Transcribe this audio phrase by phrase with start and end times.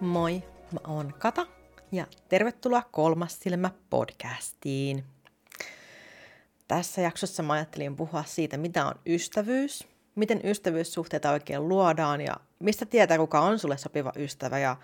[0.00, 0.42] Moi,
[0.72, 1.46] mä oon Kata
[1.92, 5.04] ja tervetuloa Kolmas silmä podcastiin.
[6.68, 12.86] Tässä jaksossa mä ajattelin puhua siitä, mitä on ystävyys, miten ystävyyssuhteita oikein luodaan ja mistä
[12.86, 14.76] tietää, kuka on sulle sopiva ystävä ja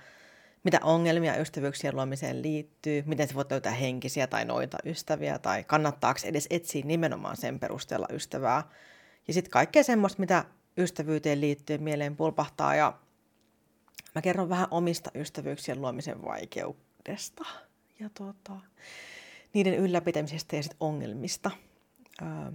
[0.65, 6.21] mitä ongelmia ystävyyksien luomiseen liittyy, miten sä voit löytää henkisiä tai noita ystäviä tai kannattaako
[6.25, 8.63] edes etsiä nimenomaan sen perusteella ystävää.
[9.29, 10.45] Ja sitten kaikkea semmoista, mitä
[10.79, 12.99] ystävyyteen liittyy mieleen pulpahtaa ja
[14.15, 17.45] Mä kerron vähän omista ystävyyksien luomisen vaikeudesta
[18.01, 18.53] ja tota,
[19.53, 21.51] niiden ylläpitämisestä ja sit ongelmista.
[22.23, 22.53] Ää,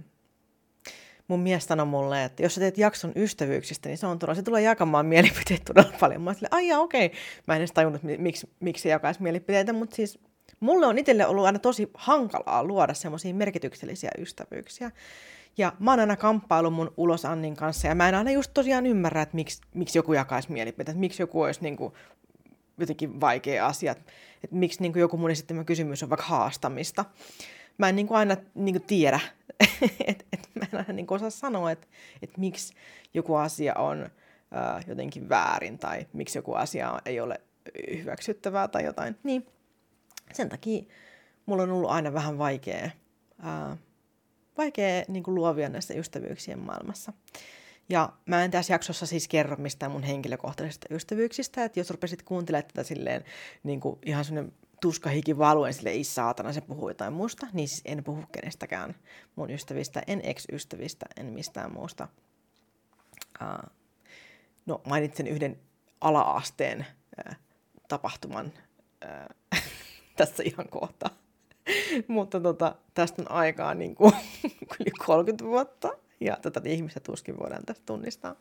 [1.28, 4.42] mun mies sanoi mulle, että jos sä teet jakson ystävyyksistä, niin se on todella, se
[4.42, 6.22] tulee jakamaan mielipiteet todella paljon.
[6.22, 7.06] Mä olin ai okei.
[7.06, 7.18] Okay.
[7.46, 10.18] Mä en edes tajunnut, miksi, miksi se jakaisi mielipiteitä, mutta siis
[10.60, 14.90] mulle on itselle ollut aina tosi hankalaa luoda semmoisia merkityksellisiä ystävyyksiä.
[15.58, 18.86] Ja mä oon aina kamppailu mun ulos Annin kanssa, ja mä en aina just tosiaan
[18.86, 21.92] ymmärrä, että miksi, miksi joku jakaisi mielipiteet, miksi joku olisi niin kuin,
[22.78, 24.12] jotenkin vaikea asia, että
[24.50, 27.04] miksi niin kuin joku mun esittämä kysymys on vaikka haastamista.
[27.78, 29.20] Mä en niin kuin aina niin kuin tiedä,
[30.06, 31.86] että et mä en aina niin kuin osaa sanoa, että
[32.22, 32.74] et miksi
[33.14, 34.08] joku asia on
[34.50, 37.40] ää, jotenkin väärin, tai miksi joku asia ei ole
[37.96, 39.18] hyväksyttävää tai jotain.
[39.22, 39.46] Niin
[40.32, 40.82] sen takia
[41.46, 42.90] mulla on ollut aina vähän vaikea
[43.42, 43.76] ää,
[44.58, 47.12] vaikea niin kuin luovia näissä ystävyyksien maailmassa.
[47.88, 52.68] Ja mä en tässä jaksossa siis kerro mistään mun henkilökohtaisista ystävyyksistä, että jos rupesit kuuntelemaan
[52.74, 53.24] tätä silleen
[53.62, 57.82] niin kuin ihan sellainen tuskahiki valuen sille ei saatana, se puhuu jotain muusta, niin siis
[57.84, 58.94] en puhu kenestäkään
[59.36, 62.08] mun ystävistä, en ex-ystävistä, en mistään muusta.
[63.42, 63.70] Uh,
[64.66, 65.60] no mainitsen yhden
[66.00, 66.86] ala-asteen
[67.28, 67.34] uh,
[67.88, 68.52] tapahtuman
[69.04, 69.60] uh,
[70.16, 71.10] tässä ihan kohta.
[72.08, 74.12] Mutta tota, tästä on aikaa niin kuin,
[74.80, 78.36] yli 30 vuotta ja tätä ihmistä tuskin voidaan tästä tunnistaa.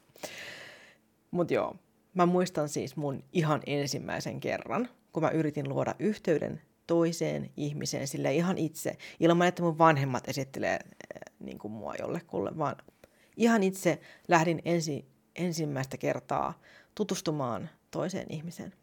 [1.32, 1.76] Mutta joo,
[2.14, 8.36] mä muistan siis mun ihan ensimmäisen kerran, kun mä yritin luoda yhteyden toiseen ihmiseen sille
[8.36, 12.76] ihan itse, ilman että mun vanhemmat esittelee äh, niin kuin mua jollekulle, vaan
[13.38, 15.06] ihan itse lähdin ensi,
[15.36, 16.62] ensimmäistä kertaa
[16.96, 18.74] tutustumaan toiseen ihmiseen.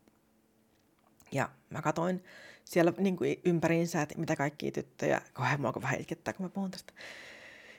[1.32, 2.24] Ja mä katoin
[2.64, 6.70] siellä niin kuin ympäriinsä, että mitä kaikkia tyttöjä, kohan mua vähän itkettää, kun mä puhun
[6.70, 6.92] tästä.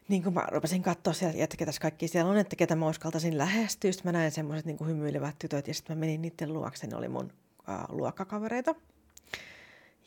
[0.07, 3.37] Niin kuin mä rupesin katsoa sieltä, että ketä kaikki siellä on, että ketä mä uskaltaisin
[3.37, 3.91] lähestyä.
[3.91, 7.07] Sitten mä näin semmoiset niin hymyilevät tytöt ja sitten mä menin niiden luokse, ne oli
[7.07, 7.33] mun
[7.69, 8.75] äh, luokkakavereita.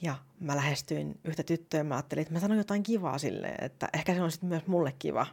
[0.02, 3.88] Ja mä lähestyin yhtä tyttöä ja mä ajattelin, että mä sanon jotain kivaa silleen, että
[3.92, 5.26] ehkä se on sitten myös mulle kiva.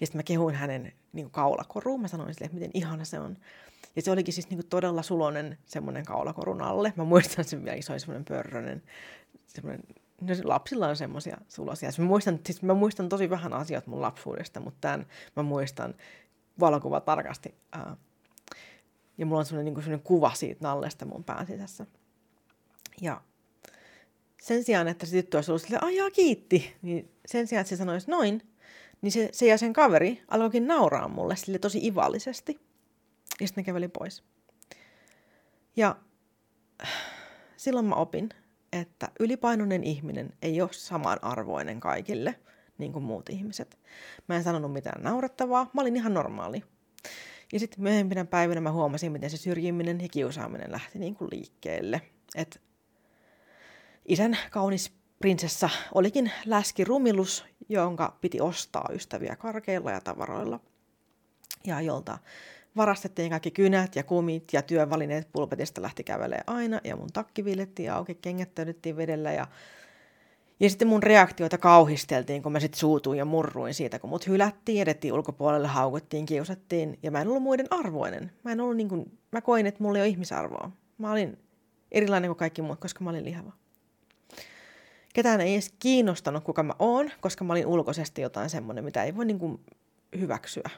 [0.00, 3.36] Ja sitten mä kehuin hänen niin kaulakoruun, mä sanoin sille, että miten ihana se on.
[3.96, 6.92] Ja se olikin siis niin kuin todella sulonen semmoinen kaulakorun alle.
[6.96, 8.82] Mä muistan sen vielä, se oli semmoinen pörrönen,
[9.46, 9.82] semmoinen
[10.20, 11.90] No lapsilla on semmoisia sulosia.
[11.90, 15.94] Siis mä, muistan, siis mä muistan tosi vähän asioita mun lapsuudesta, mutta tämän mä muistan
[16.60, 17.54] valokuva tarkasti.
[19.18, 21.86] Ja mulla on semmoinen, niin semmoinen kuva siitä nallesta mun pään sisässä.
[23.00, 23.20] Ja
[24.42, 27.76] sen sijaan, että se tyttö olisi ollut silleen, ajaa kiitti, niin sen sijaan, että se
[27.76, 28.42] sanoisi noin,
[29.02, 32.60] niin se, se ja sen kaveri alkoikin nauraa mulle sille tosi ivallisesti.
[33.40, 34.24] Ja sitten ne käveli pois.
[35.76, 35.96] Ja
[37.56, 38.28] silloin mä opin,
[38.72, 42.34] että ylipainoinen ihminen ei ole samanarvoinen kaikille,
[42.78, 43.78] niin kuin muut ihmiset.
[44.28, 46.62] Mä en sanonut mitään naurettavaa, mä olin ihan normaali.
[47.52, 52.02] Ja sitten myöhempinä päivinä mä huomasin, miten se syrjiminen ja kiusaaminen lähti niin kuin liikkeelle.
[52.34, 52.60] Et
[54.08, 60.60] isän kaunis prinsessa olikin läski rumilus, jonka piti ostaa ystäviä karkeilla ja tavaroilla.
[61.64, 62.18] Ja jolta
[62.76, 67.92] varastettiin kaikki kynät ja kumit ja työvalineet pulpetista lähti kävelee aina ja mun takki villettiin
[67.92, 68.50] auki, kengät
[68.96, 69.46] vedellä ja
[70.60, 74.82] ja sitten mun reaktioita kauhisteltiin, kun mä sitten suutuin ja murruin siitä, kun mut hylättiin,
[74.82, 76.98] edettiin ulkopuolelle, haukuttiin, kiusattiin.
[77.02, 78.32] Ja mä en ollut muiden arvoinen.
[78.44, 80.70] Mä en ollut niin kuin, mä koin, että mulla ei ole ihmisarvoa.
[80.98, 81.38] Mä olin
[81.92, 83.52] erilainen kuin kaikki muut, koska mä olin lihava.
[85.14, 89.16] Ketään ei edes kiinnostanut, kuka mä oon, koska mä olin ulkoisesti jotain semmoinen, mitä ei
[89.16, 89.60] voi niin kuin
[90.18, 90.70] hyväksyä.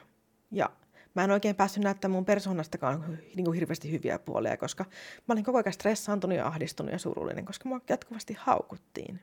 [0.51, 0.69] Ja
[1.15, 4.85] mä en oikein päässyt näyttämään mun persoonastakaan niin kuin hirveästi hyviä puolia, koska
[5.27, 9.19] mä olin koko ajan stressaantunut ja ahdistunut ja surullinen, koska mua jatkuvasti haukuttiin.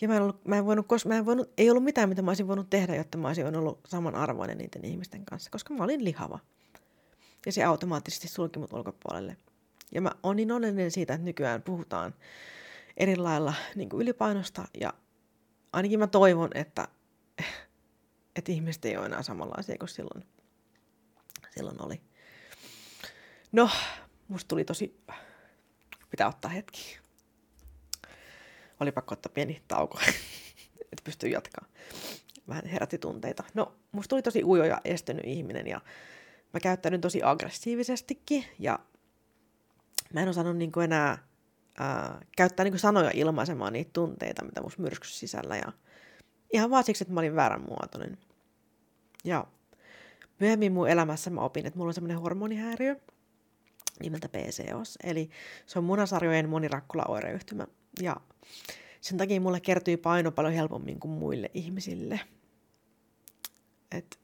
[0.00, 2.30] Ja mä en, ollut, mä en voinut, mä en voinut, ei ollut mitään, mitä mä
[2.30, 6.38] olisin voinut tehdä, jotta mä olisin ollut samanarvoinen niiden ihmisten kanssa, koska mä olin lihava.
[7.46, 9.36] Ja se automaattisesti sulki mut ulkopuolelle.
[9.94, 12.14] Ja mä oon niin onnellinen siitä, että nykyään puhutaan
[12.96, 14.94] eri lailla niin kuin ylipainosta ja
[15.72, 16.88] ainakin mä toivon, että
[18.36, 20.24] että ihmiset ei ole enää samanlaisia kuin silloin,
[21.50, 22.00] silloin oli.
[23.52, 23.70] No,
[24.28, 25.02] musta tuli tosi...
[26.10, 26.98] Pitää ottaa hetki.
[28.80, 29.98] Oli pakko ottaa pieni tauko,
[30.92, 31.66] että pystyy jatkaa.
[32.48, 33.44] Vähän herätti tunteita.
[33.54, 35.80] No, musta tuli tosi ujo ja estynyt ihminen ja
[36.52, 38.78] mä käyttäydyn tosi aggressiivisestikin ja
[40.12, 41.18] mä en osannut niin enää
[41.78, 45.56] ää, käyttää niin sanoja ilmaisemaan niitä tunteita, mitä musta myrskys sisällä.
[45.56, 45.72] Ja
[46.52, 48.18] ihan vaan siksi, että mä olin väärän muotoinen.
[49.24, 49.46] Ja
[50.40, 52.96] myöhemmin mun elämässä mä opin, että mulla on semmoinen hormonihäiriö
[54.00, 55.30] nimeltä PCOS, eli
[55.66, 57.66] se on munasarjojen monirakkula-oireyhtymä.
[58.00, 58.16] Ja
[59.00, 62.20] sen takia mulle kertyy paino paljon helpommin kuin muille ihmisille.
[63.92, 64.18] Et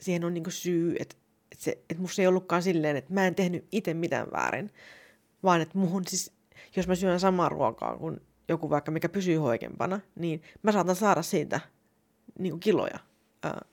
[0.00, 1.16] siihen on niinku syy, että
[1.52, 4.70] et se, et musta ei ollutkaan silleen, että mä en tehnyt itse mitään väärin,
[5.42, 6.32] vaan että muhun siis,
[6.76, 8.20] jos mä syön samaa ruokaa kuin
[8.50, 11.60] joku vaikka, mikä pysyy hoikempana, niin mä saatan saada siitä
[12.38, 12.98] niinku kiloja.
[13.42, 13.64] Ää,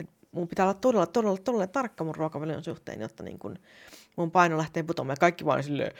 [0.00, 3.58] et mun pitää olla todella, todella, todella tarkka mun ruokavalion suhteen, jotta niin kun
[4.16, 5.12] mun paino lähtee putoamaan.
[5.12, 5.92] Ja kaikki vaan silleen,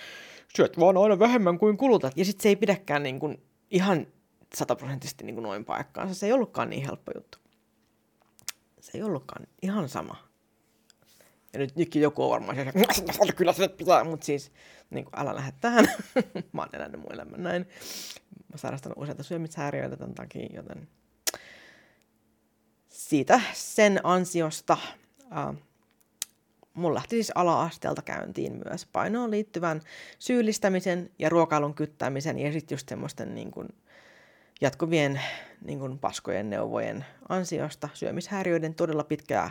[0.57, 2.13] syöt vaan aina vähemmän kuin kulutat.
[2.17, 3.39] Ja sitten se ei pidäkään niin kun
[3.71, 4.07] ihan
[4.55, 6.15] sataprosenttisesti niin noin paikkaansa.
[6.15, 7.39] Se ei ollutkaan niin helppo juttu
[8.81, 10.28] se ei ollutkaan ihan sama.
[11.53, 14.53] Ja nyt nytkin joku on varmaan se, kyllä se pitää, mutta siis
[14.91, 15.85] niin kuin, älä lähde tähän.
[16.53, 17.69] mä oon elänyt mun elämän näin.
[18.53, 20.89] Mä sairastan useita syömishäiriöitä tämän takia, joten
[22.89, 24.77] siitä sen ansiosta
[25.37, 25.57] äh,
[26.75, 29.81] mulla lähti siis ala-asteelta käyntiin myös painoon liittyvän
[30.19, 33.69] syyllistämisen ja ruokailun kyttämisen ja sitten just semmoisten niin kuin,
[34.61, 35.21] jatkuvien
[35.65, 39.51] niin kuin paskojen neuvojen ansiosta syömishäiriöiden todella pitkää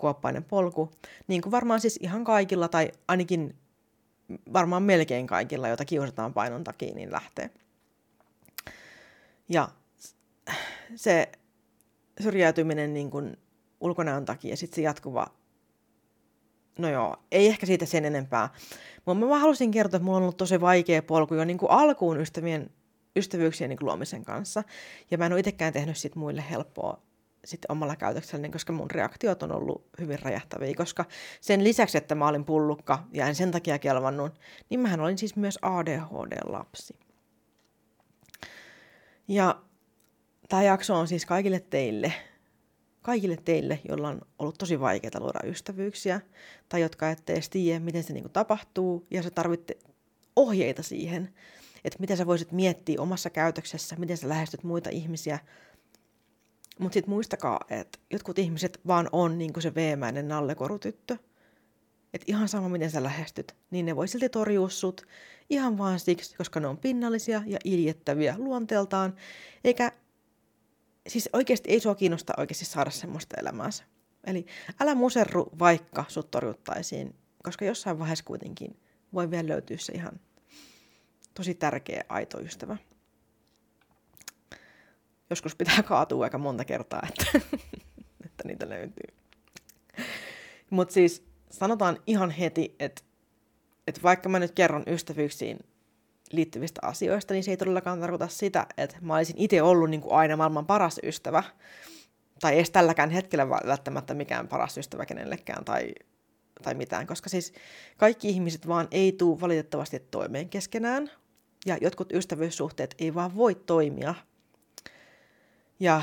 [0.00, 0.90] kuoppainen polku,
[1.28, 3.58] niin kuin varmaan siis ihan kaikilla tai ainakin
[4.52, 7.50] varmaan melkein kaikilla, joita kiusataan painon takia, niin lähtee.
[9.48, 9.68] Ja
[10.96, 11.32] se
[12.20, 13.36] syrjäytyminen niin kuin
[13.80, 15.26] ulkonäön takia, sitten se jatkuva,
[16.78, 18.48] no joo, ei ehkä siitä sen enempää.
[19.06, 21.70] Mutta mä vaan halusin kertoa, että mulla on ollut tosi vaikea polku jo niin kuin
[21.70, 22.70] alkuun ystävien
[23.16, 24.64] ystävyyksien niin luomisen kanssa.
[25.10, 27.02] Ja mä en ole itsekään tehnyt sit muille helppoa
[27.44, 31.04] sitten omalla käytökselläni, koska mun reaktiot on ollut hyvin räjähtäviä, koska
[31.40, 34.32] sen lisäksi, että mä olin pullukka ja en sen takia kelvannut,
[34.70, 36.94] niin mähän olin siis myös ADHD-lapsi.
[39.28, 39.62] Ja
[40.48, 42.12] tämä jakso on siis kaikille teille,
[43.02, 46.20] kaikille teille, joilla on ollut tosi vaikeaa luoda ystävyyksiä,
[46.68, 49.78] tai jotka ette edes tiedä, miten se niinku tapahtuu, ja se tarvitte
[50.36, 51.34] ohjeita siihen,
[51.84, 55.38] että miten sä voisit miettiä omassa käytöksessä, miten sä lähestyt muita ihmisiä.
[56.80, 61.16] Mutta sitten muistakaa, että jotkut ihmiset vaan on niin kuin se veemäinen nallekorutyttö.
[62.14, 65.06] Että ihan sama, miten sä lähestyt, niin ne voi silti torjua sut
[65.50, 69.16] ihan vaan siksi, koska ne on pinnallisia ja iljettäviä luonteeltaan.
[69.64, 69.92] Eikä,
[71.08, 73.84] siis oikeasti ei sua kiinnosta oikeasti saada semmoista elämäänsä.
[74.24, 74.46] Eli
[74.80, 78.80] älä muserru, vaikka sut torjuttaisiin, koska jossain vaiheessa kuitenkin
[79.14, 80.20] voi vielä löytyä se ihan
[81.34, 82.76] tosi tärkeä aito ystävä.
[85.30, 87.24] Joskus pitää kaatua aika monta kertaa, että,
[88.26, 89.16] että niitä löytyy.
[90.70, 93.02] Mutta siis sanotaan ihan heti, että,
[93.86, 95.58] että vaikka mä nyt kerron ystävyyksiin
[96.32, 100.14] liittyvistä asioista, niin se ei todellakaan tarkoita sitä, että mä olisin itse ollut niin kuin
[100.14, 101.42] aina maailman paras ystävä,
[102.40, 105.94] tai edes tälläkään hetkellä välttämättä mikään paras ystävä kenellekään, tai,
[106.62, 107.52] tai mitään, koska siis
[107.96, 111.10] kaikki ihmiset vaan ei tule valitettavasti toimeen keskenään,
[111.66, 114.14] ja jotkut ystävyyssuhteet ei vaan voi toimia.
[115.80, 116.02] Ja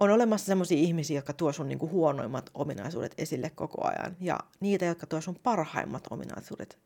[0.00, 4.84] on olemassa sellaisia ihmisiä, jotka tuo sun niinku huonoimmat ominaisuudet esille koko ajan, ja niitä,
[4.84, 6.78] jotka tuo sun parhaimmat ominaisuudet.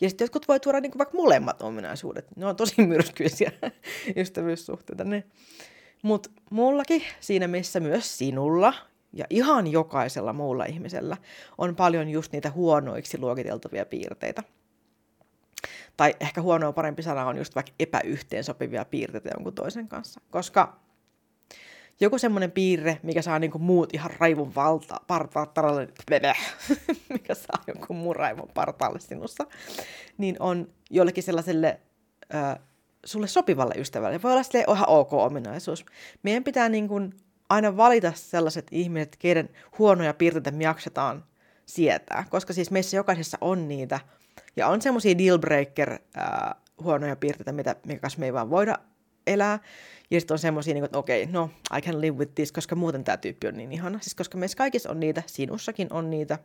[0.00, 2.26] Ja sitten jotkut voi tuoda niinku vaikka molemmat ominaisuudet.
[2.36, 3.52] Ne on tosi myrskyisiä
[4.16, 5.24] ystävyyssuhteita ne.
[6.02, 8.74] Mutta mullakin, siinä missä myös sinulla
[9.12, 11.16] ja ihan jokaisella muulla ihmisellä
[11.58, 14.42] on paljon just niitä huonoiksi luokiteltavia piirteitä–
[15.96, 20.20] tai ehkä huonoa parempi sana on just vaikka epäyhteensopivia piirteitä jonkun toisen kanssa.
[20.30, 20.80] Koska
[22.00, 25.00] joku semmoinen piirre, mikä saa niinku muut ihan raivon valta,
[25.32, 25.88] partaalle,
[27.12, 29.46] mikä saa joku muun raivon partaalle sinussa,
[30.18, 31.80] niin on jollekin sellaiselle
[32.34, 32.60] ö,
[33.04, 34.22] sulle sopivalle ystävälle.
[34.22, 35.86] Voi olla sille ihan ok ominaisuus.
[36.22, 37.12] Meidän pitää niin kuin
[37.48, 39.48] aina valita sellaiset ihmiset, keiden
[39.78, 41.24] huonoja piirteitä me jaksetaan
[41.66, 44.00] sietää, koska siis meissä jokaisessa on niitä–
[44.56, 48.78] ja on semmoisia dealbreaker äh, huonoja piirteitä, mitä, kanssa me ei vaan voida
[49.26, 49.58] elää.
[50.10, 52.76] Ja sitten on semmoisia, niin että okei, okay, no, I can live with this, koska
[52.76, 53.98] muuten tämä tyyppi on niin ihana.
[54.00, 56.38] Siis koska meissä kaikissa on niitä, sinussakin on niitä.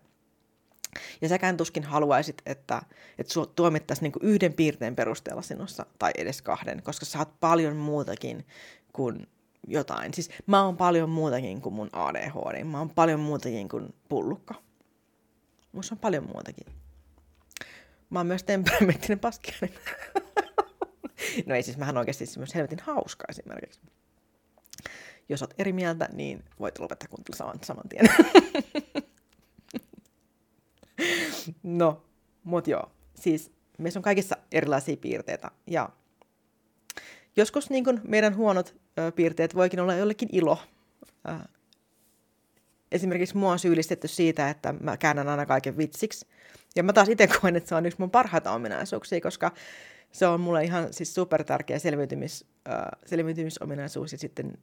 [1.22, 2.82] Ja säkään tuskin haluaisit, että,
[3.18, 7.76] että sua tuomittaisiin niin yhden piirteen perusteella sinussa, tai edes kahden, koska sä oot paljon
[7.76, 8.46] muutakin
[8.94, 9.28] kuin
[9.68, 10.14] jotain.
[10.14, 14.56] Siis mä oon paljon muutakin kuin mun ADHD, mä oon paljon muutakin kuin pullukka.
[15.72, 16.74] Musta on paljon muutakin.
[18.10, 19.70] Mä oon myös temperamenttinen paskiainen.
[21.46, 23.80] no ei siis, mähän oikeasti siis myös helvetin hauska esimerkiksi.
[25.30, 28.06] Jos oot eri mieltä, niin voit lopettaa kuuntelu saman, saman tien.
[31.64, 32.04] no,
[32.44, 35.52] Mutta joo, siis meissä on kaikissa erilaisia piirteitä.
[35.68, 35.90] Ja
[37.36, 40.60] joskus niin kun meidän huonot ö, piirteet voikin olla jollekin ilo.
[41.30, 41.34] Ö,
[42.92, 46.28] esimerkiksi mua on syyllistetty siitä, että mä käännän aina kaiken vitsiksi.
[46.76, 49.52] Ja mä taas itse koen, että se on yksi mun parhaita ominaisuuksia, koska
[50.12, 54.58] se on mulle ihan siis super tärkeä selviytymis, äh, selviytymisominaisuus ja sitten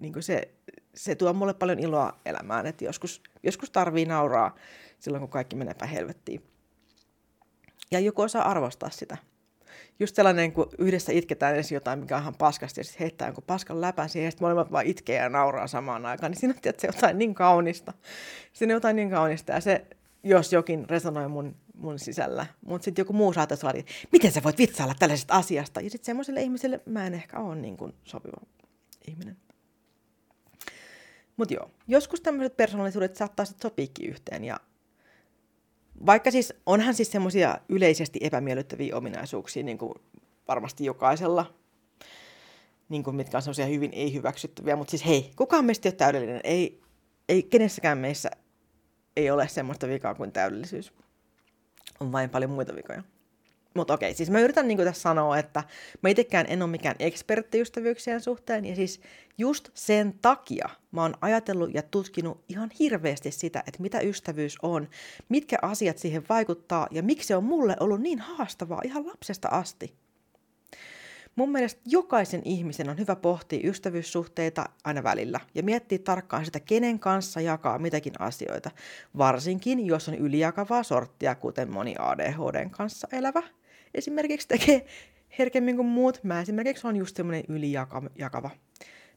[0.00, 0.54] niin se,
[0.94, 4.56] se tuo mulle paljon iloa elämään, että joskus, joskus tarvii nauraa
[4.98, 6.42] silloin, kun kaikki menee helvettiin.
[7.90, 9.16] Ja joku osaa arvostaa sitä.
[10.00, 13.44] Just sellainen, kun yhdessä itketään ensin jotain, mikä on ihan paskasti, ja sitten heittää jonkun
[13.46, 16.60] paskan läpän siihen, ja sitten molemmat vaan itkee ja nauraa samaan aikaan, niin siinä on
[16.62, 17.92] tietysti jotain niin kaunista.
[18.52, 19.86] Siinä on jotain niin kaunista, ja se,
[20.24, 22.46] jos jokin resonoi mun, mun sisällä.
[22.66, 25.80] Mutta sitten joku muu saattaisi olla, miten sä voit vitsailla tällaisesta asiasta?
[25.80, 28.36] Ja sitten semmoiselle ihmiselle mä en ehkä ole niin kuin sopiva
[29.08, 29.36] ihminen.
[31.36, 34.44] Mutta joo, joskus tämmöiset persoonallisuudet saattaa sitten sopiikin yhteen.
[34.44, 34.60] Ja
[36.06, 39.94] vaikka siis onhan siis semmoisia yleisesti epämiellyttäviä ominaisuuksia, niin kuin
[40.48, 41.54] varmasti jokaisella,
[42.88, 46.40] niin kuin mitkä on semmoisia hyvin ei-hyväksyttäviä, mutta siis hei, kukaan meistä ei ole täydellinen.
[46.44, 46.80] Ei,
[47.28, 48.30] ei kenessäkään meissä
[49.16, 50.92] ei ole semmoista vikaa kuin täydellisyys.
[52.00, 53.02] On vain paljon muita vikoja.
[53.74, 55.64] Mutta okei, siis mä yritän niinku tässä sanoa, että
[56.02, 59.00] mä itsekään en ole mikään ekspertti ystävyyksien suhteen, ja siis
[59.38, 64.88] just sen takia mä oon ajatellut ja tutkinut ihan hirveästi sitä, että mitä ystävyys on,
[65.28, 69.94] mitkä asiat siihen vaikuttaa, ja miksi se on mulle ollut niin haastavaa ihan lapsesta asti.
[71.36, 76.98] Mun mielestä jokaisen ihmisen on hyvä pohtia ystävyyssuhteita aina välillä ja miettiä tarkkaan sitä, kenen
[76.98, 78.70] kanssa jakaa mitäkin asioita,
[79.18, 83.42] varsinkin jos on ylijakavaa sorttia, kuten moni ADHDn kanssa elävä.
[83.94, 84.86] Esimerkiksi tekee
[85.38, 86.24] herkemmin kuin muut.
[86.24, 88.50] Mä esimerkiksi on just semmoinen ylijakava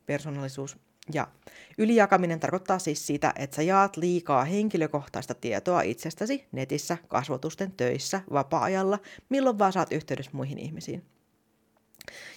[0.06, 0.78] persoonallisuus.
[1.14, 1.28] Ja
[1.78, 9.00] ylijakaminen tarkoittaa siis sitä, että sä jaat liikaa henkilökohtaista tietoa itsestäsi netissä, kasvotusten töissä, vapaa-ajalla,
[9.30, 11.13] milloin vaan saat yhteydessä muihin ihmisiin.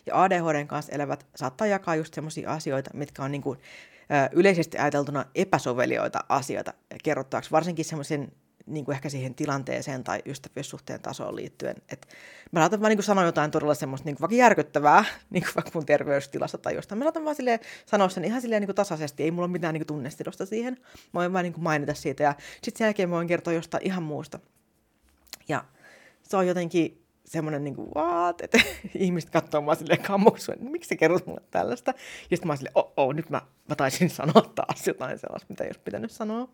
[0.06, 4.78] Ja ADHDn kanssa elävät saattaa jakaa just semmoisia asioita, mitkä on niin kuin, ö, yleisesti
[4.78, 8.32] ajateltuna epäsovelioita asioita kerrottavaksi, varsinkin semmoisen
[8.66, 11.76] niin kuin ehkä siihen tilanteeseen tai ystävyyssuhteen tasoon liittyen.
[11.88, 12.08] Et
[12.52, 15.54] mä saatan vaan niin kuin sanoa jotain todella semmoista niin kuin vaikka järkyttävää, niin kuin
[15.54, 16.98] vaikka mun terveystilassa tai jostain.
[16.98, 19.72] Mä saatan vaan silleen sanoa sen ihan silleen niin kuin tasaisesti, ei mulla ole mitään
[19.74, 20.76] niin kuin tunnestilosta siihen.
[20.80, 23.86] Mä voin vaan niin kuin mainita siitä ja sitten sen jälkeen mä voin kertoa jostain
[23.86, 24.38] ihan muusta.
[25.48, 25.64] Ja
[26.22, 28.40] se on jotenkin semmoinen niin kuin, what?
[28.40, 28.58] Että
[28.94, 31.90] ihmiset katsoo mua silleen kammuksua, että miksi sä kerrot mulle tällaista?
[32.30, 35.46] Ja sitten mä oon silleen, oh, oh, nyt mä, mä taisin sanoa taas jotain sellaista,
[35.48, 36.48] mitä ei olisi pitänyt sanoa.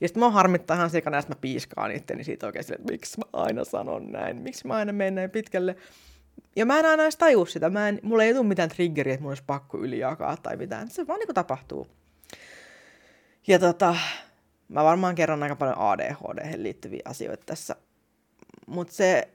[0.00, 3.18] Ja sitten mä harmittaa ihan sekana, että mä piiskaan itteni siitä oikein silleen, että miksi
[3.18, 5.76] mä aina sanon näin, miksi mä aina menen näin pitkälle.
[6.56, 9.22] Ja mä en aina edes tajua sitä, mä en, mulla ei tule mitään triggeriä, että
[9.22, 10.90] mun olisi pakko ylijakaa tai mitään.
[10.90, 11.86] Se vaan niin tapahtuu.
[13.46, 13.96] Ja tota,
[14.68, 17.76] mä varmaan kerron aika paljon ADHD liittyviä asioita tässä.
[18.66, 19.28] Mutta se,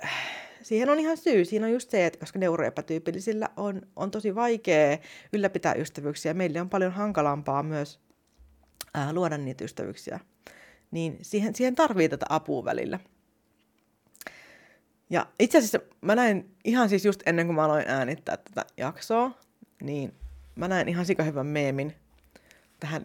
[0.62, 1.46] siihen on ihan syy.
[1.46, 4.98] Siinä on just se, että koska neuroepätyypillisillä on, on tosi vaikea
[5.34, 8.00] ylläpitää ystävyyksiä, meille on paljon hankalampaa myös
[8.94, 10.20] ää, luoda niitä ystävyyksiä,
[10.92, 13.00] niin siihen, siihen tarvii tätä apua välillä.
[15.10, 19.32] Ja itse asiassa mä näin ihan siis just ennen kuin mä aloin äänittää tätä jaksoa,
[19.82, 20.14] niin
[20.56, 21.94] mä näin ihan sikahyvän meemin
[22.80, 23.02] tähän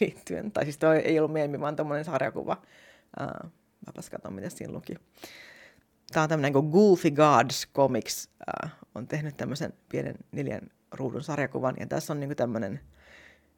[0.00, 0.52] liittyen.
[0.52, 2.62] Tai siis toi ei ollut meemi, vaan tommonen sarjakuva.
[3.20, 3.50] Uh,
[3.86, 4.94] mäpäs katson, mitä siinä luki
[6.12, 8.28] tämä on tämmöinen kuin Goofy Gods Comics,
[8.64, 10.60] äh, on tehnyt tämmöisen pienen neljän
[10.92, 12.80] ruudun sarjakuvan, ja tässä on niinku tämmöinen,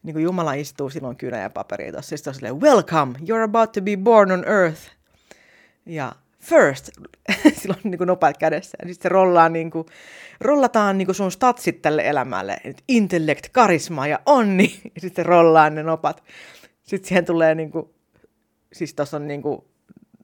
[0.03, 3.73] niin kuin Jumala istuu silloin kynä ja paperi tuossa, siis on silleen, welcome, you're about
[3.73, 4.81] to be born on earth.
[5.87, 6.91] Ja first,
[7.61, 9.87] silloin niin kuin nopat kädessä, ja sitten se rollaa niin kuin,
[10.41, 12.57] rollataan niin kuin sun statsit tälle elämälle,
[12.89, 16.23] intellect, karisma ja onni, ja sitten rollaa ne nopat.
[16.83, 17.91] Sitten siihen tulee niin kuin,
[18.73, 19.65] siis tuossa on niin kuin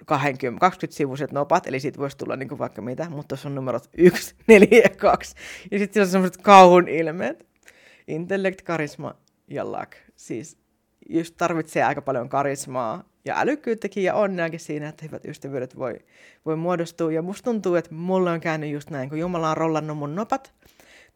[0.07, 3.55] 20, 20 sivuiset nopat, eli siitä voisi tulla niin kuin vaikka mitä, mutta tuossa on
[3.55, 5.35] numerot 1, 4 ja 2.
[5.71, 7.47] Ja sitten siellä on semmoiset kauhun ilmeet.
[8.07, 9.15] Intellect, karisma
[9.49, 9.93] ja luck.
[10.17, 10.59] Siis
[11.09, 15.99] just tarvitsee aika paljon karismaa ja älykkyyttäkin ja onneakin siinä, että hyvät ystävyydet voi,
[16.47, 17.13] voi muodostua.
[17.13, 20.55] Ja musta tuntuu, että mulle on käynyt just näin, kun Jumala on rollannut mun nopat,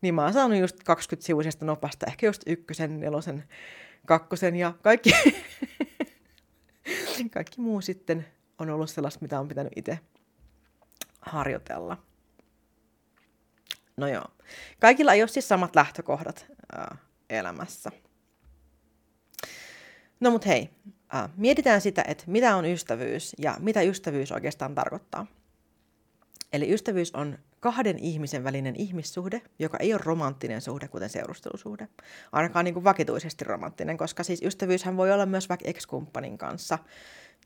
[0.00, 3.44] niin mä oon saanut just 20-sivuisesta nopasta, ehkä just ykkösen, nelosen,
[4.06, 5.10] kakkosen ja kaikki,
[7.34, 8.26] kaikki muu sitten
[8.62, 9.99] on ollut sellaista, mitä on pitänyt itse
[11.21, 11.97] harjoitella.
[13.97, 14.25] No joo.
[14.81, 16.97] Kaikilla ei ole siis samat lähtökohdat ää,
[17.31, 17.90] elämässä.
[20.21, 20.71] No mut hei,
[21.09, 25.26] ää, mietitään sitä, että mitä on ystävyys ja mitä ystävyys oikeastaan tarkoittaa.
[26.52, 31.88] Eli ystävyys on kahden ihmisen välinen ihmissuhde, joka ei ole romanttinen suhde, kuten seurustelusuhde.
[32.33, 36.78] Ainakaan niin kuin vakituisesti romanttinen, koska siis ystävyyshän voi olla myös vaikka ex-kumppanin kanssa.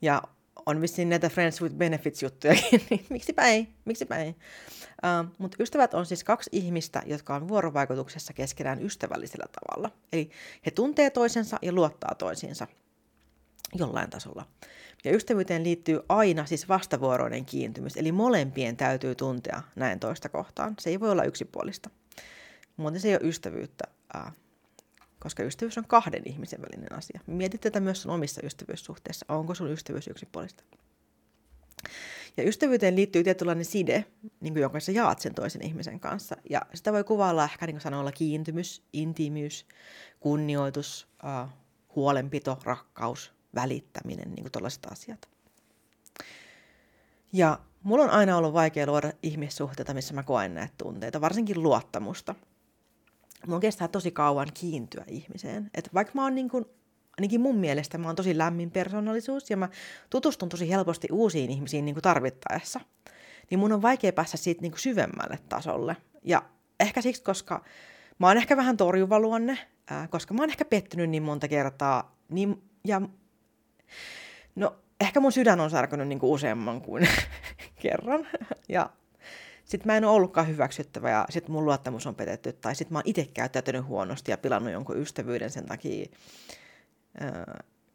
[0.02, 0.22] Ja
[0.66, 4.28] on vissiin näitä Friends with Benefits-juttujakin, niin miksipä ei, miksipä ei.
[4.28, 9.90] Uh, Mutta ystävät on siis kaksi ihmistä, jotka on vuorovaikutuksessa keskenään ystävällisellä tavalla.
[10.12, 10.30] Eli
[10.66, 12.66] he tuntee toisensa ja luottaa toisiinsa
[13.74, 14.46] jollain tasolla.
[15.04, 20.74] Ja ystävyyteen liittyy aina siis vastavuoroinen kiintymys, eli molempien täytyy tuntea näin toista kohtaan.
[20.78, 21.90] Se ei voi olla yksipuolista.
[22.76, 23.84] Muuten se ei ole ystävyyttä,
[24.16, 24.32] uh,
[25.18, 27.20] koska ystävyys on kahden ihmisen välinen asia.
[27.26, 29.26] Mietit tätä myös sun omissa ystävyyssuhteissa.
[29.28, 30.64] Onko sun ystävyys yksipuolista?
[32.36, 34.04] Ja ystävyyteen liittyy tietynlainen side,
[34.40, 36.36] niin kuin jonka sä jaat sen toisen ihmisen kanssa.
[36.50, 39.66] Ja sitä voi kuvailla ehkä niin sanoilla kiintymys, intiimiys,
[40.20, 41.08] kunnioitus,
[41.96, 45.28] huolenpito, rakkaus, välittäminen, niin kuin tällaiset asiat.
[47.32, 52.34] Ja mulla on aina ollut vaikea luoda ihmissuhteita, missä mä koen näitä tunteita, varsinkin luottamusta.
[53.46, 55.70] Mulla kestää tosi kauan kiintyä ihmiseen.
[55.74, 56.64] Että vaikka mä oon niin kuin
[57.18, 59.68] ainakin mun mielestä mä oon tosi lämmin persoonallisuus ja mä
[60.10, 62.80] tutustun tosi helposti uusiin ihmisiin niin tarvittaessa,
[63.50, 65.96] niin mun on vaikea päästä siitä niin syvemmälle tasolle.
[66.24, 66.42] Ja
[66.80, 67.64] ehkä siksi, koska
[68.18, 69.58] mä oon ehkä vähän torjuva luonne,
[69.90, 73.00] ää, koska mä oon ehkä pettynyt niin monta kertaa, niin, ja
[74.54, 77.08] no ehkä mun sydän on särkynyt niin kuin useamman kuin
[77.82, 78.26] kerran,
[78.68, 78.90] ja
[79.66, 82.98] sitten mä en ole ollutkaan hyväksyttävä ja sitten mun luottamus on petetty, tai sitten mä
[82.98, 86.06] oon itse käyttäytynyt huonosti ja pilannut jonkun ystävyyden sen takia,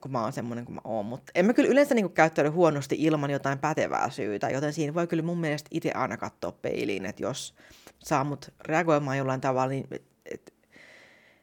[0.02, 1.06] kun mä oon semmoinen kuin mä oon.
[1.06, 5.08] Mutta en mä kyllä yleensä niin käyttäydy huonosti ilman jotain pätevää syytä, joten siinä voi
[5.08, 7.56] kyllä mun mielestä itse aina katsoa peiliin, että jos
[8.00, 10.54] saa mut reagoimaan jollain tavalla, niin et, et,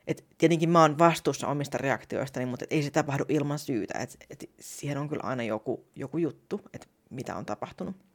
[0.06, 3.98] et tietenkin mä oon vastuussa omista reaktioistani, mutta ei se tapahdu ilman syytä.
[3.98, 8.07] Et, et siihen on kyllä aina joku, joku juttu, että mitä on tapahtunut.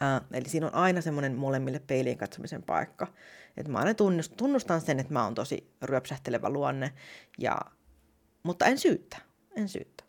[0.00, 3.06] Ää, eli siinä on aina semmoinen molemmille peiliin katsomisen paikka.
[3.56, 3.94] Että mä aina
[4.36, 6.92] tunnustan sen, että mä oon tosi ryöpsähtelevä luonne
[7.38, 7.60] ja
[8.42, 9.18] mutta en syyttä,
[9.56, 10.04] en syyttä.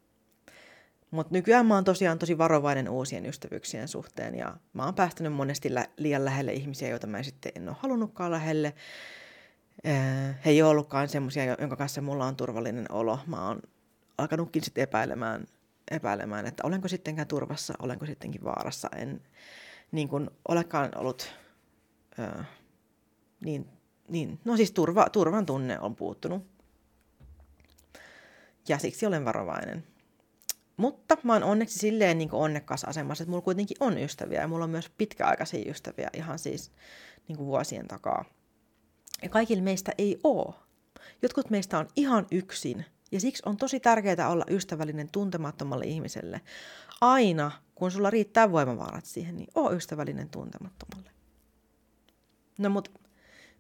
[1.11, 5.73] Mutta nykyään mä oon tosiaan tosi varovainen uusien ystävyyksien suhteen ja mä oon päästänyt monesti
[5.73, 8.73] lä- liian lähelle ihmisiä, joita mä sitten en ole halunnutkaan lähelle.
[10.45, 13.19] He ei ole ollutkaan semmoisia, jonka kanssa mulla on turvallinen olo.
[13.27, 13.61] Mä oon
[14.17, 15.45] alkanutkin sitten epäilemään,
[15.91, 18.89] epäilemään, että olenko sittenkään turvassa, olenko sittenkin vaarassa.
[18.95, 19.21] En
[19.91, 21.33] niin kuin olekaan ollut
[22.19, 22.47] äh,
[23.45, 23.69] niin,
[24.07, 26.51] niin, no siis turva, turvan tunne on puuttunut
[28.67, 29.83] ja siksi olen varovainen.
[30.77, 34.63] Mutta mä oon onneksi silleen niin onnekkaassa asemassa, että mulla kuitenkin on ystäviä ja mulla
[34.63, 36.71] on myös pitkäaikaisia ystäviä ihan siis
[37.27, 38.25] niin kuin vuosien takaa.
[39.21, 40.55] Ja kaikille meistä ei oo.
[41.21, 46.41] Jotkut meistä on ihan yksin ja siksi on tosi tärkeää olla ystävällinen tuntemattomalle ihmiselle.
[47.01, 51.11] Aina, kun sulla riittää voimavarat siihen, niin oo ystävällinen tuntemattomalle.
[52.57, 52.91] No mut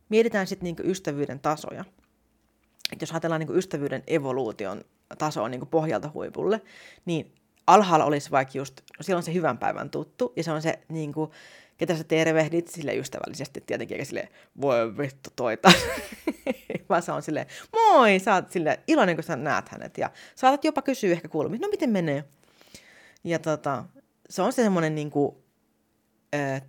[0.09, 1.85] mietitään sitten niinku ystävyyden tasoja
[2.91, 4.83] että jos ajatellaan niin ystävyyden evoluution
[5.17, 6.61] tasoa niin pohjalta huipulle,
[7.05, 7.35] niin
[7.67, 11.13] alhaalla olisi vaikka just, no silloin se hyvän päivän tuttu, ja se on se, niin
[11.13, 11.31] kuin,
[11.81, 14.29] ketä sä tervehdit sille ystävällisesti tietenkin, eikä sille
[14.61, 15.71] voi vittu toita,
[16.89, 20.63] vaan se on silleen, moi, sä oot sille iloinen, kun sä näet hänet, ja saatat
[20.63, 22.23] jopa kysyä ehkä kuulumista, no miten menee?
[23.23, 23.85] Ja tota,
[24.29, 25.35] se on se semmoinen niin kuin,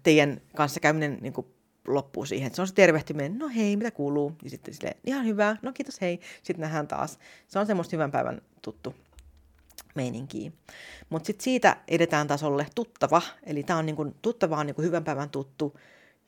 [0.03, 1.46] teidän kanssa käyminen niin kuin
[1.88, 2.55] loppuu siihen.
[2.55, 4.33] Se on se tervehtiminen, no hei, mitä kuuluu?
[4.44, 6.20] Ja sitten silleen, ihan hyvä, no kiitos hei.
[6.42, 7.18] Sitten nähdään taas.
[7.48, 8.94] Se on semmoista hyvän päivän tuttu
[9.94, 10.50] meininkiä.
[11.11, 15.31] Mutta sitten siitä edetään tasolle tuttava, eli tämä on niinku, tuttava on niinku hyvän päivän
[15.31, 15.81] tuttu,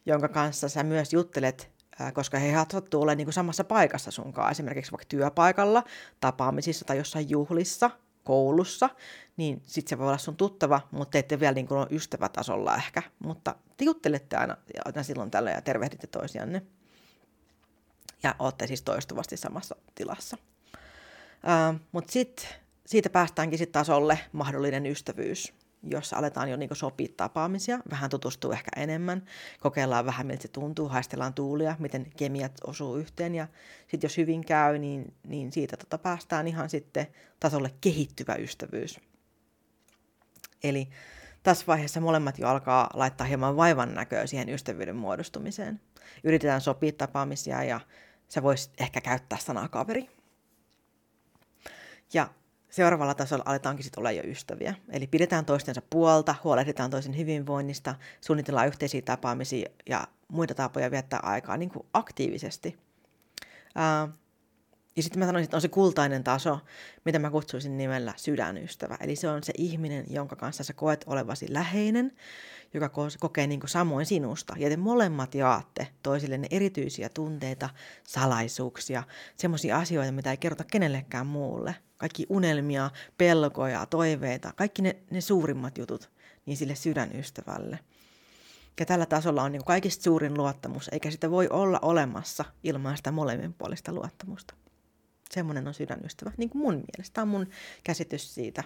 [0.06, 4.92] jonka kanssa sä myös juttelet, ää, koska he sattuu olemaan niinku samassa paikassa sunkaan, esimerkiksi
[4.92, 5.84] vaikka työpaikalla,
[6.20, 7.90] tapaamisissa tai jossain juhlissa,
[8.24, 8.90] koulussa,
[9.36, 12.76] niin sitten se voi olla sun tuttava, mutta te ette vielä niin kuin ole ystävätasolla
[12.76, 13.02] ehkä.
[13.18, 16.62] Mutta te juttelette aina, aina silloin tällä ja tervehditte toisianne.
[18.22, 20.36] Ja olette siis toistuvasti samassa tilassa.
[21.44, 22.48] Uh, mutta sitten
[22.86, 25.52] siitä päästäänkin sitten tasolle mahdollinen ystävyys
[25.90, 29.24] jossa aletaan jo niin sopia tapaamisia, vähän tutustuu ehkä enemmän,
[29.60, 33.46] kokeillaan vähän miltä se tuntuu, haistellaan tuulia, miten kemiat osuu yhteen ja
[33.80, 37.06] sitten jos hyvin käy, niin, niin siitä tota päästään ihan sitten
[37.40, 39.00] tasolle kehittyvä ystävyys.
[40.64, 40.88] Eli
[41.42, 45.80] tässä vaiheessa molemmat jo alkaa laittaa hieman vaivan näköä siihen ystävyyden muodostumiseen.
[46.24, 47.80] Yritetään sopia tapaamisia ja
[48.28, 50.10] se voisi ehkä käyttää sanaa kaveri.
[52.12, 52.28] Ja
[52.74, 54.74] seuraavalla tasolla aletaankin sitten olla jo ystäviä.
[54.88, 61.56] Eli pidetään toistensa puolta, huolehditaan toisen hyvinvoinnista, suunnitellaan yhteisiä tapaamisia ja muita tapoja viettää aikaa
[61.56, 62.78] niin kuin aktiivisesti.
[63.74, 64.08] Ää,
[64.96, 66.60] Ja sitten mä sanoisin, että on se kultainen taso,
[67.04, 68.96] mitä mä kutsuisin nimellä sydänystävä.
[69.00, 72.12] Eli se on se ihminen, jonka kanssa sä koet olevasi läheinen,
[72.74, 74.54] joka kokee niin samoin sinusta.
[74.58, 77.70] Ja te molemmat jaatte toisillenne erityisiä tunteita,
[78.06, 79.02] salaisuuksia,
[79.36, 81.76] semmoisia asioita, mitä ei kerrota kenellekään muulle.
[81.96, 86.10] Kaikki unelmia, pelkoja, toiveita, kaikki ne, ne suurimmat jutut,
[86.46, 87.78] niin sille sydänystävälle.
[88.80, 93.12] Ja tällä tasolla on niin kaikista suurin luottamus, eikä sitä voi olla olemassa ilman sitä
[93.12, 94.54] molemminpuolista luottamusta.
[95.34, 97.14] Semmoinen on sydänystävä, niin kuin mun mielestä.
[97.14, 97.46] Tämä on mun
[97.84, 98.64] käsitys siitä,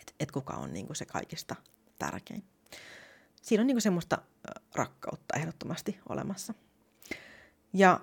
[0.00, 1.56] että, että kuka on niin kuin se kaikista
[1.98, 2.44] tärkein.
[3.42, 4.18] Siinä on niin kuin semmoista
[4.74, 6.54] rakkautta ehdottomasti olemassa.
[7.72, 8.00] Ja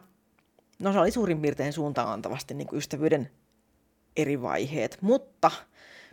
[0.79, 3.31] no se oli suurin piirtein suuntaan antavasti niin kuin ystävyyden
[4.17, 5.51] eri vaiheet, mutta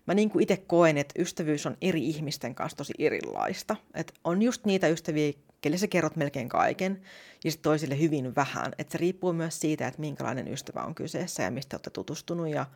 [0.07, 3.77] mä niin itse koen, että ystävyys on eri ihmisten kanssa tosi erilaista.
[3.95, 5.33] Et on just niitä ystäviä,
[5.65, 7.01] kelle sä kerrot melkein kaiken,
[7.45, 8.73] ja sitten toisille hyvin vähän.
[8.79, 12.67] Et se riippuu myös siitä, että minkälainen ystävä on kyseessä ja mistä olette tutustunut ja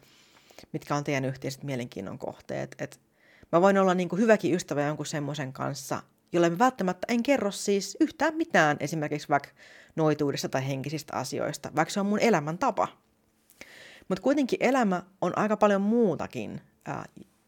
[0.72, 2.74] mitkä on teidän yhteiset mielenkiinnon kohteet.
[2.78, 3.00] Et
[3.52, 7.50] mä voin olla niin kuin hyväkin ystävä jonkun semmoisen kanssa, jolle mä välttämättä en kerro
[7.50, 9.50] siis yhtään mitään esimerkiksi vaikka
[9.96, 12.88] noituudesta tai henkisistä asioista, vaikka se on mun elämäntapa.
[14.08, 16.60] Mutta kuitenkin elämä on aika paljon muutakin.
[16.86, 17.04] Ää,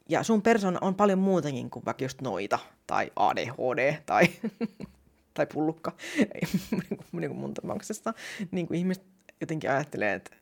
[0.09, 4.25] ja sun persona on paljon muutakin kuin vaikka just noita, tai ADHD, tai,
[5.35, 5.93] tai pullukka,
[7.13, 8.15] niin kuin mun tapauksessa.
[8.51, 9.05] Niin kuin ihmiset
[9.41, 10.37] jotenkin ajattelee, että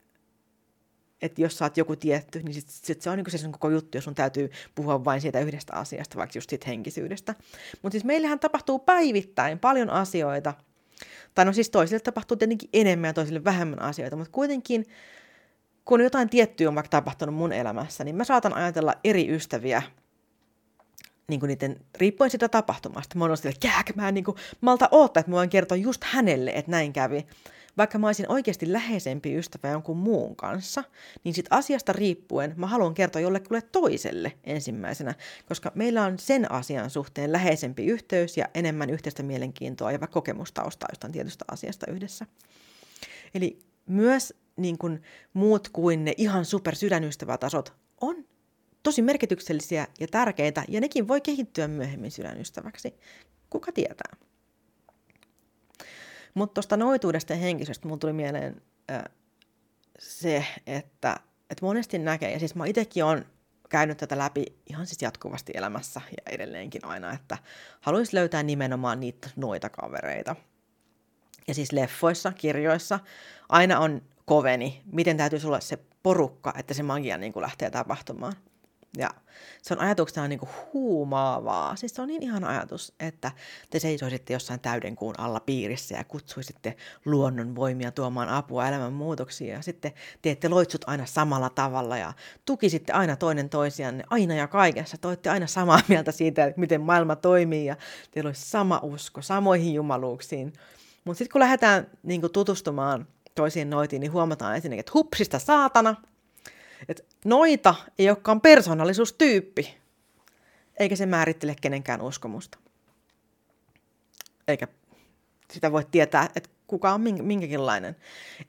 [1.22, 3.70] että jos sä oot joku tietty, niin sit, sit se on niinku se sun koko
[3.70, 7.35] juttu, jos sun täytyy puhua vain siitä yhdestä asiasta, vaikka just siitä henkisyydestä.
[7.83, 10.55] Mutta siis meillähän tapahtuu päivittäin paljon asioita,
[11.35, 14.87] tai no siis toisille tapahtuu tietenkin enemmän ja toisille vähemmän asioita, mutta kuitenkin
[15.85, 19.83] kun jotain tiettyä on vaikka tapahtunut mun elämässä, niin mä saatan ajatella eri ystäviä
[21.29, 23.19] niin kuin niiden, riippuen sitä tapahtumasta.
[23.19, 26.51] Mä oon sille, että mä, niin kuin, malta oottaa, että mä voin kertoa just hänelle,
[26.55, 27.27] että näin kävi.
[27.77, 30.85] Vaikka mä olisin oikeasti läheisempi ystävä jonkun muun kanssa,
[31.25, 35.14] niin sit asiasta riippuen mä haluan kertoa jollekulle toiselle ensimmäisenä,
[35.47, 41.12] koska meillä on sen asian suhteen läheisempi yhteys ja enemmän yhteistä mielenkiintoa ja kokemustaustaa jostain
[41.12, 42.27] tietystä asiasta yhdessä.
[43.35, 48.25] Eli myös niin kuin muut kuin ne ihan super sydänystävätasot on
[48.88, 52.94] tosi merkityksellisiä ja tärkeitä, ja nekin voi kehittyä myöhemmin sydänystäväksi.
[53.51, 54.16] Kuka tietää?
[56.35, 59.05] Mutta tuosta noituudesta ja henkisestä mun tuli mieleen äh,
[59.98, 61.16] se, että,
[61.51, 63.27] että monesti näkee, ja siis mä itsekin olen
[63.68, 67.38] käynyt tätä läpi ihan siis jatkuvasti elämässä ja edelleenkin aina, että
[67.81, 70.37] haluaisin löytää nimenomaan niitä noita kavereita.
[71.48, 73.01] Ja siis leffoissa, kirjoissa
[73.48, 78.33] aina on koveni, miten täytyy olla se porukka, että se magia niin lähtee tapahtumaan.
[78.96, 79.11] Ja
[79.62, 81.77] se on ajatuksena niin kuin huumaavaa.
[81.77, 83.33] Siis se on niin ihan ajatus, että
[83.70, 89.55] te seisoisitte jossain täyden kuun alla piirissä ja kutsuisitte luonnon voimia tuomaan apua elämän muutoksia.
[89.55, 92.12] Ja sitten teette loitsut aina samalla tavalla ja
[92.44, 94.98] tukisitte aina toinen toisianne aina ja kaikessa.
[94.98, 97.77] Toitte aina samaa mieltä siitä, että miten maailma toimii ja
[98.11, 100.53] teillä olisi sama usko samoihin jumaluuksiin.
[101.05, 105.96] Mutta sitten kun lähdetään niin kuin tutustumaan toisiin noitiin, niin huomataan ensinnäkin, että hupsista saatana,
[106.88, 109.79] että noita ei olekaan persoonallisuustyyppi,
[110.79, 112.59] eikä se määrittele kenenkään uskomusta.
[114.48, 114.68] Eikä
[115.53, 117.96] sitä voi tietää, että kuka on minkäkinlainen.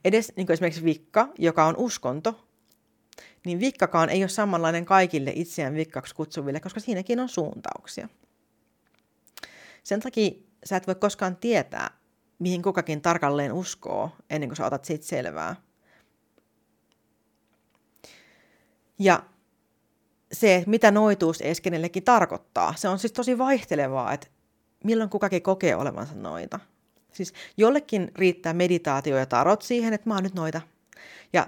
[0.04, 2.46] Edes niin kuin esimerkiksi vikka, joka on uskonto,
[3.44, 8.08] niin vikkakaan ei ole samanlainen kaikille itseään vikkaksi kutsuville, koska siinäkin on suuntauksia.
[9.82, 10.30] Sen takia
[10.64, 11.90] sä et voi koskaan tietää,
[12.38, 15.56] mihin kukakin tarkalleen uskoo, ennen kuin sä otat siitä selvää.
[19.00, 19.22] Ja
[20.32, 24.26] se, mitä noituus edes kenellekin tarkoittaa, se on siis tosi vaihtelevaa, että
[24.84, 26.60] milloin kukakin kokee olevansa noita.
[27.12, 30.60] Siis jollekin riittää meditaatio ja tarot siihen, että mä oon nyt noita.
[31.32, 31.46] Ja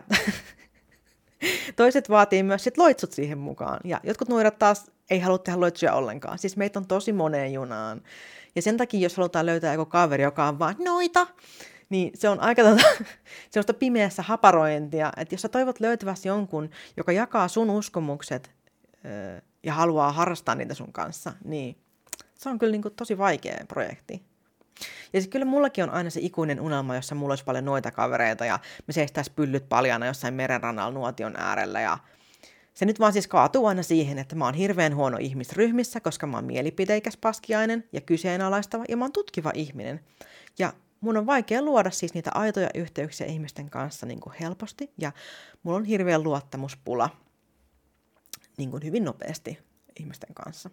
[1.76, 3.80] toiset vaatii myös sit loitsut siihen mukaan.
[3.84, 6.38] Ja jotkut noidat taas ei halua tehdä loitsuja ollenkaan.
[6.38, 8.02] Siis meitä on tosi moneen junaan.
[8.56, 11.26] Ja sen takia, jos halutaan löytää joku kaveri, joka on vaan noita,
[11.92, 12.82] niin se on aika tota,
[13.50, 18.50] sellaista pimeässä haparointia, että jos sä toivot löytävästi jonkun, joka jakaa sun uskomukset
[19.04, 21.76] öö, ja haluaa harrastaa niitä sun kanssa, niin
[22.34, 24.22] se on kyllä niin kuin tosi vaikea projekti.
[25.12, 28.44] Ja siis kyllä mullakin on aina se ikuinen unelma, jossa mulla olisi paljon noita kavereita
[28.44, 31.98] ja me seistäisiin pyllyt paljana jossain merenrannalla nuotion äärellä ja
[32.74, 36.36] se nyt vaan siis kaatuu aina siihen, että mä oon hirveän huono ihmisryhmissä, koska mä
[36.36, 40.00] oon mielipiteikäs paskiainen ja kyseenalaistava ja mä oon tutkiva ihminen.
[40.58, 40.72] Ja
[41.02, 45.12] mun on vaikea luoda siis niitä aitoja yhteyksiä ihmisten kanssa niin kuin helposti ja
[45.62, 47.10] mulla on hirveän luottamuspula
[48.56, 49.58] niin kuin hyvin nopeasti
[50.00, 50.70] ihmisten kanssa.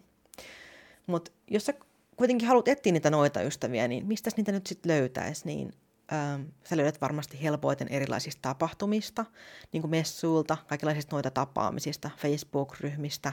[1.06, 1.74] Mutta jos sä
[2.16, 5.72] kuitenkin haluat etsiä niitä noita ystäviä, niin mistä niitä nyt sitten löytäisi, niin
[6.12, 9.24] ähm, sä löydät varmasti helpoiten erilaisista tapahtumista,
[9.72, 13.32] niin kuin messuilta, kaikenlaisista noita tapaamisista, Facebook-ryhmistä,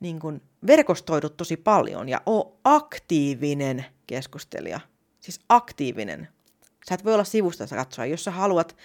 [0.00, 4.80] niin kuin verkostoidut tosi paljon ja oo aktiivinen keskustelija.
[5.22, 6.28] Siis aktiivinen.
[6.88, 8.06] Sä et voi olla sivusta katsoa.
[8.06, 8.76] Jos sä haluat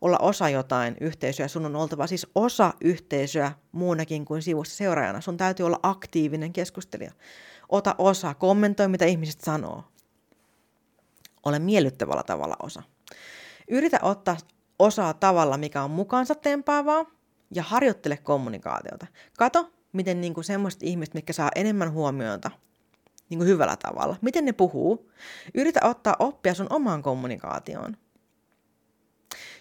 [0.00, 5.20] olla osa jotain yhteisöä, sun on oltava siis osa yhteisöä muunakin kuin sivusta seuraajana.
[5.20, 7.12] Sun täytyy olla aktiivinen keskustelija.
[7.68, 9.84] Ota osa, kommentoi mitä ihmiset sanoo.
[11.44, 12.82] Ole miellyttävällä tavalla osa.
[13.68, 14.36] Yritä ottaa
[14.78, 17.04] osaa tavalla, mikä on mukaansa tempaavaa
[17.54, 19.06] ja harjoittele kommunikaatiota.
[19.38, 22.50] Kato, miten niin kuin semmoiset ihmiset, mitkä saa enemmän huomiota
[23.30, 25.10] niin kuin hyvällä tavalla, miten ne puhuu.
[25.54, 27.96] Yritä ottaa oppia sun omaan kommunikaatioon.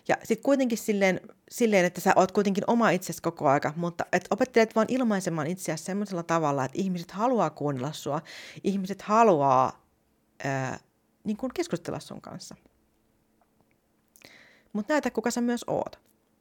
[0.08, 4.28] Ja sitten kuitenkin silleen, silleen, että sä oot kuitenkin oma itsesi koko aika, mutta et
[4.30, 8.22] opettelet vaan ilmaisemaan itseäsi semmoisella tavalla, että ihmiset haluaa kuunnella sua,
[8.64, 9.86] ihmiset haluaa
[10.44, 10.80] ää,
[11.24, 12.56] niin kuin keskustella sun kanssa.
[14.74, 16.00] Mutta näytä, kuka sä myös oot.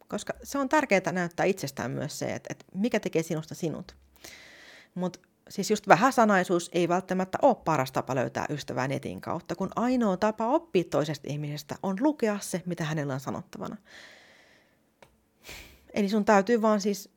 [0.08, 3.96] Koska se on tärkeää näyttää itsestään myös se, että, että mikä tekee sinusta sinut.
[4.94, 10.16] Mutta siis just vähäsanaisuus ei välttämättä ole paras tapa löytää ystävää netin kautta, kun ainoa
[10.16, 13.76] tapa oppia toisesta ihmisestä on lukea se, mitä hänellä on sanottavana.
[15.94, 17.10] Eli sun täytyy vaan siis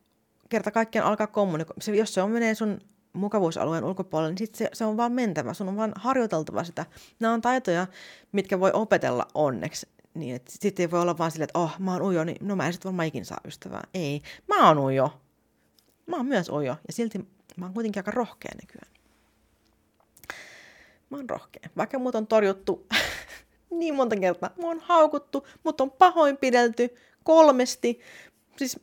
[0.50, 1.96] kerta kaikkiaan alkaa kommunikoida.
[1.98, 2.82] Jos se on menee sun
[3.14, 5.54] mukavuusalueen ulkopuolelle, niin sit se, se on vaan mentävä.
[5.54, 6.86] Sun on vaan harjoiteltava sitä.
[7.20, 7.88] Nämä on taitoja,
[8.32, 9.88] mitkä voi opetella onneksi.
[10.14, 12.68] Niin, sitten ei voi olla vaan silleen, että oh, mä oon ujo, niin no mä
[12.68, 13.84] en sitten varmaan ikin saa ystävää.
[13.94, 15.22] Ei, mä oon ujo.
[16.06, 16.76] Mä oon myös ujo.
[16.88, 17.28] Ja silti
[17.62, 18.94] mä oon kuitenkin aika rohkea nykyään.
[21.10, 21.70] Mä oon rohkea.
[21.78, 22.88] Vaikka mut on torjuttu
[23.80, 24.50] niin monta kertaa.
[24.58, 28.00] Mä oon haukuttu, mut on pahoinpidelty kolmesti.
[28.58, 28.80] Siis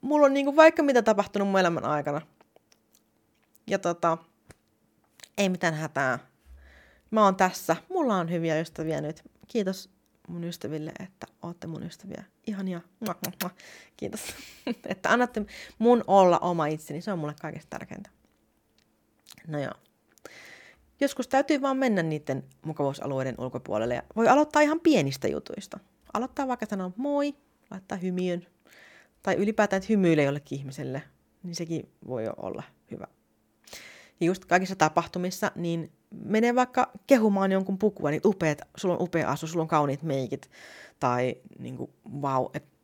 [0.00, 2.20] mulla on niinku vaikka mitä tapahtunut mun elämän aikana.
[3.66, 4.18] Ja tota,
[5.38, 6.18] ei mitään hätää.
[7.10, 7.76] Mä oon tässä.
[7.88, 9.24] Mulla on hyviä ystäviä nyt.
[9.48, 9.90] Kiitos
[10.28, 12.24] mun ystäville, että ootte mun ystäviä.
[12.46, 12.80] Ihania.
[13.00, 13.50] Mua, mua, mua.
[13.96, 14.20] Kiitos.
[14.88, 15.46] että annatte
[15.78, 17.00] mun olla oma itseni.
[17.00, 18.15] Se on mulle kaikista tärkeintä.
[19.46, 19.72] No joo.
[21.00, 25.78] Joskus täytyy vaan mennä niiden mukavuusalueiden ulkopuolelle ja voi aloittaa ihan pienistä jutuista.
[26.12, 27.34] Aloittaa vaikka sanoa moi,
[27.70, 28.46] laittaa hymiön.
[29.22, 31.02] Tai ylipäätään, että hymyilee jollekin ihmiselle,
[31.42, 33.06] niin sekin voi jo olla hyvä.
[34.20, 39.30] Ja just kaikissa tapahtumissa, niin mene vaikka kehumaan jonkun pukua, niin upeat, sulla on upea
[39.30, 40.50] asu, sulla on kauniit meikit,
[41.00, 42.75] tai niin kuin, wow, että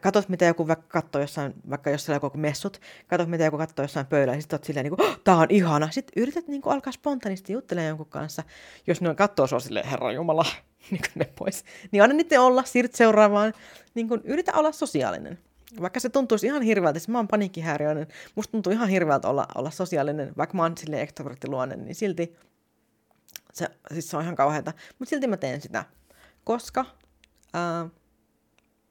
[0.00, 3.58] katot, mitä joku vaikka katsoo jossain, vaikka jos siellä on joku messut, katot, mitä joku
[3.58, 5.90] katsoo jossain pöydällä, ja sitten oot silleen, niin kuin, oh, tää on ihana.
[5.90, 8.42] Sitten yrität niin kuin, alkaa spontaanisti juttelemaan jonkun kanssa,
[8.86, 10.44] jos ne katsoo sua silleen, herra jumala,
[10.90, 11.64] niin kuin ne pois.
[11.90, 13.52] Niin anna niiden olla, siirryt seuraavaan,
[13.94, 15.38] niin kuin, yritä olla sosiaalinen.
[15.80, 19.70] Vaikka se tuntuisi ihan hirveältä, siis mä oon paniikkihäiriöinen, musta tuntuu ihan hirveältä olla, olla
[19.70, 22.36] sosiaalinen, vaikka mä oon silleen ekstroverttiluonne, niin silti
[23.52, 24.72] se, siis se on ihan kauheata.
[24.98, 25.84] Mutta silti mä teen sitä,
[26.44, 26.86] koska
[27.52, 27.88] ää,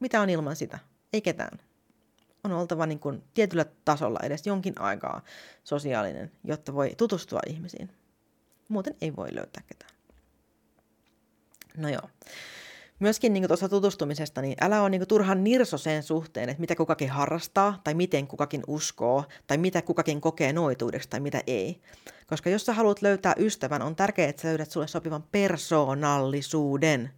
[0.05, 0.79] mitä on ilman sitä?
[1.13, 1.59] Ei ketään.
[2.43, 5.21] On oltava niin kuin tietyllä tasolla edes jonkin aikaa
[5.63, 7.89] sosiaalinen, jotta voi tutustua ihmisiin.
[8.69, 9.91] Muuten ei voi löytää ketään.
[11.77, 12.09] No joo.
[12.99, 17.09] Myöskin niin tuossa tutustumisesta, niin älä ole niin turhan nirso sen suhteen, että mitä kukakin
[17.09, 21.81] harrastaa, tai miten kukakin uskoo, tai mitä kukakin kokee noituudeksi, tai mitä ei.
[22.27, 27.11] Koska jos sä haluat löytää ystävän, on tärkeää, että sä löydät sulle sopivan persoonallisuuden.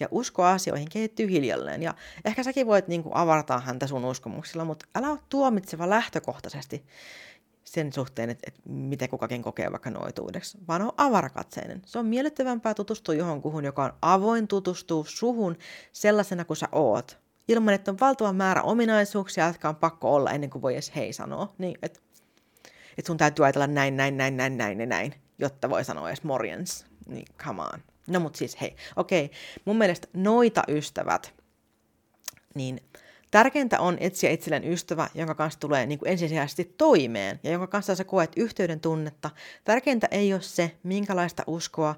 [0.00, 1.82] Ja usko asioihin kehittyy hiljalleen.
[1.82, 6.84] Ja ehkä säkin voit niin kuin avartaa häntä sun uskomuksilla, mutta älä ole tuomitseva lähtökohtaisesti
[7.64, 11.82] sen suhteen, että, että miten kukakin kokee vaikka noituudeksi, vaan on avarakatseinen.
[11.86, 15.56] Se on miellyttävämpää tutustua johonkuhun, joka on avoin tutustua suhun
[15.92, 20.50] sellaisena kuin sä oot, ilman että on valtava määrä ominaisuuksia, jotka on pakko olla ennen
[20.50, 21.54] kuin voi edes hei sanoa.
[21.58, 22.00] Niin, että,
[22.98, 26.22] että sun täytyy ajatella näin, näin, näin, näin, näin ja näin, jotta voi sanoa edes
[26.22, 26.86] morjens.
[27.06, 27.89] Niin, come on.
[28.10, 29.30] No mut siis hei, okei,
[29.64, 31.34] mun mielestä noita ystävät,
[32.54, 32.80] niin
[33.30, 37.94] Tärkeintä on etsiä itselleen ystävä, jonka kanssa tulee niin kuin ensisijaisesti toimeen ja jonka kanssa
[37.94, 39.30] sä koet yhteyden tunnetta.
[39.64, 41.94] Tärkeintä ei ole se, minkälaista uskoa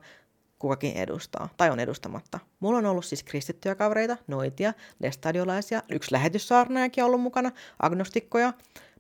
[0.59, 2.39] kukakin edustaa tai on edustamatta.
[2.61, 7.51] Mulla on ollut siis kristittyjä kavereita, noitia, lestadiolaisia, yksi lähetyssaarnaajakin ollut mukana,
[7.83, 8.53] agnostikkoja.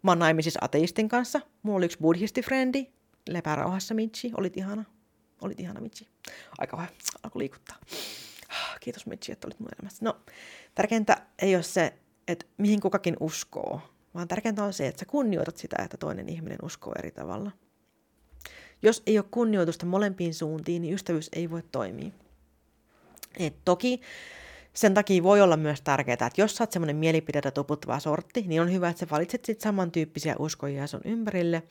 [0.03, 1.41] Mä oon naimisissa ateistin kanssa.
[1.63, 2.87] Mulla oli yksi buddhistifrendi,
[3.29, 4.85] lepärauhassa Michi, olit ihana.
[5.43, 6.09] Olit ihana Michi.
[6.59, 7.77] Aika vähän, alkoi liikuttaa.
[8.81, 10.05] Kiitos Michi, että olit mun elämässä.
[10.05, 10.17] No,
[10.75, 11.95] tärkeintä ei ole se,
[12.29, 13.81] että mihin kukakin uskoo,
[14.15, 17.51] vaan tärkeintä on se, että sä kunnioitat sitä, että toinen ihminen uskoo eri tavalla.
[18.83, 22.11] Jos ei ole kunnioitusta molempiin suuntiin, niin ystävyys ei voi toimia.
[23.39, 24.01] Et toki
[24.75, 28.63] sen takia voi olla myös tärkeää, että jos sä oot semmoinen mielipiteitä tuputtava sortti, niin
[28.63, 31.63] on hyvä, että sä valitset sit samantyyppisiä uskojia sun ympärille,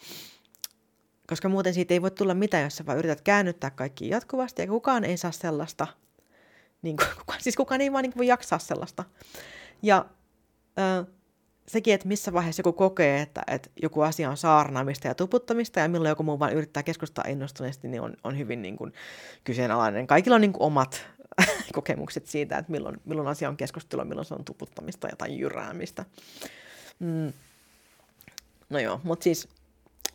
[1.31, 4.67] koska muuten siitä ei voi tulla mitään, jos sä vaan yrität käännyttää kaikki jatkuvasti, ja
[4.67, 5.87] kukaan ei saa sellaista
[6.81, 9.03] Niin kuin, kuka, siis kukaan ei vaan niin kuin voi jaksaa sellaista.
[9.81, 10.05] Ja
[10.79, 11.05] ö,
[11.67, 15.89] sekin, että missä vaiheessa joku kokee, että, että joku asia on saarnaamista ja tuputtamista, ja
[15.89, 18.93] milloin joku muu vaan yrittää keskustaa innostuneesti, niin on, on hyvin niin kuin,
[19.43, 20.07] kyseenalainen.
[20.07, 21.07] Kaikilla on niin kuin, omat
[21.73, 26.05] kokemukset siitä, että milloin, milloin asia on keskustelua, milloin se on tuputtamista tai jyräämistä.
[26.99, 27.33] Mm.
[28.69, 29.47] No joo, mutta siis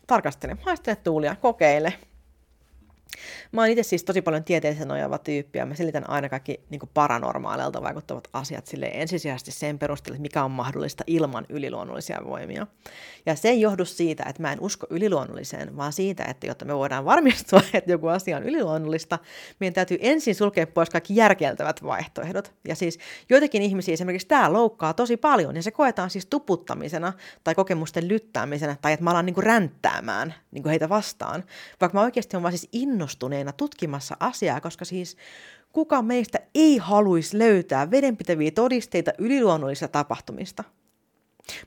[0.07, 1.93] tarkastele, haistele tuulia, kokeile.
[3.51, 6.81] Mä oon itse siis tosi paljon tieteeseen nojaava tyyppi ja mä selitän aina kaikki niin
[6.93, 12.67] paranormaaleilta vaikuttavat asiat sille ensisijaisesti sen perusteella, mikä on mahdollista ilman yliluonnollisia voimia.
[13.25, 16.75] Ja se ei johdu siitä, että mä en usko yliluonnolliseen, vaan siitä, että jotta me
[16.75, 19.19] voidaan varmistua, että joku asia on yliluonnollista,
[19.59, 22.53] meidän täytyy ensin sulkea pois kaikki järkeltävät vaihtoehdot.
[22.67, 22.99] Ja siis
[23.29, 28.75] joitakin ihmisiä esimerkiksi tämä loukkaa tosi paljon ja se koetaan siis tuputtamisena tai kokemusten lyttäämisenä
[28.81, 31.43] tai että mä alan niin ränttäämään niin heitä vastaan,
[31.81, 32.69] vaikka mä oikeasti on vaan siis
[33.07, 35.17] innostuneena tutkimassa asiaa, koska siis
[35.73, 40.63] kuka meistä ei haluaisi löytää vedenpitäviä todisteita yliluonnollisista tapahtumista.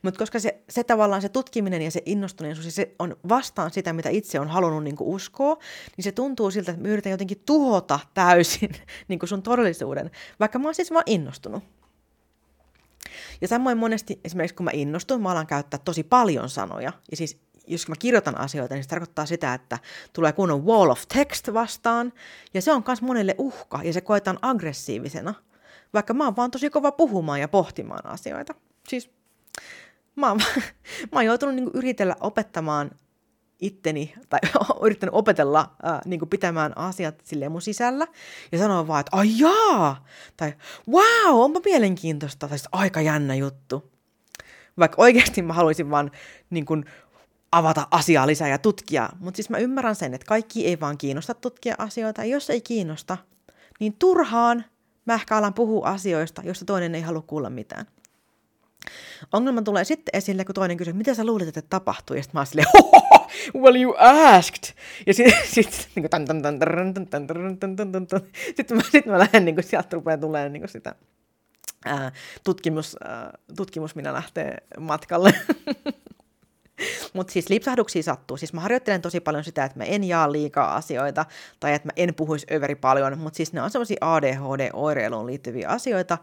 [0.01, 4.09] Mutta koska se, se tavallaan se tutkiminen ja se innostuneisuus, se on vastaan sitä, mitä
[4.09, 5.57] itse on halunnut niin uskoa,
[5.97, 8.69] niin se tuntuu siltä, että me yritän jotenkin tuhota täysin
[9.07, 11.63] niin sun todellisuuden, vaikka mä oon siis vaan innostunut.
[13.41, 16.93] Ja samoin monesti esimerkiksi kun mä innostun, mä alan käyttää tosi paljon sanoja.
[17.11, 19.79] Ja siis jos mä kirjoitan asioita, niin se tarkoittaa sitä, että
[20.13, 22.13] tulee kunnon wall of text vastaan,
[22.53, 25.33] ja se on myös monelle uhka, ja se koetaan aggressiivisena,
[25.93, 28.53] vaikka mä oon vaan tosi kova puhumaan ja pohtimaan asioita.
[28.87, 29.11] Siis
[30.15, 30.39] mä oon,
[31.11, 32.91] mä oon joutunut niin yritellä opettamaan
[33.59, 34.39] itteni, tai
[34.85, 38.07] yrittänyt opetella ää, niin pitämään asiat silleen mun sisällä,
[38.51, 40.05] ja sanoa vaan, että ai jaa,
[40.37, 40.53] tai
[40.91, 43.91] wow, onpa mielenkiintoista, tai aika jännä juttu.
[44.79, 46.11] Vaikka oikeasti mä haluaisin vaan
[46.49, 46.85] niin kuin,
[47.51, 49.09] avata asiaa lisää ja tutkia.
[49.19, 52.25] Mutta siis mä ymmärrän sen, että kaikki ei vaan kiinnosta tutkia asioita.
[52.25, 53.17] Jos ei kiinnosta,
[53.79, 54.65] niin turhaan
[55.05, 57.85] mä ehkä alan puhua asioista, joista toinen ei halua kuulla mitään.
[59.33, 62.15] Ongelma tulee sitten esille, kun toinen kysyy, mitä sä luulet, että tapahtuu?
[62.15, 62.67] Ja sitten mä oon silleen,
[63.63, 64.75] well you asked.
[65.07, 66.09] Ja sitten sit, niin
[69.05, 70.95] mä, lähden, niin kuin, sieltä rupeaa tulemaan niin sitä
[71.85, 72.11] ää,
[72.43, 75.33] tutkimus, ää, tutkimus, minä lähtee matkalle.
[77.13, 78.37] Mutta siis lipsahduksia sattuu.
[78.37, 81.25] Siis mä harjoittelen tosi paljon sitä, että mä en jaa liikaa asioita
[81.59, 86.17] tai että mä en puhuisi överi paljon, mutta siis ne on semmoisia ADHD-oireiluun liittyviä asioita.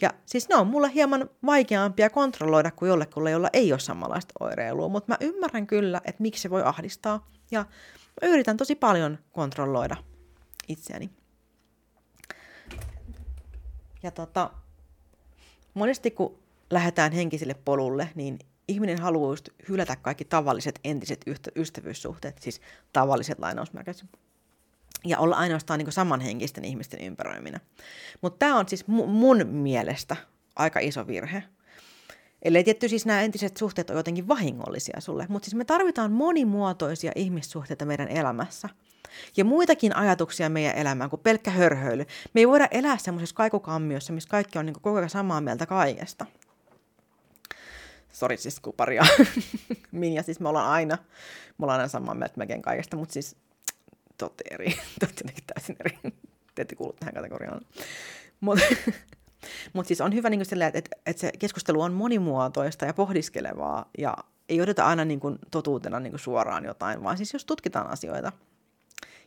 [0.00, 4.88] Ja siis ne on mulle hieman vaikeampia kontrolloida kuin jollekulle, jolla ei ole samanlaista oireilua,
[4.88, 7.28] mutta mä ymmärrän kyllä, että miksi se voi ahdistaa.
[7.50, 7.64] Ja
[8.22, 9.96] mä yritän tosi paljon kontrolloida
[10.68, 11.10] itseäni.
[14.02, 14.50] Ja tota,
[15.74, 16.38] monesti kun
[16.70, 21.24] lähdetään henkiselle polulle, niin ihminen haluaa just hylätä kaikki tavalliset entiset
[21.56, 22.60] ystävyyssuhteet, siis
[22.92, 24.04] tavalliset lainausmerkit,
[25.04, 27.60] ja olla ainoastaan niin samanhenkisten ihmisten ympäröiminä.
[28.20, 30.16] Mutta tämä on siis mun mielestä
[30.56, 31.42] aika iso virhe.
[32.42, 37.12] Eli tietty siis nämä entiset suhteet on jotenkin vahingollisia sulle, mutta siis me tarvitaan monimuotoisia
[37.14, 38.68] ihmissuhteita meidän elämässä.
[39.36, 42.04] Ja muitakin ajatuksia meidän elämään kuin pelkkä hörhöily.
[42.34, 46.26] Me ei voida elää semmoisessa kaikukammiossa, missä kaikki on niin koko ajan samaa mieltä kaikesta
[48.12, 49.02] sori siis Kupari ja
[49.92, 50.98] Minja, siis me ollaan aina,
[51.58, 53.36] me ollaan aina samaa mieltä melkein kaikesta, mutta siis
[54.18, 54.66] totte eri,
[55.00, 55.98] totte täysin eri,
[56.54, 57.60] te ette kuulu tähän kategoriaan.
[58.40, 58.64] Mutta
[59.72, 64.16] mut siis on hyvä niin sillä, että, että, se keskustelu on monimuotoista ja pohdiskelevaa ja
[64.48, 68.32] ei odota aina niin kuin totuutena niin kuin suoraan jotain, vaan siis jos tutkitaan asioita.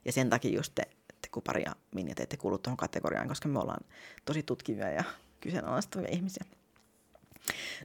[0.06, 0.84] Ja sen takia just te,
[1.21, 3.86] te Kupari ja Minja, te ette kuulu tuohon kategoriaan, koska me ollaan
[4.26, 5.04] tosi tutkivia ja
[5.41, 6.45] kyseenalaistavia ihmisiä.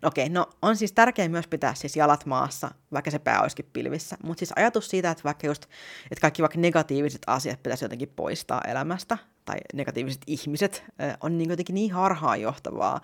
[0.02, 3.70] No okei, no on siis tärkeää myös pitää siis jalat maassa, vaikka se pää olisikin
[3.72, 4.16] pilvissä.
[4.24, 5.62] Mutta siis ajatus siitä, että vaikka just,
[6.10, 10.84] että kaikki vaikka negatiiviset asiat pitäisi jotenkin poistaa elämästä, tai negatiiviset ihmiset,
[11.20, 13.00] on niin jotenkin niin harhaanjohtavaa.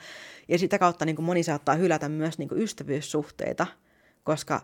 [0.49, 3.67] Ja sitä kautta niin moni saattaa hylätä myös niin ystävyyssuhteita,
[4.25, 4.61] koska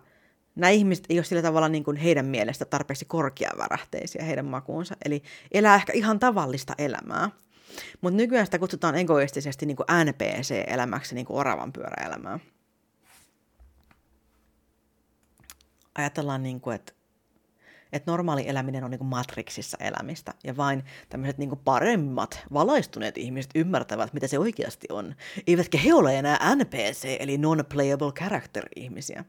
[0.54, 4.96] nämä ihmiset ei ole sillä tavalla niin kuin heidän mielestä tarpeeksi korkeavärähteisiä heidän makuunsa.
[5.04, 7.30] Eli elää ehkä ihan tavallista elämää.
[8.00, 12.38] Mutta nykyään sitä kutsutaan egoistisesti niin kuin NPC-elämäksi, niin kuin oravan pyöräelämää.
[15.94, 16.92] Ajatellaan, niin kuin, että
[17.92, 24.12] että normaali eläminen on niin matriksissa elämistä, ja vain tämmöiset niin paremmat, valaistuneet ihmiset ymmärtävät,
[24.12, 25.14] mitä se oikeasti on.
[25.46, 29.24] Eivätkä he ole enää NPC, eli non-playable character-ihmisiä.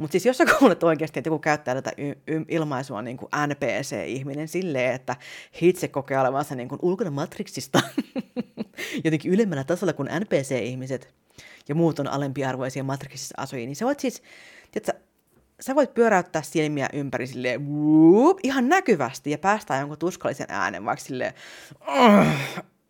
[0.00, 3.28] Mutta siis jos sä kuulet oikeasti, että joku käyttää tätä y- y- ilmaisua niin kuin
[3.46, 5.16] NPC-ihminen silleen, että
[5.54, 7.80] he itse kokee olevansa niin kuin ulkona matriksista
[9.04, 11.14] jotenkin ylemmällä tasolla kuin NPC-ihmiset
[11.68, 14.22] ja muut on alempiarvoisia matriksissa asujia, niin sä voit siis,
[14.70, 15.02] tiedätkö,
[15.60, 21.04] sä voit pyöräyttää silmiä ympäri silleen, whoop, ihan näkyvästi ja päästää jonkun tuskallisen äänen, vaikka
[21.04, 21.34] silleen,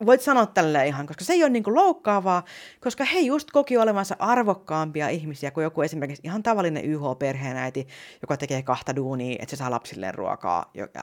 [0.06, 2.44] voit sanoa tälleen ihan, koska se ei ole niin kuin loukkaavaa,
[2.80, 7.88] koska he just koki olevansa arvokkaampia ihmisiä kuin joku esimerkiksi ihan tavallinen YH-perheenäiti,
[8.22, 10.70] joka tekee kahta duunia, että se saa lapsilleen ruokaa.
[10.74, 11.02] Joka,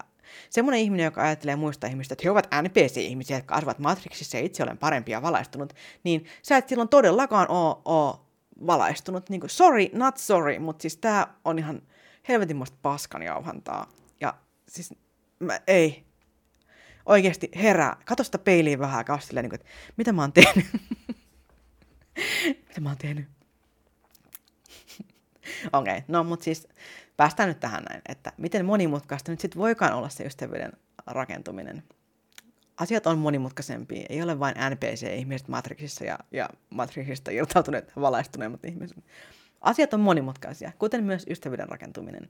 [0.49, 4.63] semmoinen ihminen, joka ajattelee muista ihmistä, että he ovat NPC-ihmisiä, jotka asuvat Matrixissa ja itse
[4.63, 5.73] olen parempi ja valaistunut,
[6.03, 8.15] niin sä et silloin todellakaan ole, ole
[8.67, 9.29] valaistunut.
[9.29, 11.81] Niin kuin, sorry, not sorry, mutta siis tää on ihan
[12.27, 13.89] helvetin paskan jauhantaa.
[14.21, 14.33] Ja
[14.67, 14.93] siis
[15.39, 16.06] mä, ei,
[17.07, 20.65] oikeasti herää, katso sitä peiliin vähän ja niin kuin, että mitä mä oon tehnyt.
[22.67, 23.25] mitä mä oon tehnyt.
[25.73, 26.67] Okei, okay, no mutta siis
[27.17, 30.71] päästään nyt tähän näin, että miten monimutkaista nyt sitten voikaan olla se ystävyyden
[31.07, 31.83] rakentuminen.
[32.77, 38.97] Asiat on monimutkaisempia, ei ole vain NPC-ihmiset Matrixissa ja, ja Matrixista irtautuneet valaistuneemmat ihmiset.
[39.61, 42.29] Asiat on monimutkaisia, kuten myös ystävyyden rakentuminen.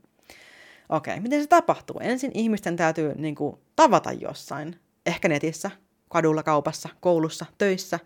[0.90, 2.00] Okei, miten se tapahtuu?
[2.00, 5.72] Ensin ihmisten täytyy niin kuin, tavata jossain, ehkä netissä,
[6.10, 8.00] kadulla, kaupassa, koulussa, töissä.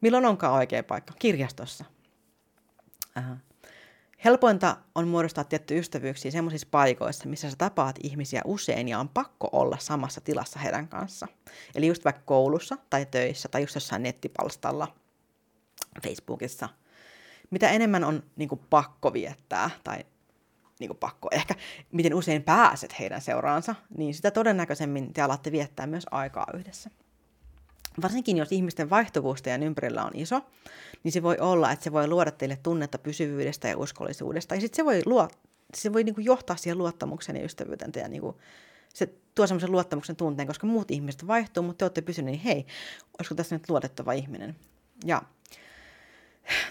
[0.00, 1.14] Milloin onkaan oikea paikka?
[1.18, 1.84] Kirjastossa.
[3.14, 3.36] Aha.
[4.24, 9.48] Helpointa on muodostaa tietty ystävyyksiä sellaisissa paikoissa, missä sä tapaat ihmisiä usein ja on pakko
[9.52, 11.28] olla samassa tilassa heidän kanssa.
[11.74, 14.94] Eli just vaikka koulussa tai töissä tai just jossain nettipalstalla,
[16.02, 16.68] Facebookissa.
[17.50, 19.98] Mitä enemmän on niin kuin, pakko viettää tai
[20.82, 21.54] niin kuin pakko, ehkä
[21.92, 26.90] miten usein pääset heidän seuraansa, niin sitä todennäköisemmin te alatte viettää myös aikaa yhdessä.
[28.02, 30.40] Varsinkin jos ihmisten vaihtuvuus teidän ympärillä on iso,
[31.04, 34.54] niin se voi olla, että se voi luoda teille tunnetta pysyvyydestä ja uskollisuudesta.
[34.54, 35.28] Ja sitten se voi, luo,
[35.74, 37.92] se voi niin kuin johtaa siihen luottamukseen ja ystävyyteen.
[37.96, 38.36] Ja niin kuin,
[38.94, 42.66] se tuo semmoisen luottamuksen tunteen, koska muut ihmiset vaihtuu, mutta te olette pysyneet, niin hei,
[43.18, 44.56] olisiko tässä nyt luotettava ihminen?
[45.04, 45.22] Ja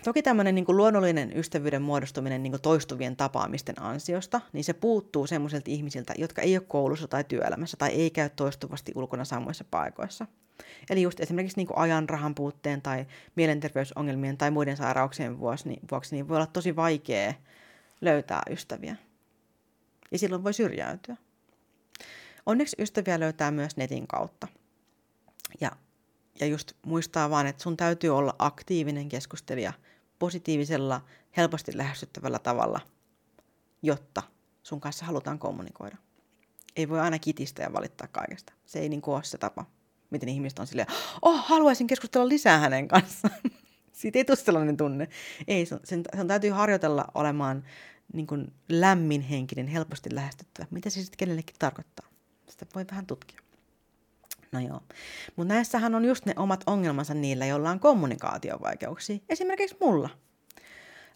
[0.03, 6.13] Toki tämmöinen niin luonnollinen ystävyyden muodostuminen niin toistuvien tapaamisten ansiosta, niin se puuttuu semmoisilta ihmisiltä,
[6.17, 10.27] jotka ei ole koulussa tai työelämässä tai ei käy toistuvasti ulkona samoissa paikoissa.
[10.89, 13.05] Eli just esimerkiksi niin ajan, rahan puutteen tai
[13.35, 17.33] mielenterveysongelmien tai muiden sairauksien vuoksi niin, vuoksi niin voi olla tosi vaikea
[18.01, 18.95] löytää ystäviä.
[20.11, 21.17] Ja silloin voi syrjäytyä.
[22.45, 24.47] Onneksi ystäviä löytää myös netin kautta.
[25.61, 25.71] Ja
[26.41, 29.73] ja just muistaa vaan, että sun täytyy olla aktiivinen keskustelija
[30.19, 31.01] positiivisella,
[31.37, 32.79] helposti lähestyttävällä tavalla,
[33.81, 34.23] jotta
[34.63, 35.97] sun kanssa halutaan kommunikoida.
[36.75, 38.53] Ei voi aina kitistä ja valittaa kaikesta.
[38.65, 39.65] Se ei niin ole se tapa,
[40.09, 40.87] miten ihmiset on silleen,
[41.21, 43.35] oh, haluaisin keskustella lisää hänen kanssaan.
[43.91, 45.07] Siitä ei tule sellainen tunne.
[45.47, 45.79] Ei, sen,
[46.13, 47.63] sen täytyy harjoitella olemaan
[48.13, 50.67] niin kuin lämminhenkinen, helposti lähestyttävä.
[50.71, 52.07] Mitä se sitten kenellekin tarkoittaa?
[52.49, 53.39] Sitä voi vähän tutkia.
[54.51, 54.81] No joo.
[55.35, 59.19] Mutta näissähän on just ne omat ongelmansa niillä, joilla on kommunikaatiovaikeuksia.
[59.29, 60.09] Esimerkiksi mulla.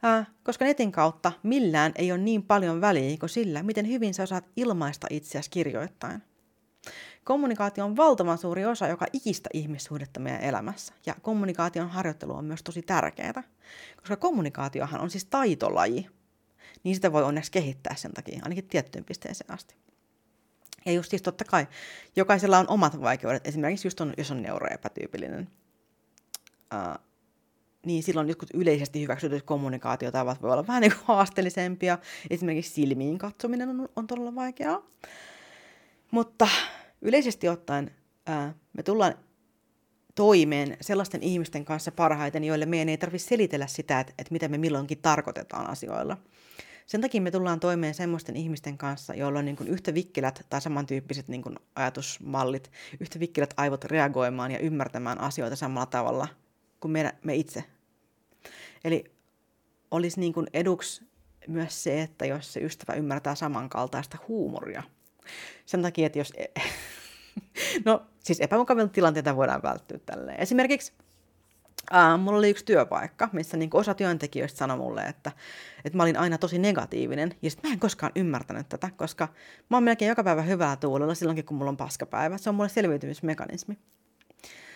[0.06, 4.24] Äh, koska netin kautta millään ei ole niin paljon väliä kuin sillä, miten hyvin sä
[4.24, 6.24] osaat ilmaista itseäsi kirjoittain.
[7.24, 10.94] Kommunikaatio on valtavan suuri osa joka ikistä ihmissuhdetta meidän elämässä.
[11.06, 13.44] Ja kommunikaation harjoittelu on myös tosi tärkeää.
[13.96, 16.08] Koska kommunikaatiohan on siis taitolaji.
[16.84, 19.76] Niin sitä voi onneksi kehittää sen takia, ainakin tiettyyn pisteeseen asti.
[20.86, 21.68] Ja just siis totta kai,
[22.16, 23.48] jokaisella on omat vaikeudet.
[23.48, 25.50] Esimerkiksi just on, jos on neuroepätyypillinen,
[26.74, 27.06] uh,
[27.86, 31.98] niin silloin jotkut yleisesti hyväksytyt kommunikaatiotavat voi olla vähän niin haasteellisempia.
[32.30, 34.82] Esimerkiksi silmiin katsominen on, on todella vaikeaa.
[36.12, 36.48] Mutta
[37.02, 37.92] yleisesti ottaen
[38.26, 39.16] ää, me tullaan
[40.16, 44.58] toimeen sellaisten ihmisten kanssa parhaiten, joille meidän ei tarvitse selitellä sitä, että, että mitä me
[44.58, 46.18] milloinkin tarkoitetaan asioilla.
[46.86, 50.62] Sen takia me tullaan toimeen semmoisten ihmisten kanssa, joilla on niin kuin yhtä vikkelät tai
[50.62, 56.28] samantyyppiset niin kuin ajatusmallit, yhtä vikkelät aivot reagoimaan ja ymmärtämään asioita samalla tavalla
[56.80, 57.64] kuin me, me itse.
[58.84, 59.04] Eli
[59.92, 61.04] olisi niin kuin eduksi
[61.48, 64.84] myös se, että jos se ystävä ymmärtää samankaltaista huumoria.
[65.66, 66.34] Sen takia, että jos...
[66.38, 66.62] E-
[67.86, 70.40] no, siis epämukavilta tilanteita voidaan välttyä tälleen.
[70.40, 70.94] Esimerkiksi
[71.94, 75.32] Uh, mulla oli yksi työpaikka, missä niin osa työntekijöistä sanoi mulle, että,
[75.86, 77.36] että mä olin aina tosi negatiivinen.
[77.42, 79.28] Ja sitten mä en koskaan ymmärtänyt tätä, koska
[79.70, 82.38] mä oon melkein joka päivä hyvää tuulella silloinkin, kun mulla on paskapäivä.
[82.38, 83.78] Se on mulle selviytymismekanismi.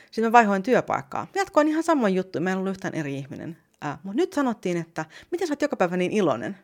[0.05, 1.27] Sitten mä vaihoin työpaikkaa.
[1.35, 3.57] Jatkoin ihan samoin juttu, mä en ollut yhtään eri ihminen.
[3.85, 6.57] Uh, Mutta nyt sanottiin, että miten sä oot joka päivä niin iloinen?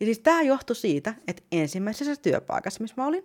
[0.00, 3.24] Ja siis tämä johtui siitä, että ensimmäisessä työpaikassa, missä mä olin,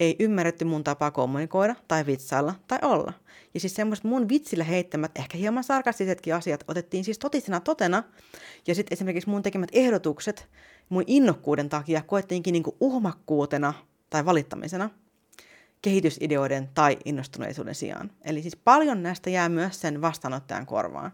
[0.00, 3.12] ei ymmärretty mun tapaa kommunikoida tai vitsailla tai olla.
[3.54, 8.02] Ja siis semmoiset mun vitsillä heittämät, ehkä hieman sarkastisetkin asiat otettiin siis totisena totena.
[8.66, 10.48] Ja sitten esimerkiksi mun tekemät ehdotukset
[10.88, 13.74] mun innokkuuden takia koettiinkin niinku uhmakkuutena
[14.10, 14.90] tai valittamisena–
[15.82, 18.10] kehitysideoiden tai innostuneisuuden sijaan.
[18.24, 21.12] Eli siis paljon näistä jää myös sen vastaanottajan korvaan.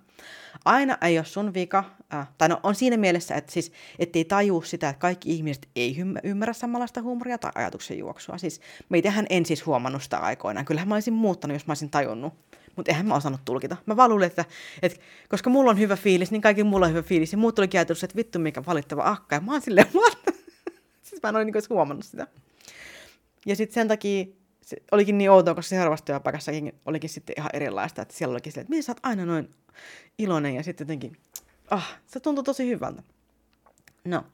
[0.65, 1.85] Aina ei ole sun vika,
[2.15, 5.97] äh, tai no on siinä mielessä, että siis ettei tajuu sitä, että kaikki ihmiset ei
[6.25, 8.39] ymmärrä samanlaista huumoria tai ajatuksen juoksua.
[8.39, 10.67] Siis meitähän en siis huomannut sitä aikoinaan.
[10.67, 12.35] Kyllähän mä olisin muuttanut, jos mä olisin tajunnut.
[12.77, 13.77] Mutta eihän mä osannut tulkita.
[13.87, 14.45] Mä vaan luulin, että,
[14.83, 17.33] että koska mulla on hyvä fiilis, niin kaikki mulla on hyvä fiilis.
[17.33, 19.37] Ja muut tuli ajatus, että vittu mikä valittava akka.
[19.37, 20.19] Ja mä oon silleen, what?
[21.03, 22.27] siis mä en ole niin huomannut sitä.
[23.47, 24.27] Ja sitten sen takia
[24.65, 28.63] se olikin niin outoa, koska seuraavassa työpaikassakin olikin sitten ihan erilaista, että siellä olikin silleen,
[28.63, 29.51] että miten sä oot aina noin
[30.19, 31.17] iloinen ja sitten jotenkin,
[31.71, 33.03] ah, se tuntui tosi hyvältä.
[34.05, 34.25] No,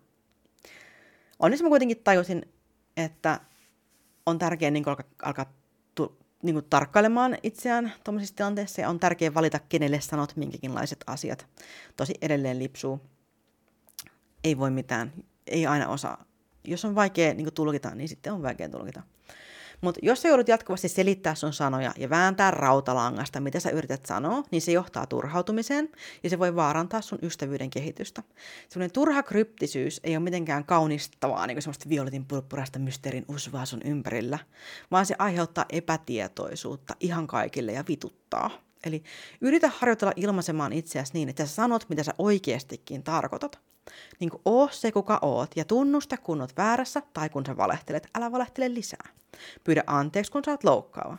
[1.39, 2.43] onneksi mä kuitenkin tajusin,
[2.97, 3.41] että
[4.27, 5.53] on tärkeää niin alkaa, alkaa
[5.95, 11.47] tu, niin tarkkailemaan itseään tuommoisissa tilanteissa ja on tärkeää valita, kenelle sanot minkäkinlaiset asiat.
[11.97, 13.01] Tosi edelleen lipsuu.
[14.45, 15.13] Ei voi mitään,
[15.47, 16.25] ei aina osaa.
[16.65, 19.03] Jos on vaikea niin tulkita, niin sitten on vaikea tulkita.
[19.81, 24.43] Mutta jos sä joudut jatkuvasti selittää sun sanoja ja vääntää rautalangasta, mitä sä yrität sanoa,
[24.51, 25.89] niin se johtaa turhautumiseen
[26.23, 28.23] ja se voi vaarantaa sun ystävyyden kehitystä.
[28.69, 33.83] Sellainen turha kryptisyys ei ole mitenkään kaunistavaa, niin kuin semmoista violetin purppuraista mysteerin usvaa sun
[33.85, 34.39] ympärillä,
[34.91, 38.51] vaan se aiheuttaa epätietoisuutta ihan kaikille ja vituttaa.
[38.85, 39.03] Eli
[39.41, 43.70] yritä harjoitella ilmaisemaan itseäsi niin, että sä sanot, mitä sä oikeastikin tarkoitat.
[44.21, 48.09] Niin kuin oo se, kuka oot, ja tunnusta, kun oot väärässä tai kun sä valehtelet.
[48.15, 49.09] Älä valehtele lisää.
[49.65, 51.19] Pyydä anteeksi, kun sä oot loukkaava.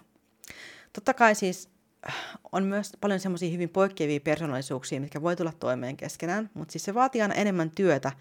[0.93, 1.69] Totta kai siis
[2.09, 2.15] äh,
[2.51, 6.93] on myös paljon semmoisia hyvin poikkeavia persoonallisuuksia, mitkä voi tulla toimeen keskenään, mutta siis se
[6.93, 8.11] vaatii aina enemmän työtä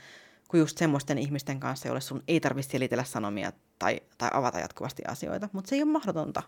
[0.49, 5.03] kuin just semmoisten ihmisten kanssa, joille sun ei tarvitse selitellä sanomia tai, tai avata jatkuvasti
[5.09, 6.43] asioita, mutta se ei ole mahdotonta.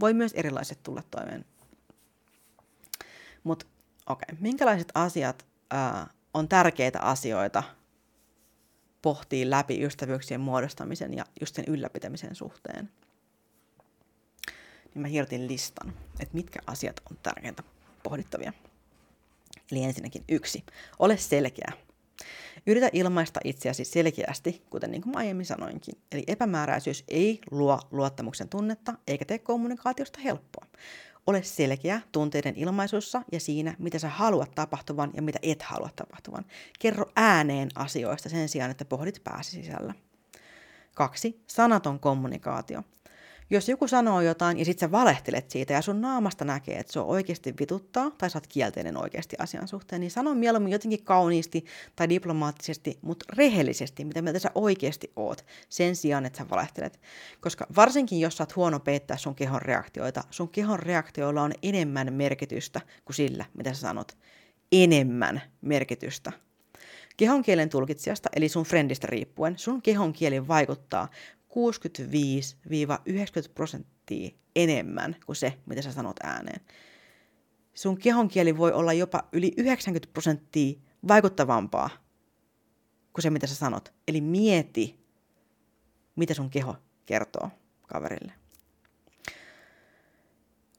[0.00, 1.44] Voi myös erilaiset tulla toimeen.
[3.44, 3.66] Mutta
[4.06, 4.42] okei, okay.
[4.42, 7.62] minkälaiset asiat ää, on tärkeitä asioita
[9.02, 12.90] pohtii läpi ystävyyksien muodostamisen ja just sen ylläpitämisen suhteen.
[14.94, 17.62] Niin mä hirtin listan, että mitkä asiat on tärkeintä
[18.02, 18.52] pohdittavia.
[19.72, 20.64] Eli ensinnäkin yksi,
[20.98, 21.72] ole selkeä.
[22.66, 25.94] Yritä ilmaista itseäsi selkeästi, kuten niin kuin aiemmin sanoinkin.
[26.12, 30.66] Eli epämääräisyys ei luo luottamuksen tunnetta eikä tee kommunikaatiosta helppoa.
[31.26, 36.44] Ole selkeä tunteiden ilmaisussa ja siinä, mitä sä haluat tapahtuvan ja mitä et halua tapahtuvan.
[36.78, 39.94] Kerro ääneen asioista sen sijaan, että pohdit pääsi sisällä.
[40.94, 41.42] Kaksi.
[41.46, 42.82] Sanaton kommunikaatio.
[43.52, 47.00] Jos joku sanoo jotain ja sit sä valehtelet siitä ja sun naamasta näkee, että se
[47.00, 51.64] on oikeasti vituttaa tai sä oot kielteinen oikeasti asian suhteen, niin sano mieluummin jotenkin kauniisti
[51.96, 57.00] tai diplomaattisesti, mutta rehellisesti, mitä mieltä sä oikeasti oot, sen sijaan, että sä valehtelet.
[57.40, 62.12] Koska varsinkin jos sä oot huono peittää sun kehon reaktioita, sun kehon reaktioilla on enemmän
[62.12, 64.16] merkitystä kuin sillä, mitä sä sanot.
[64.72, 66.32] Enemmän merkitystä.
[67.16, 71.08] Kehonkielen tulkitsijasta, eli sun friendistä riippuen, sun kehon kieli vaikuttaa
[71.52, 71.54] 65-90
[73.54, 76.60] prosenttia enemmän kuin se, mitä sä sanot ääneen.
[77.74, 81.90] Sun kehonkieli voi olla jopa yli 90 prosenttia vaikuttavampaa
[83.12, 83.94] kuin se, mitä sä sanot.
[84.08, 85.06] Eli mieti,
[86.16, 86.76] mitä sun keho
[87.06, 87.50] kertoo
[87.86, 88.41] kaverille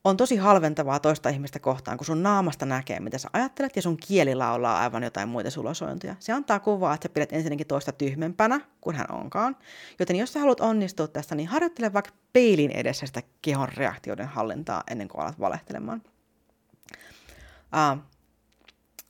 [0.03, 3.97] on tosi halventavaa toista ihmistä kohtaan, kun sun naamasta näkee, mitä sä ajattelet, ja sun
[3.97, 6.15] kieli laulaa aivan jotain muita sulosointuja.
[6.19, 9.57] Se antaa kuvaa, että sä pidät ensinnäkin toista tyhmempänä kuin hän onkaan.
[9.99, 14.83] Joten jos sä haluat onnistua tästä, niin harjoittele vaikka peilin edessä sitä kehon reaktioiden hallintaa
[14.91, 16.01] ennen kuin alat valehtelemaan.
[17.95, 18.03] Uh,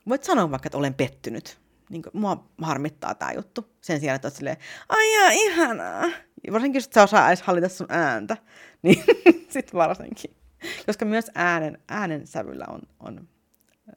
[0.09, 1.57] voit sanoa vaikka, että olen pettynyt.
[1.89, 3.69] Niin kuin, mua harmittaa tämä juttu.
[3.81, 4.57] Sen sijaan, että oot silleen,
[4.89, 6.03] ai jaa, ihanaa.
[6.51, 8.37] Varsinkin, jos sä osaa edes hallita sun ääntä,
[8.83, 9.03] niin
[9.49, 10.42] sitten varsinkin.
[10.85, 13.27] Koska myös äänen, äänensävyllä on, on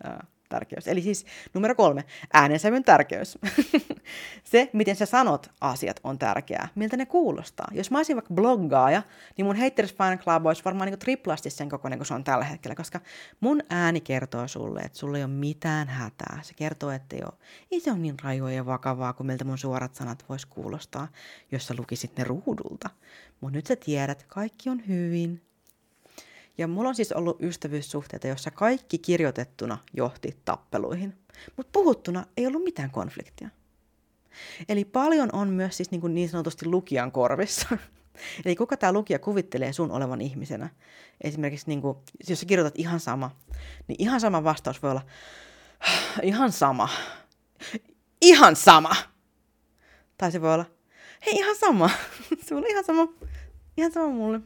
[0.05, 0.89] ää, tärkeys.
[0.89, 3.39] Eli siis numero kolme, äänensävyn tärkeys.
[4.53, 6.69] se, miten sä sanot asiat, on tärkeää.
[6.75, 7.69] Miltä ne kuulostaa.
[7.73, 9.03] Jos mä olisin vaikka bloggaaja,
[9.37, 12.45] niin mun Haters Fan Club olisi varmaan niin triplasti sen kokoinen kuin se on tällä
[12.45, 13.01] hetkellä, koska
[13.41, 16.39] mun ääni kertoo sulle, että sulle ei ole mitään hätää.
[16.43, 17.33] Se kertoo, että ole,
[17.71, 21.09] ei se ole niin rajoja ja vakavaa kuin miltä mun suorat sanat vois kuulostaa,
[21.53, 22.91] jos sä lukisit ne ruudulta.
[23.41, 25.43] Mutta nyt sä tiedät, kaikki on hyvin,
[26.59, 31.19] ja mulla on siis ollut ystävyyssuhteita, jossa kaikki kirjoitettuna johti tappeluihin,
[31.57, 33.49] mutta puhuttuna ei ollut mitään konfliktia.
[34.69, 37.69] Eli paljon on myös siis niin, kuin niin sanotusti lukijan korvissa.
[38.45, 40.69] Eli kuka tämä lukija kuvittelee sun olevan ihmisenä?
[41.21, 41.99] Esimerkiksi niin kuin,
[42.29, 43.31] jos sä kirjoitat ihan sama,
[43.89, 45.07] niin ihan sama vastaus voi olla
[46.23, 46.89] ihan sama.
[48.23, 48.97] Ihan sama.
[50.19, 50.65] Tai se voi olla,
[51.27, 51.91] hei ihan sama.
[52.45, 53.09] se voi olla ihan sama.
[53.77, 54.41] Ihan sama mulle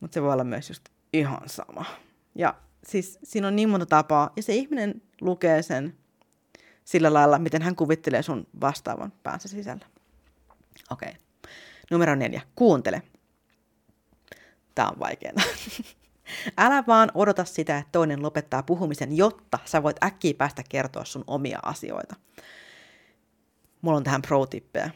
[0.00, 1.84] mutta se voi olla myös just ihan sama.
[2.34, 2.54] Ja
[2.86, 5.96] siis siinä on niin monta tapaa, ja se ihminen lukee sen
[6.84, 9.86] sillä lailla, miten hän kuvittelee sun vastaavan päänsä sisällä.
[10.90, 11.08] Okei.
[11.08, 11.20] Okay.
[11.90, 12.40] Numero neljä.
[12.54, 13.02] Kuuntele.
[14.74, 15.32] Tämä on vaikeaa.
[16.56, 21.24] Älä vaan odota sitä, että toinen lopettaa puhumisen, jotta sä voit äkkiä päästä kertoa sun
[21.26, 22.16] omia asioita.
[23.82, 24.90] Mulla on tähän pro-tippejä.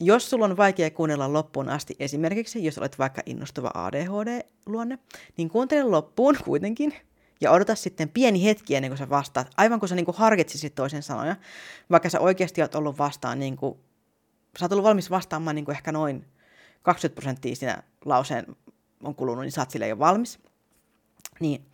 [0.00, 4.98] Jos sulla on vaikea kuunnella loppuun asti, esimerkiksi jos olet vaikka innostuva ADHD-luonne,
[5.36, 6.94] niin kuuntele loppuun kuitenkin
[7.40, 10.74] ja odota sitten pieni hetki ennen kuin sä vastaat, aivan kun sä niin kuin harkitsisit
[10.74, 11.36] toisen sanoja,
[11.90, 13.78] vaikka sä oikeasti oot ollut vastaan, niin kuin,
[14.58, 16.26] sä oot ollut valmis vastaamaan niin kuin ehkä noin
[16.82, 18.46] 20 prosenttia siinä lauseen
[19.02, 20.38] on kulunut, niin sä oot sille jo valmis.
[21.40, 21.64] Niin.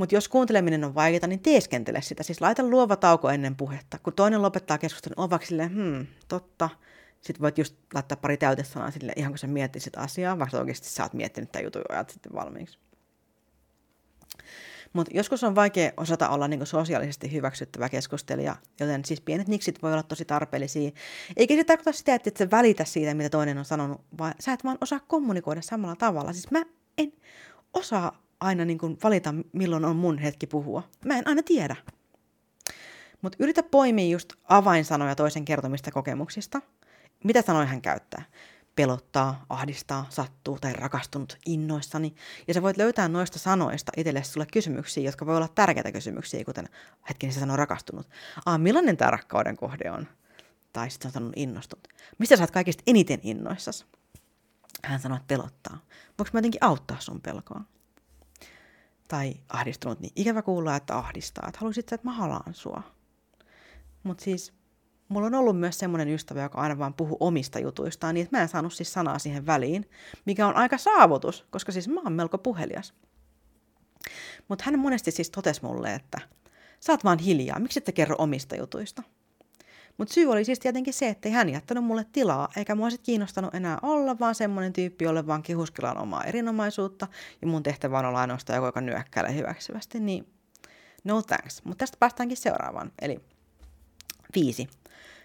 [0.00, 2.22] Mutta jos kuunteleminen on vaikeaa, niin teeskentele sitä.
[2.22, 3.98] Siis laita luova tauko ennen puhetta.
[3.98, 6.70] Kun toinen lopettaa keskustelun, on vaikka silleen, hmm, totta.
[7.20, 11.02] Sitten voit just laittaa pari täytesanaa sille, ihan kun sä miettisit asiaa, vaikka oikeasti sä
[11.02, 12.78] oot miettinyt tämän jutun ajat sitten valmiiksi.
[14.92, 19.92] Mutta joskus on vaikea osata olla niinku sosiaalisesti hyväksyttävä keskustelija, joten siis pienet niksit voi
[19.92, 20.90] olla tosi tarpeellisia.
[21.36, 24.52] Eikä se tarkoita sitä, että et sä välitä siitä, mitä toinen on sanonut, vaan sä
[24.52, 26.32] et vaan osaa kommunikoida samalla tavalla.
[26.32, 26.62] Siis mä
[26.98, 27.12] en
[27.74, 30.82] osaa aina niinku valita, milloin on mun hetki puhua.
[31.04, 31.76] Mä en aina tiedä.
[33.22, 36.60] Mutta yritä poimia just avainsanoja toisen kertomista kokemuksista.
[37.24, 38.22] Mitä sanoja hän käyttää?
[38.76, 42.14] pelottaa, ahdistaa, sattuu tai rakastunut innoissani.
[42.48, 46.68] Ja sä voit löytää noista sanoista itsellesi sulle kysymyksiä, jotka voi olla tärkeitä kysymyksiä, kuten
[47.08, 48.08] hetken se sanoo rakastunut.
[48.46, 50.06] Aa, millainen tämä rakkauden kohde on?
[50.72, 51.88] Tai sitten on sanonut innostunut.
[52.18, 53.86] Mistä sä oot kaikista eniten innoissas?
[54.84, 55.78] Hän sanoo, että pelottaa.
[56.18, 57.60] Voinko mä jotenkin auttaa sun pelkoa?
[59.10, 61.44] Tai ahdistunut, niin ikävä kuulla, että ahdistaa.
[61.48, 62.82] Että haluaisit, että mä halaan sua.
[64.02, 64.52] Mutta siis
[65.08, 68.42] mulla on ollut myös semmoinen ystävä, joka aina vaan puhuu omista jutuistaan, niin että mä
[68.42, 69.90] en saanut siis sanaa siihen väliin,
[70.26, 72.94] mikä on aika saavutus, koska siis mä oon melko puhelias.
[74.48, 76.20] Mutta hän monesti siis totesi mulle, että
[76.80, 79.02] sä oot vaan hiljaa, miksi et kerro omista jutuista?
[79.98, 83.54] Mutta syy oli siis tietenkin se, että hän jättänyt mulle tilaa, eikä mua sitten kiinnostanut
[83.54, 87.08] enää olla, vaan semmoinen tyyppi, jolle vaan kehuskellaan omaa erinomaisuutta,
[87.40, 90.26] ja mun tehtävä on olla ainoastaan joku, joka nyökkäilee hyväksyvästi, niin
[91.04, 91.64] no thanks.
[91.64, 93.20] Mutta tästä päästäänkin seuraavaan, eli
[94.34, 94.68] viisi.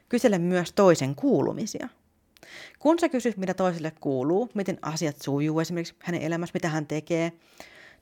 [0.09, 1.89] Kysele myös toisen kuulumisia.
[2.79, 7.31] Kun sä kysyt, mitä toiselle kuuluu, miten asiat sujuu esimerkiksi hänen elämässä, mitä hän tekee,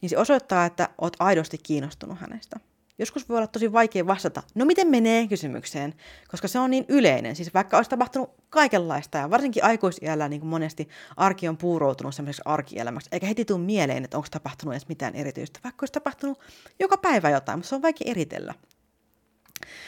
[0.01, 2.59] niin se osoittaa, että oot aidosti kiinnostunut hänestä.
[2.99, 5.93] Joskus voi olla tosi vaikea vastata, no miten menee kysymykseen,
[6.27, 7.35] koska se on niin yleinen.
[7.35, 13.09] Siis vaikka olisi tapahtunut kaikenlaista ja varsinkin aikuisiällä niin monesti arki on puuroutunut semmoiseksi arkielämäksi,
[13.11, 16.39] eikä heti tule mieleen, että onko tapahtunut edes mitään erityistä, vaikka olisi tapahtunut
[16.79, 18.53] joka päivä jotain, mutta se on vaikea eritellä.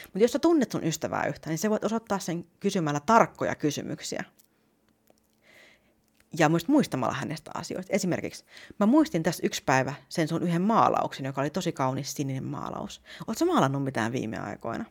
[0.03, 4.23] Mutta jos sä tunnet sun ystävää yhtä, niin sä voit osoittaa sen kysymällä tarkkoja kysymyksiä.
[6.39, 7.93] Ja myös muistamalla hänestä asioista.
[7.93, 8.45] Esimerkiksi
[8.79, 13.01] mä muistin tässä yksi päivä sen sun yhden maalauksen, joka oli tosi kaunis sininen maalaus.
[13.27, 14.85] Oletko maalannut mitään viime aikoina?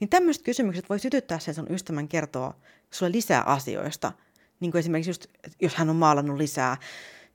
[0.00, 2.54] Niin tämmöiset kysymykset voi sytyttää sen sun ystävän kertoa
[2.90, 4.12] sulle lisää asioista.
[4.60, 5.26] Niin kuin esimerkiksi just,
[5.60, 6.76] jos hän on maalannut lisää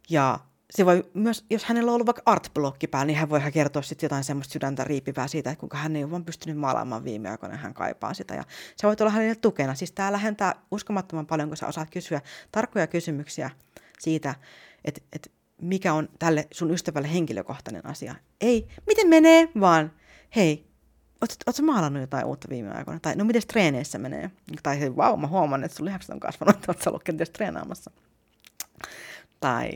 [0.10, 0.40] ja
[0.72, 4.08] se voi myös, jos hänellä on ollut vaikka artblokki päällä, niin hän voi kertoa sitten
[4.08, 7.58] jotain semmoista sydäntä riipivää siitä, että kuinka hän ei ole vaan pystynyt maalaamaan viime aikoina,
[7.58, 8.36] hän kaipaa sitä.
[8.36, 8.44] Ja
[8.78, 9.76] se voi olla hänelle tukena.
[9.76, 13.50] Siis tämä lähentää uskomattoman paljon, kun sä osaat kysyä tarkkoja kysymyksiä
[14.00, 14.36] siitä,
[14.86, 15.30] että, että
[15.62, 18.16] mikä on tälle sun ystävälle henkilökohtainen asia.
[18.42, 19.92] Ei, miten menee, vaan
[20.36, 20.68] hei,
[21.22, 23.00] ootko maalannut jotain uutta viime aikoina?
[23.00, 24.32] Tai no miten treeneissä menee?
[24.64, 27.92] Tai hei, vau, mä huomaan, että sun lihakset on kasvanut, että ootko ollut kenties treenaamassa?
[29.40, 29.70] Tai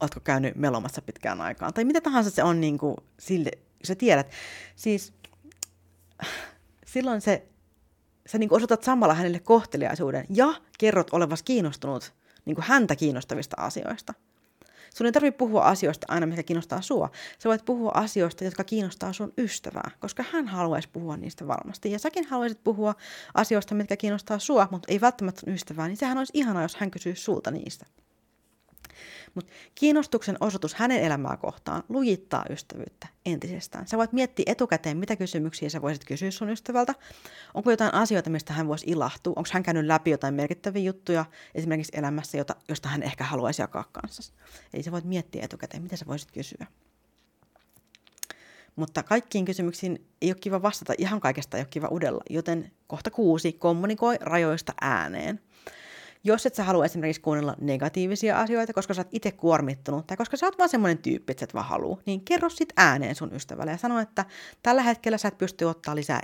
[0.00, 3.50] ootko käynyt melomassa pitkään aikaan, tai mitä tahansa se on niin kuin sille,
[3.84, 4.30] sä tiedät.
[4.76, 5.12] Siis
[6.86, 7.46] silloin se,
[8.26, 12.12] sä niin osoitat samalla hänelle kohteliaisuuden ja kerrot olevas kiinnostunut
[12.44, 14.14] niin kuin häntä kiinnostavista asioista.
[14.94, 17.10] Sun ei tarvitse puhua asioista aina, mikä kiinnostaa sua.
[17.38, 21.92] Sä voit puhua asioista, jotka kiinnostaa sun ystävää, koska hän haluaisi puhua niistä varmasti.
[21.92, 22.94] Ja säkin haluaisit puhua
[23.34, 26.90] asioista, mitkä kiinnostaa sua, mutta ei välttämättä sun ystävää, niin sehän olisi ihanaa, jos hän
[26.90, 27.86] kysyisi sulta niistä.
[29.34, 33.88] Mutta kiinnostuksen osoitus hänen elämää kohtaan lujittaa ystävyyttä entisestään.
[33.88, 36.94] Sä voit miettiä etukäteen, mitä kysymyksiä sä voisit kysyä sun ystävältä.
[37.54, 39.32] Onko jotain asioita, mistä hän voisi ilahtua?
[39.36, 41.24] Onko hän käynyt läpi jotain merkittäviä juttuja
[41.54, 44.32] esimerkiksi elämässä, jota, josta hän ehkä haluaisi jakaa kanssa?
[44.74, 46.66] Eli sä voit miettiä etukäteen, mitä sä voisit kysyä.
[48.76, 53.10] Mutta kaikkiin kysymyksiin ei ole kiva vastata, ihan kaikesta ei ole kiva udella, joten kohta
[53.10, 55.40] kuusi, kommunikoi rajoista ääneen.
[56.24, 60.36] Jos et sä halua esimerkiksi kuunnella negatiivisia asioita, koska sä oot itse kuormittunut, tai koska
[60.36, 63.34] sä oot vaan semmoinen tyyppi, että sä et vaan halua, niin kerro sit ääneen sun
[63.34, 64.24] ystävälle ja sano, että
[64.62, 66.20] tällä hetkellä sä et pysty ottaa lisää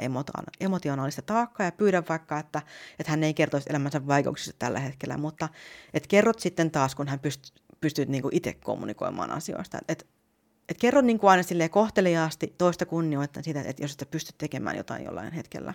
[0.60, 2.62] emotionaalista taakkaa ja pyydä vaikka, että,
[2.98, 5.48] että hän ei kertoisi elämänsä vaikeuksista tällä hetkellä, mutta
[5.94, 9.78] että kerrot sitten taas, kun hän pyst, pystyy niinku itse kommunikoimaan asioista.
[9.88, 10.06] Et,
[10.68, 15.32] et kerro niinku aina kohteliaasti toista kunnioittain siitä, että jos et pysty tekemään jotain jollain
[15.32, 15.74] hetkellä.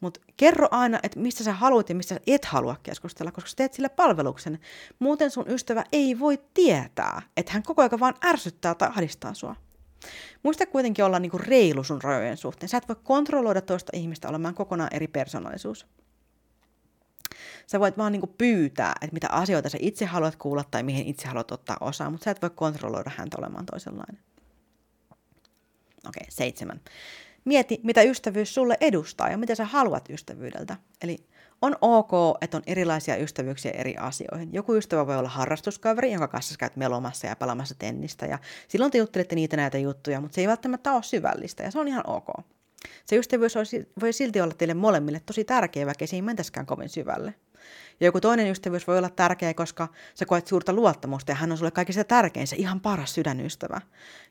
[0.00, 3.74] Mutta kerro aina, että mistä sä haluat ja mistä et halua keskustella, koska sä teet
[3.74, 4.58] sille palveluksen.
[4.98, 9.56] Muuten sun ystävä ei voi tietää, että hän koko ajan vaan ärsyttää tai ahdistaa sua.
[10.42, 12.68] Muista kuitenkin olla niinku reilu sun rajojen suhteen.
[12.68, 15.86] Sä et voi kontrolloida toista ihmistä olemaan kokonaan eri persoonallisuus.
[17.66, 21.28] Sä voit vaan niinku pyytää, että mitä asioita sä itse haluat kuulla tai mihin itse
[21.28, 24.22] haluat ottaa osaa, mutta sä et voi kontrolloida häntä olemaan toisenlainen.
[26.08, 26.80] Okei, okay, seitsemän.
[27.44, 30.76] Mieti, mitä ystävyys sulle edustaa ja mitä sä haluat ystävyydeltä.
[31.02, 31.18] Eli
[31.62, 32.10] on ok,
[32.40, 34.48] että on erilaisia ystävyyksiä eri asioihin.
[34.52, 38.26] Joku ystävä voi olla harrastuskaveri, jonka kanssa käyt melomassa ja pelaamassa tennistä.
[38.26, 41.78] Ja silloin te juttelette niitä näitä juttuja, mutta se ei välttämättä ole syvällistä ja se
[41.78, 42.28] on ihan ok.
[43.04, 43.54] Se ystävyys
[44.00, 47.34] voi silti olla teille molemmille tosi tärkeä, vaikka ei mentäskään kovin syvälle.
[48.00, 51.58] Ja joku toinen ystävyys voi olla tärkeä, koska sä koet suurta luottamusta ja hän on
[51.58, 53.80] sulle kaikista tärkein, se ihan paras sydänystävä.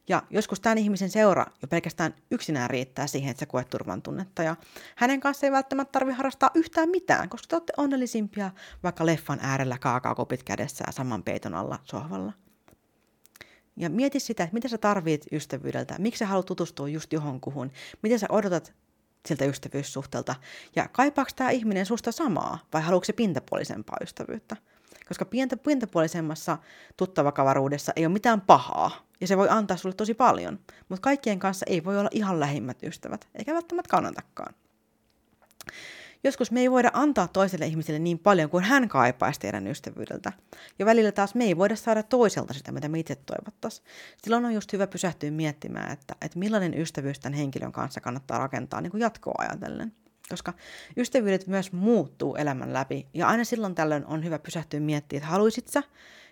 [0.08, 4.44] Ja joskus tämän ihmisen seura jo pelkästään yksinään riittää siihen, että sä koet turvan tunnetta.
[4.44, 4.56] Ja
[4.96, 8.52] hänen kanssa ei välttämättä tarvi harrastaa yhtään mitään, koska te olette onnellisimpia
[8.84, 12.34] vaikka leffan äärellä kaakaokopit kädessä ja saman peiton alla sohvalla.
[13.78, 17.72] Ja mieti sitä, että mitä sä tarvit ystävyydeltä, miksi sä haluat tutustua just johonkuhun,
[18.04, 18.74] mitä sä odotat
[19.26, 20.36] siltä ystävyyssuhteelta,
[20.76, 24.58] ja kaipaako tämä ihminen susta samaa, vai haluatko se pintapuolisempaa ystävyyttä?
[25.08, 26.58] Koska pientä, pintapuolisemmassa
[26.98, 30.60] tuttavakavaruudessa ei ole mitään pahaa, ja se voi antaa sulle tosi paljon,
[30.90, 34.54] mutta kaikkien kanssa ei voi olla ihan lähimmät ystävät, eikä välttämättä kannatakaan.
[36.24, 40.34] Joskus me ei voida antaa toiselle ihmiselle niin paljon kuin hän kaipaisi teidän ystävyydeltä.
[40.80, 43.88] Ja välillä taas me ei voida saada toiselta sitä, mitä me itse toivottaisiin.
[44.24, 48.82] Silloin on just hyvä pysähtyä miettimään, että, että millainen ystävyys tämän henkilön kanssa kannattaa rakentaa
[48.82, 49.94] niin kuin jatkoa ajatellen.
[50.30, 50.54] Koska
[50.98, 53.08] ystävyydet myös muuttuu elämän läpi.
[53.14, 55.84] Ja aina silloin tällöin on hyvä pysähtyä miettimään, että haluaisit sä,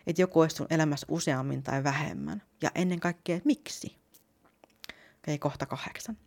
[0.07, 2.41] että joku olisi sun elämässä useammin tai vähemmän.
[2.61, 3.97] Ja ennen kaikkea, miksi?
[5.17, 6.17] Okei, kohta kahdeksan.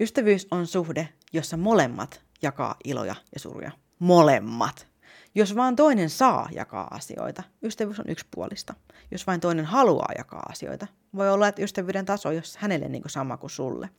[0.00, 3.70] Ystävyys on suhde, jossa molemmat jakaa iloja ja suruja.
[3.98, 4.86] Molemmat.
[5.34, 8.74] Jos vain toinen saa jakaa asioita, ystävyys on yksipuolista.
[9.10, 10.86] Jos vain toinen haluaa jakaa asioita,
[11.16, 13.90] voi olla, että ystävyyden taso on hänelle niin kuin sama kuin sulle.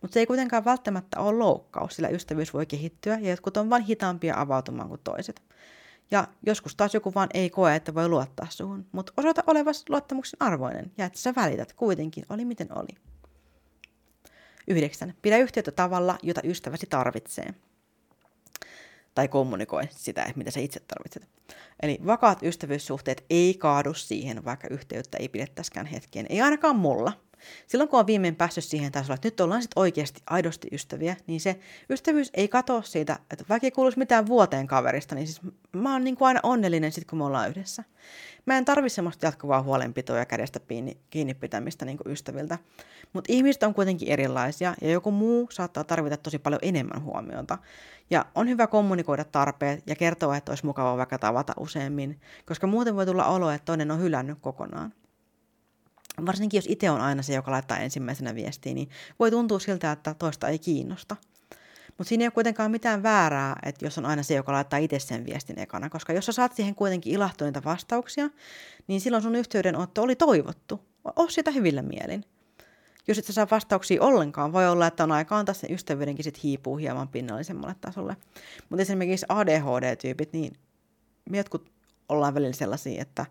[0.00, 3.82] Mutta se ei kuitenkaan välttämättä ole loukkaus, sillä ystävyys voi kehittyä ja jotkut on vain
[3.82, 5.42] hitaampia avautumaan kuin toiset.
[6.10, 10.42] Ja joskus taas joku vaan ei koe, että voi luottaa suhun, mutta osoita olevas luottamuksen
[10.42, 13.13] arvoinen ja että sä välität kuitenkin, oli miten oli.
[14.68, 15.14] 9.
[15.22, 17.54] Pidä yhteyttä tavalla, jota ystäväsi tarvitsee.
[19.14, 21.28] Tai kommunikoi sitä, mitä sä itse tarvitset.
[21.82, 26.26] Eli vakaat ystävyyssuhteet ei kaadu siihen, vaikka yhteyttä ei pidettäskään hetkeen.
[26.28, 27.12] Ei ainakaan mulla.
[27.66, 31.40] Silloin kun on viimein päässyt siihen tasolle, että nyt ollaan sitten oikeasti aidosti ystäviä, niin
[31.40, 31.58] se
[31.90, 35.40] ystävyys ei katoa siitä, että vaikka ei kuuluisi mitään vuoteen kaverista, niin siis
[35.72, 37.84] mä oon niin kuin aina onnellinen sitten, kun me ollaan yhdessä.
[38.46, 40.60] Mä en tarvi semmoista jatkuvaa huolenpitoa ja kädestä
[41.10, 42.58] kiinni pitämistä niin ystäviltä.
[43.12, 47.58] Mutta ihmiset on kuitenkin erilaisia ja joku muu saattaa tarvita tosi paljon enemmän huomiota.
[48.10, 52.96] Ja on hyvä kommunikoida tarpeet ja kertoa, että olisi mukava vaikka tavata useammin, koska muuten
[52.96, 54.92] voi tulla olo, että toinen on hylännyt kokonaan.
[56.26, 58.88] Varsinkin jos itse on aina se, joka laittaa ensimmäisenä viestiä, niin
[59.18, 61.16] voi tuntua siltä, että toista ei kiinnosta.
[61.98, 64.98] Mutta siinä ei ole kuitenkaan mitään väärää, että jos on aina se, joka laittaa itse
[64.98, 68.30] sen viestin ekana, koska jos sä saat siihen kuitenkin ilahtuneita vastauksia,
[68.86, 70.80] niin silloin sun yhteydenotto oli toivottu.
[71.16, 72.24] Oo sitä hyvillä mielin.
[73.08, 76.42] Jos et sä saa vastauksia ollenkaan, voi olla, että on aika antaa sen ystävyydenkin sit
[76.42, 78.16] hiipuu hieman pinnallisemmalle tasolle.
[78.68, 80.52] Mutta esimerkiksi ADHD-tyypit, niin
[81.30, 81.72] me jotkut
[82.08, 83.26] ollaan välillä sellaisia, että,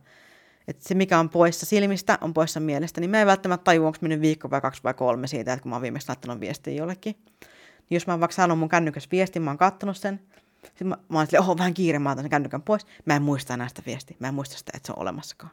[0.67, 3.97] että se mikä on poissa silmistä, on poissa mielestä, niin mä en välttämättä tajua, onko
[4.01, 7.15] mennyt viikko vai kaksi vai kolme siitä, että kun mä oon viimeksi laittanut viestiä jollekin.
[7.89, 10.19] Niin jos mä oon vaikka saanut mun kännykäs viestin, mä oon kattonut sen,
[10.63, 12.85] sitten mä, mä oon silleen, oho, vähän kiire, mä otan sen kännykän pois.
[13.05, 15.51] Mä en muista enää sitä viestiä, mä en muista sitä, että se on olemassakaan.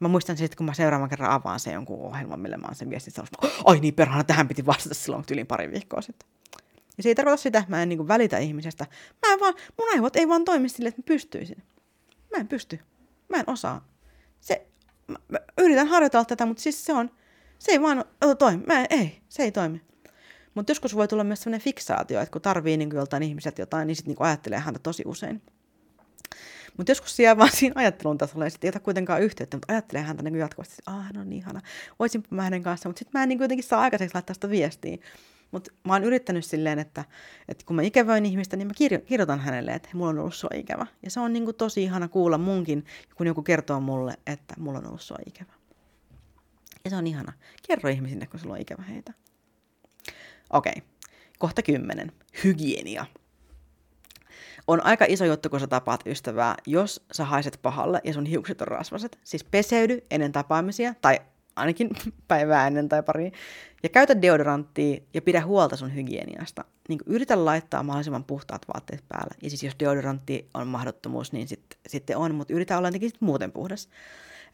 [0.00, 2.90] Mä muistan sitten, kun mä seuraavan kerran avaan sen jonkun ohjelman, millä mä oon sen
[2.90, 6.28] viestin sanonut, ai niin perhana, tähän piti vastata silloin yli pari viikkoa sitten.
[6.96, 8.86] Ja se ei tarkoita sitä, että mä en niin välitä ihmisestä.
[9.26, 11.62] Mä en vaan, mun aivot ei vaan toimi sille, että mä pystyisin.
[12.30, 12.80] Mä en pysty.
[13.28, 13.88] Mä en osaa.
[14.40, 14.66] Se,
[15.06, 17.10] mä, mä yritän harjoitella tätä, mutta siis se on,
[17.58, 18.04] se ei vaan
[18.38, 18.64] toimi.
[18.66, 19.82] Mä en, ei, se ei toimi.
[20.58, 23.96] Mutta joskus voi tulla myös sellainen fiksaatio, että kun tarvii niin joltain ihmiset jotain, niin
[23.96, 25.42] sitten niin ajattelee häntä tosi usein.
[26.76, 30.02] Mutta joskus jää vaan siinä ajattelun tasolla ja sitten ei ota kuitenkaan yhteyttä, mutta ajattelee
[30.02, 31.60] häntä niin jatkuvasti, että ah, hän on niin ihana,
[31.98, 34.98] voisin mä hänen kanssa, mutta sitten mä en niin kuitenkin saa aikaiseksi laittaa sitä viestiä.
[35.50, 37.04] Mutta mä oon yrittänyt silleen, että,
[37.48, 40.50] että kun mä ikävöin ihmistä, niin mä kirjo, kirjoitan hänelle, että mulla on ollut sua
[40.54, 40.86] ikävä.
[41.02, 42.84] Ja se on niin kuin tosi ihana kuulla munkin,
[43.14, 45.52] kun joku kertoo mulle, että mulla on ollut sua ikävä.
[46.84, 47.32] Ja se on ihana.
[47.68, 49.12] Kerro ihmisille, kun sulla on ikävä heitä.
[50.50, 50.88] Okei, okay.
[51.38, 52.12] kohta kymmenen.
[52.44, 53.06] Hygienia.
[54.66, 58.60] On aika iso juttu, kun sä tapaat ystävää, jos sä haiset pahalle ja sun hiukset
[58.60, 59.18] on rasvaset.
[59.24, 61.20] Siis peseydy ennen tapaamisia, tai
[61.56, 61.90] ainakin
[62.28, 63.32] päivää ennen tai pari.
[63.82, 66.64] Ja käytä deodoranttia ja pidä huolta sun hygieniasta.
[66.88, 69.34] Niin yritä laittaa mahdollisimman puhtaat vaatteet päälle.
[69.42, 73.20] Ja siis jos deodorantti on mahdottomuus, niin sitten sit on, mutta yritä olla jotenkin sit
[73.20, 73.88] muuten puhdas.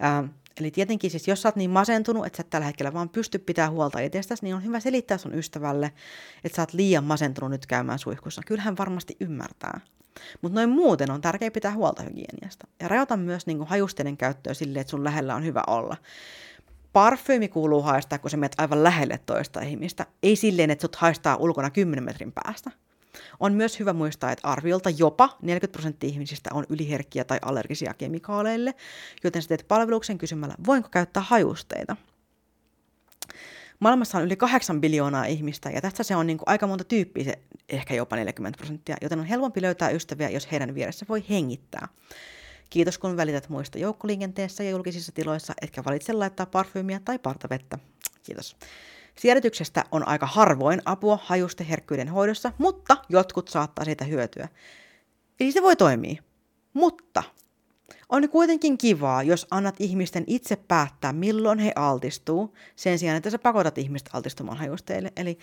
[0.01, 0.28] Ää,
[0.61, 3.39] eli tietenkin siis, jos sä oot niin masentunut, että sä et tällä hetkellä vaan pysty
[3.39, 5.93] pitää huolta itsestäsi, niin on hyvä selittää sun ystävälle,
[6.45, 8.43] että sä oot liian masentunut nyt käymään suihkussa.
[8.47, 9.81] Kyllähän varmasti ymmärtää.
[10.43, 12.67] Mutta noin muuten on tärkeää pitää huolta hygieniasta.
[12.81, 15.97] Ja rajoita myös niin hajusteiden käyttöä silleen, että sun lähellä on hyvä olla.
[16.93, 20.07] Parfyymi kuuluu haistaa, kun sä menet aivan lähelle toista ihmistä.
[20.23, 22.71] Ei silleen, että sut haistaa ulkona 10 metrin päästä.
[23.41, 28.75] On myös hyvä muistaa, että arviolta jopa 40 prosenttia ihmisistä on yliherkkiä tai allergisia kemikaaleille,
[29.25, 31.97] joten sä teet palveluksen kysymällä, voinko käyttää hajusteita.
[33.81, 37.25] Maailmassa on yli 8 biljoonaa ihmistä ja tästä se on niin kuin aika monta tyyppiä,
[37.25, 37.39] se
[37.69, 41.89] ehkä jopa 40 prosenttia, joten on helpompi löytää ystäviä, jos heidän vieressä voi hengittää.
[42.71, 47.79] Kiitos kun välität muista joukkoliikenteessä ja julkisissa tiloissa, etkä valitse laittaa parfyymiä tai partavettä.
[48.23, 48.57] Kiitos.
[49.19, 54.49] Siedätyksestä on aika harvoin apua hajusteherkkyyden hoidossa, mutta jotkut saattaa siitä hyötyä.
[55.41, 56.23] Eli se voi toimia.
[56.73, 57.23] Mutta
[58.09, 63.39] on kuitenkin kivaa, jos annat ihmisten itse päättää, milloin he altistuu, sen sijaan, että sä
[63.39, 65.12] pakotat ihmistä altistumaan hajusteille.
[65.17, 65.39] Eli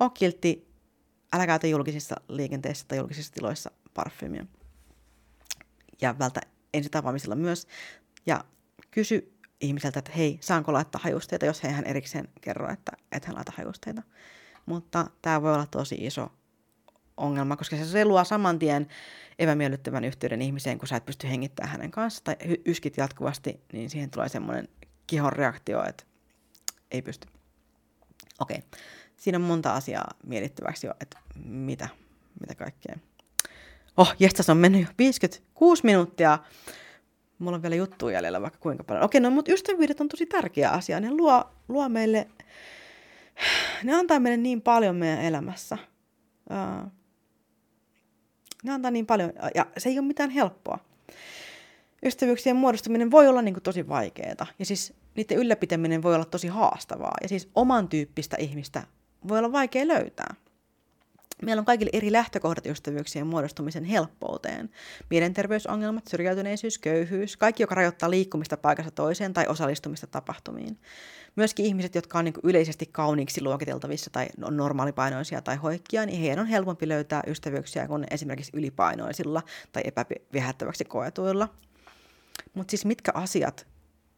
[0.00, 0.68] okilti,
[1.32, 4.46] älä käytä julkisissa liikenteessä tai julkisissa tiloissa parfyymiä.
[6.00, 6.40] Ja vältä
[6.74, 7.66] ensitapaamisilla myös.
[8.26, 8.44] Ja
[8.90, 13.52] kysy ihmiseltä, että hei, saanko laittaa hajusteita, jos hän erikseen kerro, että et hän laita
[13.56, 14.02] hajusteita.
[14.66, 16.32] Mutta tämä voi olla tosi iso
[17.16, 18.86] ongelma, koska se luo saman tien
[19.38, 22.36] epämiellyttävän yhteyden ihmiseen, kun sä et pysty hengittämään hänen kanssa tai
[22.66, 24.68] yskit jatkuvasti, niin siihen tulee semmoinen
[25.06, 26.04] kihon reaktio, että
[26.90, 27.28] ei pysty.
[28.40, 28.80] Okei, okay.
[29.16, 31.88] siinä on monta asiaa mietittäväksi jo, että mitä,
[32.40, 32.96] mitä kaikkea.
[33.96, 36.38] Oh, jestas on mennyt jo 56 minuuttia.
[37.40, 39.04] Mulla on vielä juttuja jäljellä vaikka kuinka paljon.
[39.04, 41.00] Okei, no mutta ystävyydet on tosi tärkeä asia.
[41.00, 42.28] Ne luo, luo meille,
[43.84, 45.78] ne antaa meille niin paljon meidän elämässä.
[46.50, 46.90] Uh,
[48.62, 50.78] ne antaa niin paljon, ja se ei ole mitään helppoa.
[52.04, 56.48] Ystävyyksien muodostuminen voi olla niin kuin tosi vaikeaa, ja siis niiden ylläpitäminen voi olla tosi
[56.48, 58.82] haastavaa, ja siis oman tyyppistä ihmistä
[59.28, 60.34] voi olla vaikea löytää.
[61.44, 64.70] Meillä on kaikille eri lähtökohdat ystävyyksien muodostumisen helppouteen.
[65.10, 70.78] Mielenterveysongelmat, syrjäytyneisyys, köyhyys, kaikki, joka rajoittaa liikkumista paikasta toiseen tai osallistumista tapahtumiin.
[71.36, 76.38] Myöskin ihmiset, jotka on niin yleisesti kauniiksi luokiteltavissa tai on normaalipainoisia tai hoikkia, niin heidän
[76.38, 81.48] on helpompi löytää ystävyyksiä kuin esimerkiksi ylipainoisilla tai epäviehättäväksi koetuilla.
[82.54, 83.66] Mutta siis mitkä asiat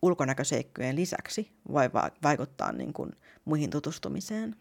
[0.03, 1.91] ulkonäköseikkojen lisäksi voi
[2.23, 3.13] vaikuttaa niin kuin
[3.45, 4.57] muihin tutustumiseen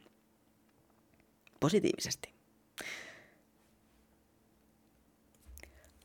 [1.60, 2.41] positiivisesti?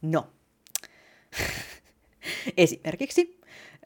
[0.02, 0.28] No,
[2.56, 3.40] esimerkiksi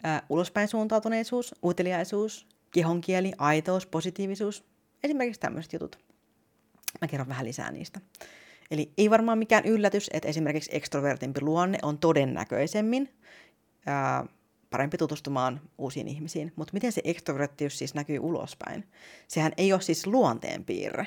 [0.07, 4.65] äh, ulospäin suuntautuneisuus, uteliaisuus, kehonkieli, aitous, positiivisuus,
[5.05, 5.99] esimerkiksi tämmöiset jutut.
[7.01, 8.01] Mä kerron vähän lisää niistä.
[8.71, 13.15] Eli ei varmaan mikään yllätys, että esimerkiksi ekstrovertimpi luonne on todennäköisemmin
[13.87, 14.27] ää,
[14.71, 16.53] parempi tutustumaan uusiin ihmisiin.
[16.57, 18.89] Mutta miten se ekstroverttius siis näkyy ulospäin?
[19.29, 21.07] Sehän ei ole siis luonteen piirre.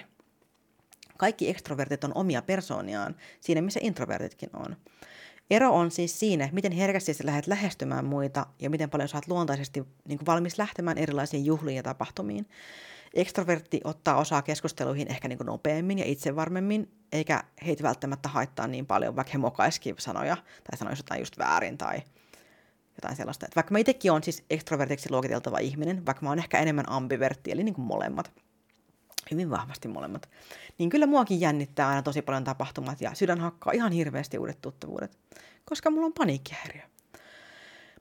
[1.18, 4.76] Kaikki ekstrovertit on omia persooniaan, siinä missä introvertitkin on.
[5.50, 9.28] Ero on siis siinä, miten herkästi sä lähdet lähestymään muita ja miten paljon sä oot
[9.28, 12.46] luontaisesti niin kuin valmis lähtemään erilaisiin juhliin ja tapahtumiin.
[13.14, 18.86] Ekstrovertti ottaa osaa keskusteluihin ehkä niin kuin nopeammin ja itsevarmemmin, eikä heitä välttämättä haittaa niin
[18.86, 22.02] paljon, vaikka he mokaisikin sanoja tai sanoisi jotain just väärin tai
[22.96, 23.46] jotain sellaista.
[23.46, 27.52] Että vaikka mä itsekin on siis ekstrovertiksi luokiteltava ihminen, vaikka mä oon ehkä enemmän ambivertti,
[27.52, 28.32] eli niin kuin molemmat–
[29.32, 30.30] hyvin vahvasti molemmat,
[30.78, 35.18] niin kyllä muakin jännittää aina tosi paljon tapahtumat ja sydän hakkaa ihan hirveästi uudet tuttavuudet,
[35.66, 36.82] koska mulla on paniikkihäiriö.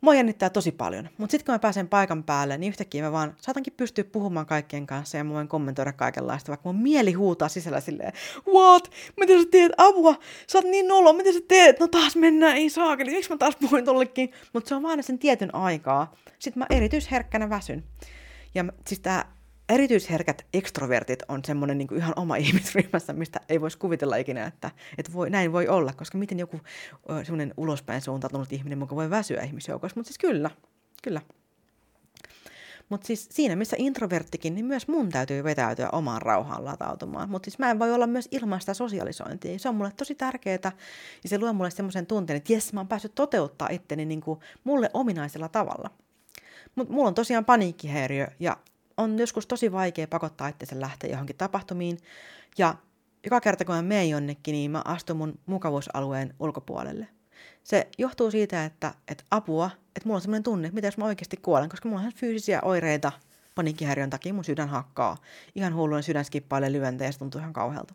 [0.00, 3.36] Mua jännittää tosi paljon, mutta sitten kun mä pääsen paikan päälle, niin yhtäkkiä mä vaan
[3.40, 7.80] saatankin pystyä puhumaan kaikkien kanssa ja mä voin kommentoida kaikenlaista, vaikka mun mieli huutaa sisällä
[7.80, 8.12] silleen,
[8.54, 8.90] what?
[9.20, 10.14] Miten sä teet apua?
[10.46, 11.80] Sä oot niin nolo, miten sä teet?
[11.80, 14.32] No taas mennään, ei saakeli, miksi mä taas puhuin tollekin?
[14.52, 16.14] Mutta se on vaan sen tietyn aikaa.
[16.38, 17.84] Sitten mä erityisherkkänä väsyn.
[18.54, 19.32] Ja siis tää
[19.72, 25.12] erityisherkät ekstrovertit on semmoinen niin ihan oma ihmisryhmässä, mistä ei voisi kuvitella ikinä, että, että
[25.12, 26.60] voi, näin voi olla, koska miten joku
[27.22, 30.50] semmoinen ulospäin suuntautunut ihminen muka voi väsyä ihmisjoukossa, mutta siis kyllä,
[31.02, 31.20] kyllä.
[32.88, 37.30] Mutta siis siinä, missä introverttikin, niin myös mun täytyy vetäytyä omaan rauhaan latautumaan.
[37.30, 39.58] Mutta siis mä en voi olla myös ilman sitä sosialisointia.
[39.58, 40.72] Se on mulle tosi tärkeää
[41.22, 44.40] ja se luo mulle semmoisen tunteen, että jes, mä oon päässyt toteuttaa itteni niin kuin
[44.64, 45.90] mulle ominaisella tavalla.
[46.74, 48.56] Mutta mulla on tosiaan paniikkihäiriö ja
[48.96, 51.98] on joskus tosi vaikea pakottaa itseänsä lähteä johonkin tapahtumiin.
[52.58, 52.74] Ja
[53.24, 57.08] joka kerta kun mä menen jonnekin, niin mä astun mun mukavuusalueen ulkopuolelle.
[57.64, 61.04] Se johtuu siitä, että, että apua, että mulla on sellainen tunne, että mitä jos mä
[61.04, 63.12] oikeasti kuolen, koska mulla on fyysisiä oireita
[63.54, 65.16] paniikkihäiriön takia, mun sydän hakkaa.
[65.54, 67.94] Ihan hulluinen sydän skippailee lyöntejä ja se tuntuu ihan kauhealta.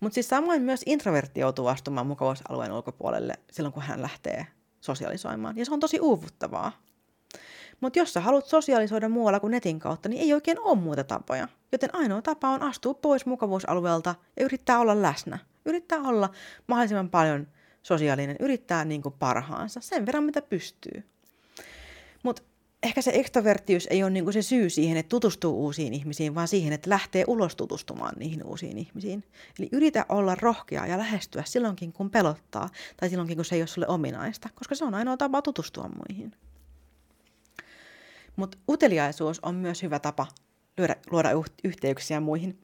[0.00, 4.46] Mutta siis samoin myös introvertti joutuu astumaan mukavuusalueen ulkopuolelle silloin, kun hän lähtee
[4.80, 5.58] sosialisoimaan.
[5.58, 6.72] Ja se on tosi uuvuttavaa.
[7.80, 11.48] Mutta jos sä haluat sosiaalisoida muualla kuin netin kautta, niin ei oikein ole muuta tapoja.
[11.72, 15.38] Joten ainoa tapa on astua pois mukavuusalueelta ja yrittää olla läsnä.
[15.64, 16.30] Yrittää olla
[16.66, 17.46] mahdollisimman paljon
[17.82, 21.04] sosiaalinen, yrittää niin kuin parhaansa, sen verran mitä pystyy.
[22.22, 22.42] Mutta
[22.82, 26.72] ehkä se ekstroverttius ei ole niinku se syy siihen, että tutustuu uusiin ihmisiin, vaan siihen,
[26.72, 29.24] että lähtee ulos tutustumaan niihin uusiin ihmisiin.
[29.58, 33.66] Eli yritä olla rohkea ja lähestyä silloinkin, kun pelottaa, tai silloinkin, kun se ei ole
[33.66, 36.32] sulle ominaista, koska se on ainoa tapa tutustua muihin.
[38.36, 40.26] Mutta uteliaisuus on myös hyvä tapa
[40.78, 41.30] luoda, luoda
[41.64, 42.60] yhteyksiä muihin.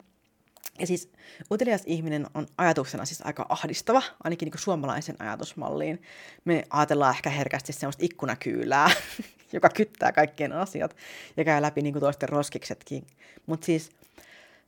[0.79, 1.11] Ja siis
[1.51, 6.01] utelias ihminen on ajatuksena siis aika ahdistava, ainakin niin suomalaisen ajatusmalliin.
[6.45, 8.91] Me ajatellaan ehkä herkästi semmoista ikkunakyylää,
[9.53, 10.95] joka kyttää kaikkien asiat
[11.37, 13.07] ja käy läpi niin toisten roskiksetkin.
[13.45, 13.89] Mutta siis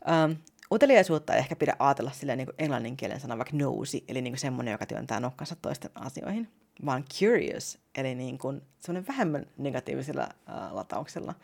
[0.10, 0.32] ähm,
[0.72, 4.72] uteliaisuutta ei ehkä pidä ajatella silleen niin englannin kielen sana vaikka nosy, eli niin semmoinen,
[4.72, 6.50] joka työntää nokkansa toisten asioihin,
[6.86, 11.36] vaan curious, eli niin kuin semmoinen vähemmän negatiivisella äh, latauksella.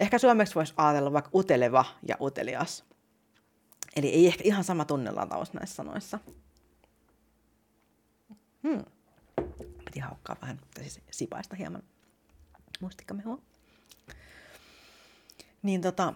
[0.00, 2.84] Ehkä suomeksi voisi ajatella vaikka uteleva ja utelias.
[3.96, 6.18] Eli ei ehkä ihan sama tunnelataus näissä sanoissa.
[8.62, 8.84] Hmm.
[9.84, 11.82] Piti haukkaa vähän, siis sipaista hieman
[12.80, 13.38] mustikkamehua.
[15.62, 16.14] Niin tota,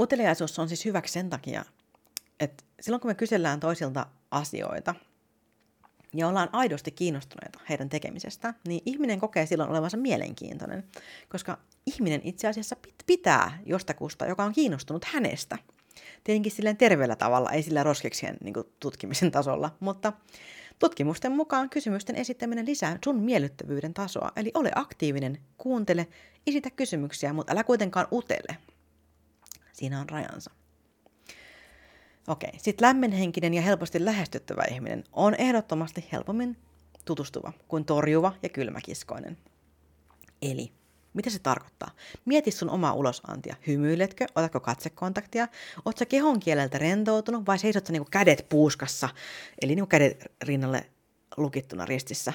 [0.00, 1.64] uteliaisuus on siis hyväksi sen takia,
[2.40, 4.94] että silloin kun me kysellään toisilta asioita
[6.14, 10.84] ja ollaan aidosti kiinnostuneita heidän tekemisestä, niin ihminen kokee silloin olevansa mielenkiintoinen,
[11.28, 15.58] koska ihminen itse asiassa pitää jostakusta, joka on kiinnostunut hänestä.
[16.24, 20.12] Tietenkin silleen terveellä tavalla, ei sillä roskeksien niin tutkimisen tasolla, mutta
[20.78, 26.08] Tutkimusten mukaan kysymysten esittäminen lisää sun miellyttävyyden tasoa, eli ole aktiivinen, kuuntele,
[26.46, 28.56] esitä kysymyksiä, mutta älä kuitenkaan utele.
[29.72, 30.50] Siinä on rajansa.
[32.28, 36.56] Okei, sitten lämminhenkinen ja helposti lähestyttävä ihminen on ehdottomasti helpommin
[37.04, 39.38] tutustuva kuin torjuva ja kylmäkiskoinen.
[40.42, 40.72] Eli
[41.14, 41.90] mitä se tarkoittaa?
[42.24, 43.56] Mieti sun omaa ulosantia.
[43.66, 44.26] Hymyiletkö?
[44.34, 45.48] Otatko katsekontaktia?
[45.84, 49.08] Oletko kehon kieleltä rentoutunut vai seisot sä niinku kädet puuskassa?
[49.62, 50.86] Eli niinku kädet rinnalle
[51.36, 52.32] lukittuna ristissä.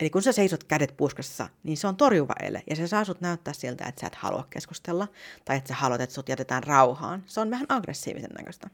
[0.00, 3.20] Eli kun sä seisot kädet puuskassa, niin se on torjuva ele ja se saa sut
[3.20, 5.08] näyttää siltä, että sä et halua keskustella
[5.44, 7.22] tai että sä haluat, että sut jätetään rauhaan.
[7.26, 8.70] Se on vähän aggressiivisen näköistä.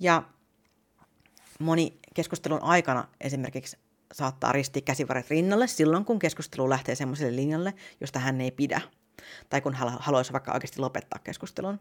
[0.00, 0.22] Ja
[1.60, 3.76] moni keskustelun aikana esimerkiksi
[4.12, 8.80] saattaa ristiä käsivarret rinnalle silloin, kun keskustelu lähtee semmoiselle linjalle, josta hän ei pidä.
[9.50, 11.80] Tai kun hän haluaisi vaikka oikeasti lopettaa keskustelun.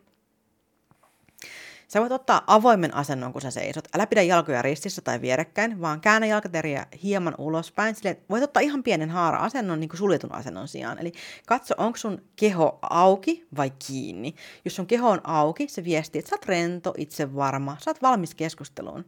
[1.88, 3.88] Sä voit ottaa avoimen asennon, kun sä seisot.
[3.95, 7.95] Älä pidä jalkoja ristissä tai vierekkäin, vaan käännä jalkateriä hieman ulospäin.
[7.95, 10.99] Sille voit ottaa ihan pienen haara-asennon niin kuin suljetun asennon sijaan.
[10.99, 11.11] Eli
[11.45, 14.36] katso, onko sun keho auki vai kiinni.
[14.65, 18.01] Jos sun keho on auki, se viestii, että sä oot rento, itse varma, sä oot
[18.01, 19.05] valmis keskusteluun.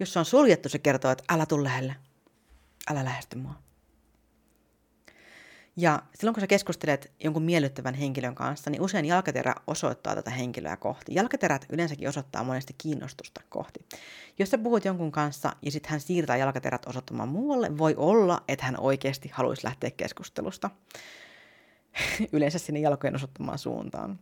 [0.00, 1.96] Jos se on suljettu, se kertoo, että älä tule lähelle
[2.90, 3.54] älä lähesty mua.
[5.76, 10.76] Ja silloin kun sä keskustelet jonkun miellyttävän henkilön kanssa, niin usein jalkaterä osoittaa tätä henkilöä
[10.76, 11.14] kohti.
[11.14, 13.86] Jalkaterät yleensäkin osoittaa monesti kiinnostusta kohti.
[14.38, 18.64] Jos sä puhut jonkun kanssa ja sitten hän siirtää jalkaterät osoittamaan muualle, voi olla, että
[18.64, 20.70] hän oikeasti haluaisi lähteä keskustelusta.
[22.32, 24.18] Yleensä sinne jalkojen osoittamaan suuntaan.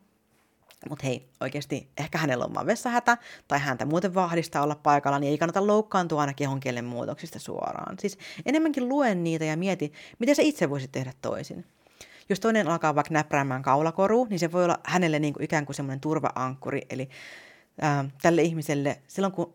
[0.89, 3.19] Mutta hei, oikeasti ehkä hänellä on vaan vessahätä
[3.49, 7.99] tai häntä muuten vahdistaa olla paikalla, niin ei kannata loukkaantua aina kehon kielen muutoksista suoraan.
[7.99, 11.65] Siis enemmänkin luen niitä ja mieti, miten se itse voisi tehdä toisin.
[12.29, 15.77] Jos toinen alkaa vaikka näpräämään kaulakoruun, niin se voi olla hänelle niin kuin ikään kuin
[15.77, 16.83] semmoinen turvaankkuri.
[16.91, 17.09] Eli
[17.81, 19.55] ää, tälle ihmiselle, silloin kun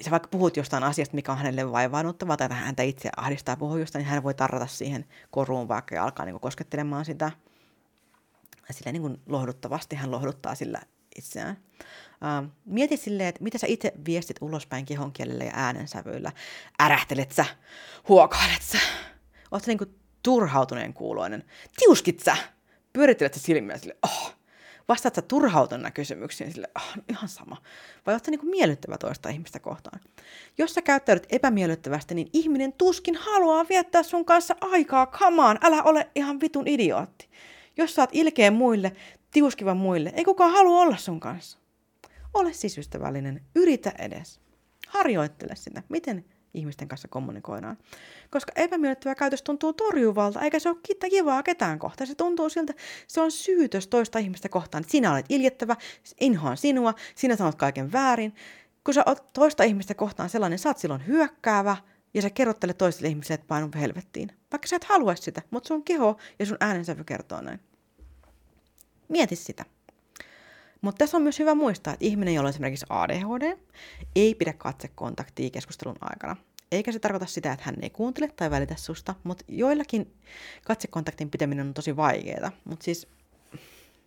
[0.00, 4.00] sä vaikka puhut jostain asiasta, mikä on hänelle vaivaannuttavaa tai häntä itse ahdistaa puhua jostain,
[4.00, 7.30] niin hän voi tarrata siihen koruun vaikka ja alkaa niin kuin koskettelemaan sitä–
[8.72, 10.80] sillä niin kuin lohduttavasti, hän lohduttaa sillä
[11.16, 11.56] itseään.
[12.44, 16.32] Uh, mieti silleen, että mitä sä itse viestit ulospäin kehon kielellä ja äänensävyillä.
[16.82, 17.44] Ärähtelet sä?
[18.08, 18.78] Huokailet sä?
[19.50, 21.44] Oot sä niin kuin turhautuneen kuuloinen?
[21.76, 22.36] Tiuskit sä?
[22.92, 24.36] Pyörittelet sä silmiä sille, oh.
[24.88, 27.56] Vastaat sä turhautuneena kysymyksiin sille, oh, ihan sama.
[28.06, 30.00] Vai oot sä niin kuin miellyttävä toista ihmistä kohtaan?
[30.58, 35.06] Jos sä käyttäydyt epämiellyttävästi, niin ihminen tuskin haluaa viettää sun kanssa aikaa.
[35.06, 37.28] Kamaan, älä ole ihan vitun idiootti.
[37.80, 38.92] Jos oot ilkeä muille,
[39.30, 41.58] tiuskiva muille, ei kukaan halua olla sun kanssa.
[42.34, 44.40] Ole siis ystävällinen, yritä edes.
[44.88, 46.24] Harjoittele sitä, miten
[46.54, 47.78] ihmisten kanssa kommunikoidaan.
[48.30, 52.08] Koska epämiellyttävä käytös tuntuu torjuvalta, eikä se ole kivaa ketään kohtaan.
[52.08, 52.74] Se tuntuu siltä,
[53.06, 54.84] se on syytös toista ihmistä kohtaan.
[54.88, 55.76] Sinä olet iljettävä,
[56.20, 58.34] inhoan sinua, sinä sanot kaiken väärin.
[58.84, 61.76] Kun sä oot toista ihmistä kohtaan sellainen, sä oot silloin hyökkäävä,
[62.14, 64.32] ja sä kerrottelet toiselle ihmiselle, että painu helvettiin.
[64.52, 67.60] Vaikka sä et halua sitä, mutta sun keho ja sun äänensävy kertoo näin.
[69.10, 69.64] Mieti sitä.
[70.80, 73.58] Mutta tässä on myös hyvä muistaa, että ihminen, jolla on esimerkiksi ADHD,
[74.16, 76.36] ei pidä katsekontaktia keskustelun aikana.
[76.72, 80.14] eikä se tarkoita sitä, että hän ei kuuntele tai välitä susta, mutta joillakin
[80.64, 82.52] katsekontaktin pitäminen on tosi vaikeaa.
[82.64, 83.08] Mutta siis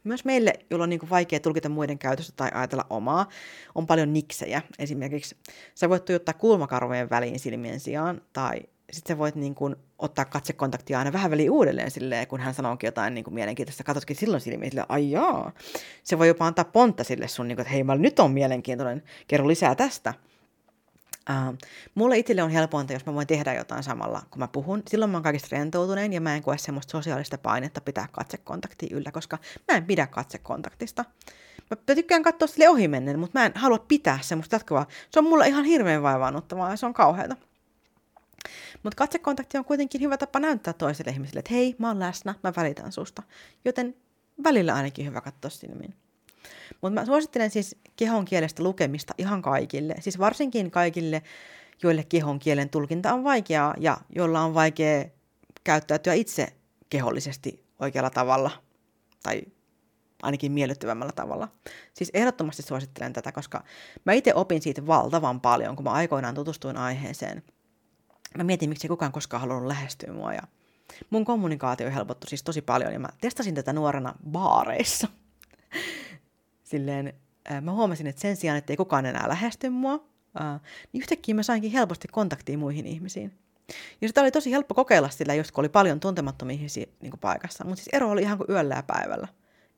[0.04, 3.30] myös meille, jolla on niin vaikea tulkita muiden käytöstä tai ajatella omaa,
[3.76, 4.62] on paljon niksejä.
[4.80, 5.38] Esimerkiksi
[5.76, 8.62] sä voit tuijottaa kulmakarvojen väliin silmien sijaan, tai
[8.94, 12.88] sitten sä voit niin kuin ottaa katsekontaktia aina vähän väliin uudelleen silleen, kun hän sanookin
[12.88, 13.84] jotain niin kuin mielenkiintoista.
[13.84, 15.52] Katsotkin silloin silmiin silleen, ai jaa.
[16.04, 19.04] Se voi jopa antaa pontta sille sun, niin kuin, että hei, mä nyt on mielenkiintoinen,
[19.28, 20.14] kerro lisää tästä.
[21.30, 21.58] Uh,
[21.96, 24.84] mulle itselle on helpointa, jos mä voin tehdä jotain samalla, kun mä puhun.
[24.88, 29.12] Silloin mä oon kaikista rentoutunein ja mä en koe semmoista sosiaalista painetta pitää katsekontaktia yllä,
[29.12, 29.38] koska
[29.72, 31.06] mä en pidä katsekontaktista.
[31.70, 34.88] Mä tykkään katsoa sille ohimennen, mutta mä en halua pitää semmoista jatkuvaa.
[35.12, 37.36] Se on mulle ihan hirveän vaivaannuttavaa ja se on kauheata.
[38.84, 42.54] Mutta katsekontakti on kuitenkin hyvä tapa näyttää toiselle ihmiselle, että hei, mä oon läsnä, mä
[42.56, 43.24] välitän susta.
[43.66, 43.96] Joten
[44.44, 45.94] välillä ainakin hyvä katsoa silmiin.
[46.82, 49.96] Mutta mä suosittelen siis kehon kielestä lukemista ihan kaikille.
[50.00, 51.22] Siis varsinkin kaikille,
[51.84, 55.06] joille kehon kielen tulkinta on vaikeaa ja joilla on vaikea
[55.64, 56.48] käyttäytyä itse
[56.90, 58.52] kehollisesti oikealla tavalla
[59.24, 59.42] tai
[60.24, 61.48] ainakin miellyttävämmällä tavalla.
[61.94, 63.64] Siis ehdottomasti suosittelen tätä, koska
[64.06, 67.44] mä itse opin siitä valtavan paljon, kun mä aikoinaan tutustuin aiheeseen.
[68.38, 70.42] Mä mietin, miksi kukaan koskaan halunnut lähestyä mua ja
[71.10, 75.08] mun kommunikaatio helpottui siis tosi paljon ja mä testasin tätä nuorena baareissa–
[76.74, 77.14] silleen,
[77.46, 80.08] ää, mä huomasin, että sen sijaan, että ei kukaan enää lähesty mua,
[80.40, 80.60] ää,
[80.94, 83.34] niin yhtäkkiä mä sainkin helposti kontaktiin muihin ihmisiin.
[84.02, 87.64] Ja sitä oli tosi helppo kokeilla sillä, kun oli paljon tuntemattomia ihmisiä niin paikassa.
[87.64, 89.28] Mutta siis ero oli ihan kuin yöllä ja päivällä.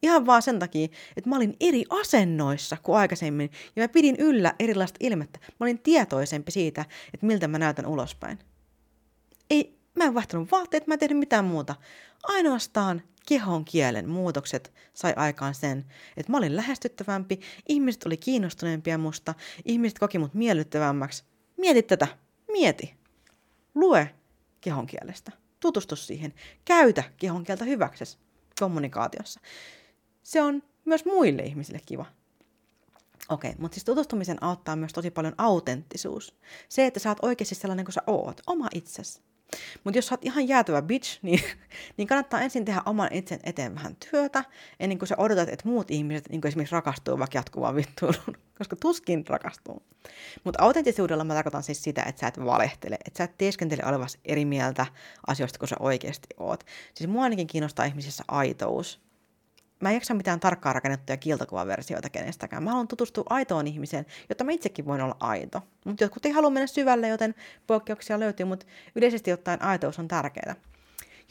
[0.01, 0.87] Ihan vaan sen takia,
[1.17, 5.39] että mä olin eri asennoissa kuin aikaisemmin, ja mä pidin yllä erilaista ilmettä.
[5.41, 8.39] Mä olin tietoisempi siitä, että miltä mä näytän ulospäin.
[9.49, 11.75] Ei, mä en vaihtanut vaatteet, mä en tehnyt mitään muuta.
[12.23, 15.85] Ainoastaan kehon kielen muutokset sai aikaan sen,
[16.17, 17.39] että mä olin lähestyttävämpi,
[17.69, 19.33] ihmiset oli kiinnostuneempia musta,
[19.65, 21.23] ihmiset koki mut miellyttävämmäksi.
[21.57, 22.07] Mieti tätä,
[22.51, 22.95] mieti.
[23.75, 24.15] Lue
[24.61, 26.33] kehon kielestä, tutustu siihen,
[26.65, 28.17] käytä kehon kieltä hyväksesi
[28.59, 29.39] kommunikaatiossa.
[30.25, 32.05] Se on myös muille ihmisille kiva.
[33.29, 36.35] Okei, okay, mutta siis tutustumisen auttaa myös tosi paljon autenttisuus.
[36.69, 39.21] Se, että sä oot oikeasti sellainen kuin sä oot, oma itsesi.
[39.83, 41.43] Mutta jos sä oot ihan jäätävä bitch, niin,
[41.97, 44.43] niin kannattaa ensin tehdä oman itsen eteen vähän työtä,
[44.79, 49.27] ennen kuin sä odotat, että muut ihmiset niin esimerkiksi rakastuu vaikka jatkuvaan vittuiluun, koska tuskin
[49.27, 49.83] rakastuu.
[50.43, 54.17] Mutta autenttisuudella mä tarkoitan siis sitä, että sä et valehtele, että sä et teeskentele olevas
[54.25, 54.85] eri mieltä
[55.27, 56.63] asioista kuin sä oikeasti oot.
[56.93, 59.04] Siis mua ainakin kiinnostaa ihmisissä aitous
[59.85, 62.63] mä en jaksa mitään tarkkaan rakennettuja kiiltokuvaversioita kenestäkään.
[62.63, 65.61] Mä haluan tutustua aitoon ihmiseen, jotta mä itsekin voin olla aito.
[65.85, 67.35] Mutta jotkut ei halua mennä syvälle, joten
[67.67, 68.65] poikkeuksia löytyy, mutta
[68.95, 70.55] yleisesti ottaen aitous on tärkeää.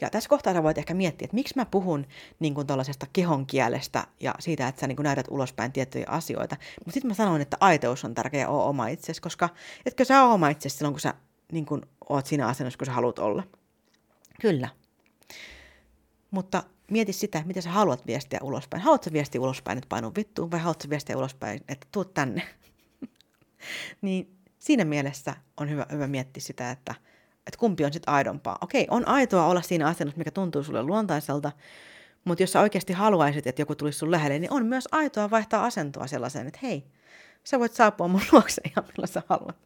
[0.01, 2.05] Ja tässä kohtaa sä voit ehkä miettiä, että miksi mä puhun
[2.39, 2.67] niin kuin
[3.13, 6.55] kehon kielestä ja siitä, että sä niin kuin näytät ulospäin tiettyjä asioita.
[6.79, 9.49] Mutta sitten mä sanon, että aitous on tärkeä olla oma itsesi, koska
[9.85, 11.13] etkö sä ole oma itsesi silloin, kun sä
[11.51, 13.43] niin kuin oot siinä asennossa, kun sä haluat olla.
[14.41, 14.69] Kyllä.
[16.35, 18.83] Mutta mieti sitä, mitä sä haluat viestiä ulospäin.
[18.83, 22.41] Haluatko viestiä ulospäin, että painu vittuun, vai haluatko viestiä ulospäin, että tuu tänne?
[24.01, 26.95] niin siinä mielessä on hyvä, hyvä miettiä sitä, että,
[27.47, 28.57] että kumpi on sitten aidompaa.
[28.61, 31.51] Okei, on aitoa olla siinä asennossa, mikä tuntuu sulle luontaiselta,
[32.25, 35.65] mutta jos sä oikeasti haluaisit, että joku tulisi sun lähelle, niin on myös aitoa vaihtaa
[35.65, 36.85] asentoa sellaiseen, että hei,
[37.43, 39.57] sä voit saapua mun luokse ihan millä sä haluat.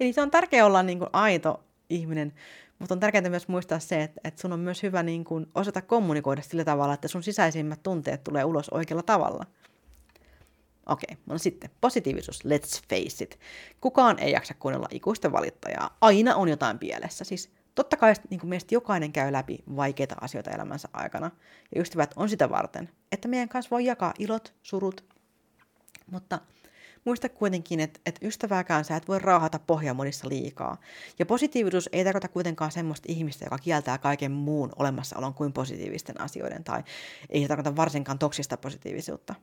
[0.00, 2.32] Eli se on tärkeää olla niin kuin aito ihminen,
[2.78, 5.82] mutta on tärkeää myös muistaa se, että, että sun on myös hyvä niin kuin osata
[5.82, 9.44] kommunikoida sillä tavalla, että sun sisäisimmät tunteet tulee ulos oikealla tavalla.
[10.86, 13.38] Okei, okay, no sitten positiivisuus, let's face it.
[13.80, 15.96] Kukaan ei jaksa kuunnella ikuista valittajaa.
[16.00, 17.24] Aina on jotain pielessä.
[17.24, 21.30] Siis totta kai niin kuin meistä jokainen käy läpi vaikeita asioita elämänsä aikana.
[21.74, 25.04] Ja ystävät on sitä varten, että meidän kanssa voi jakaa ilot, surut.
[26.10, 26.38] Mutta
[27.08, 30.80] Muista kuitenkin, että, että ystävääkään sä et voi raahata pohjamodissa liikaa.
[31.18, 36.64] Ja positiivisuus ei tarkoita kuitenkaan semmoista ihmistä, joka kieltää kaiken muun olemassaolon kuin positiivisten asioiden,
[36.64, 36.82] tai
[37.30, 39.34] ei se tarkoita varsinkaan toksista positiivisuutta.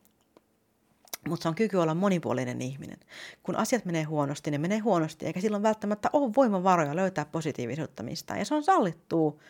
[1.27, 2.97] Mutta se on kyky olla monipuolinen ihminen.
[3.43, 8.39] Kun asiat menee huonosti, ne menee huonosti, eikä silloin välttämättä ole voimavaroja löytää positiivisuutta mistään.
[8.39, 9.41] Ja se on sallittuu,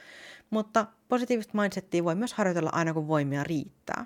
[0.49, 4.05] mutta positiivista mindsettiä voi myös harjoitella aina, kun voimia riittää.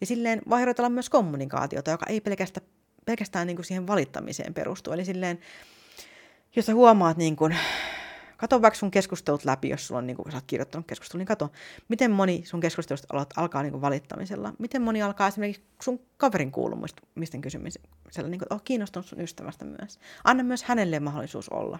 [0.00, 2.66] Ja silleen voi harjoitella myös kommunikaatiota, joka ei pelkästään
[3.06, 4.92] pelkästään niin kuin siihen valittamiseen perustuu.
[4.92, 5.38] Eli silleen,
[6.56, 7.56] jos sä huomaat, niin kuin,
[8.36, 11.26] kato vaikka sun keskustelut läpi, jos sulla on, niin kuin, sä oot kirjoittanut keskustelun, niin
[11.26, 11.52] kato,
[11.88, 14.52] miten moni sun keskustelusta alkaa niin kuin valittamisella.
[14.58, 19.98] Miten moni alkaa esimerkiksi sun kaverin kuulumisten kysymisellä, niin kuin, oh, kiinnostunut sun ystävästä myös.
[20.24, 21.78] Anna myös hänelle mahdollisuus olla.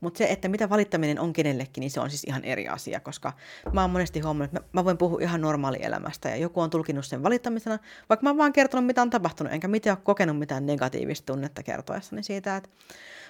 [0.00, 3.32] Mutta se, että mitä valittaminen on kenellekin, niin se on siis ihan eri asia, koska
[3.72, 7.22] mä oon monesti huomannut, että mä, voin puhua ihan normaalielämästä ja joku on tulkinut sen
[7.22, 11.32] valittamisena, vaikka mä oon vaan kertonut, mitä on tapahtunut, enkä mitään ole kokenut mitään negatiivista
[11.32, 12.70] tunnetta kertoessani siitä, että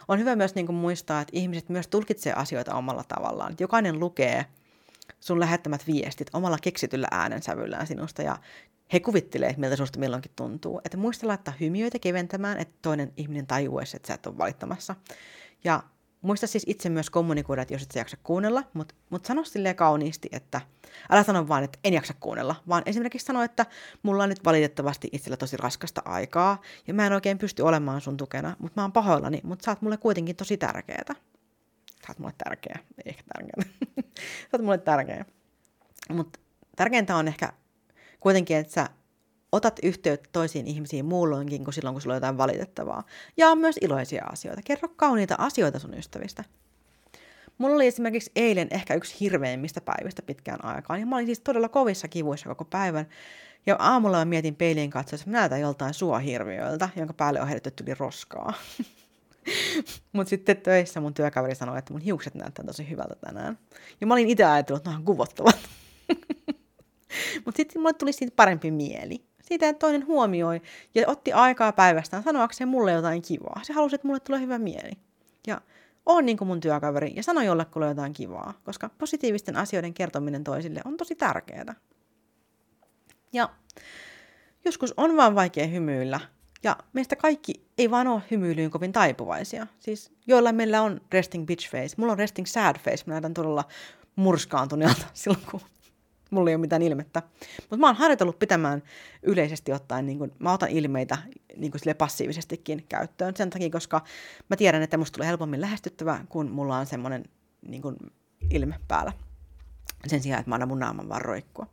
[0.09, 3.55] on hyvä myös niin kuin muistaa, että ihmiset myös tulkitsee asioita omalla tavallaan.
[3.61, 4.47] Jokainen lukee
[5.20, 8.39] sun lähettämät viestit omalla keksityllä äänensävyllään sinusta ja
[8.93, 10.81] he kuvittelee, miltä sinusta milloinkin tuntuu.
[10.85, 14.95] Että muista laittaa hymiöitä keventämään, että toinen ihminen tajuaisi, että sä et ole valittamassa.
[15.65, 15.82] Ja
[16.23, 19.77] muista siis itse myös kommunikoida, että jos et sä jaksa kuunnella, mutta mut sano silleen
[19.77, 20.61] kauniisti, että
[21.11, 23.66] älä sano vaan, että en jaksa kuunnella, vaan esimerkiksi sano, että
[24.03, 28.16] mulla on nyt valitettavasti itsellä tosi raskasta aikaa ja mä en oikein pysty olemaan sun
[28.16, 31.15] tukena, mutta mä oon pahoillani, mutta sä oot mulle kuitenkin tosi tärkeetä.
[32.07, 33.74] Sä oot mulle tärkeä, ei ehkä tärkeä.
[34.43, 35.24] sä oot mulle tärkeä.
[36.12, 36.39] Mutta
[36.77, 37.53] tärkeintä on ehkä
[38.20, 38.89] kuitenkin, että sä
[39.53, 43.05] otat yhteyttä toisiin ihmisiin muulloinkin kuin silloin, kun sulla on jotain valitettavaa.
[43.37, 44.62] Ja on myös iloisia asioita.
[44.65, 46.45] Kerro kauniita asioita sun ystävistä.
[47.59, 51.01] Mulla oli esimerkiksi eilen ehkä yksi hirveimmistä päivistä pitkään aikaan.
[51.01, 53.09] Ja mä olin siis todella kovissa kivuissa koko päivän.
[53.66, 57.85] Ja aamulla mä mietin peiliin katsoessa, että mä näytän joltain suohirviöltä, jonka päälle on heitetty
[57.85, 58.53] yli roskaa.
[60.12, 63.59] Mutta sitten töissä mun työkaveri sanoi, että mun hiukset näyttää tosi hyvältä tänään.
[64.01, 65.59] Ja mä olin itse ajatellut, että nämä on kuvottavat.
[67.45, 69.28] Mutta sitten mulle tuli siitä parempi mieli.
[69.49, 70.62] Siitä, että toinen huomioi
[70.95, 73.61] ja otti aikaa päivästään sanoakseen mulle jotain kivaa.
[73.62, 74.91] Se halusi, että mulle tulee hyvä mieli.
[75.47, 75.61] Ja
[76.07, 80.81] on niin kuin mun työkaveri ja sano jollekulle jotain kivaa, koska positiivisten asioiden kertominen toisille
[80.85, 81.75] on tosi tärkeää.
[83.33, 83.49] Ja
[84.65, 86.20] joskus on vaan vaikea hymyillä,
[86.62, 89.66] ja meistä kaikki ei vaan ole hymyilyyn kovin taipuvaisia.
[89.79, 91.95] Siis joilla meillä on resting bitch face.
[91.97, 93.05] Mulla on resting sad face.
[93.07, 93.65] Mä näytän todella
[94.16, 95.61] murskaantuneelta silloin, kun
[96.31, 97.23] mulla ei ole mitään ilmettä.
[97.61, 98.83] Mutta mä oon harjoitellut pitämään
[99.23, 101.19] yleisesti ottaen, niin kun, mä otan ilmeitä
[101.57, 104.01] niin kun sille passiivisestikin käyttöön sen takia, koska
[104.51, 107.25] mä tiedän, että musta tulee helpommin lähestyttävä, kun mulla on semmoinen
[107.67, 107.97] niin kun,
[108.51, 109.13] ilme päällä.
[110.07, 111.67] Sen sijaan, että mä annan mun naaman vaan roikkua.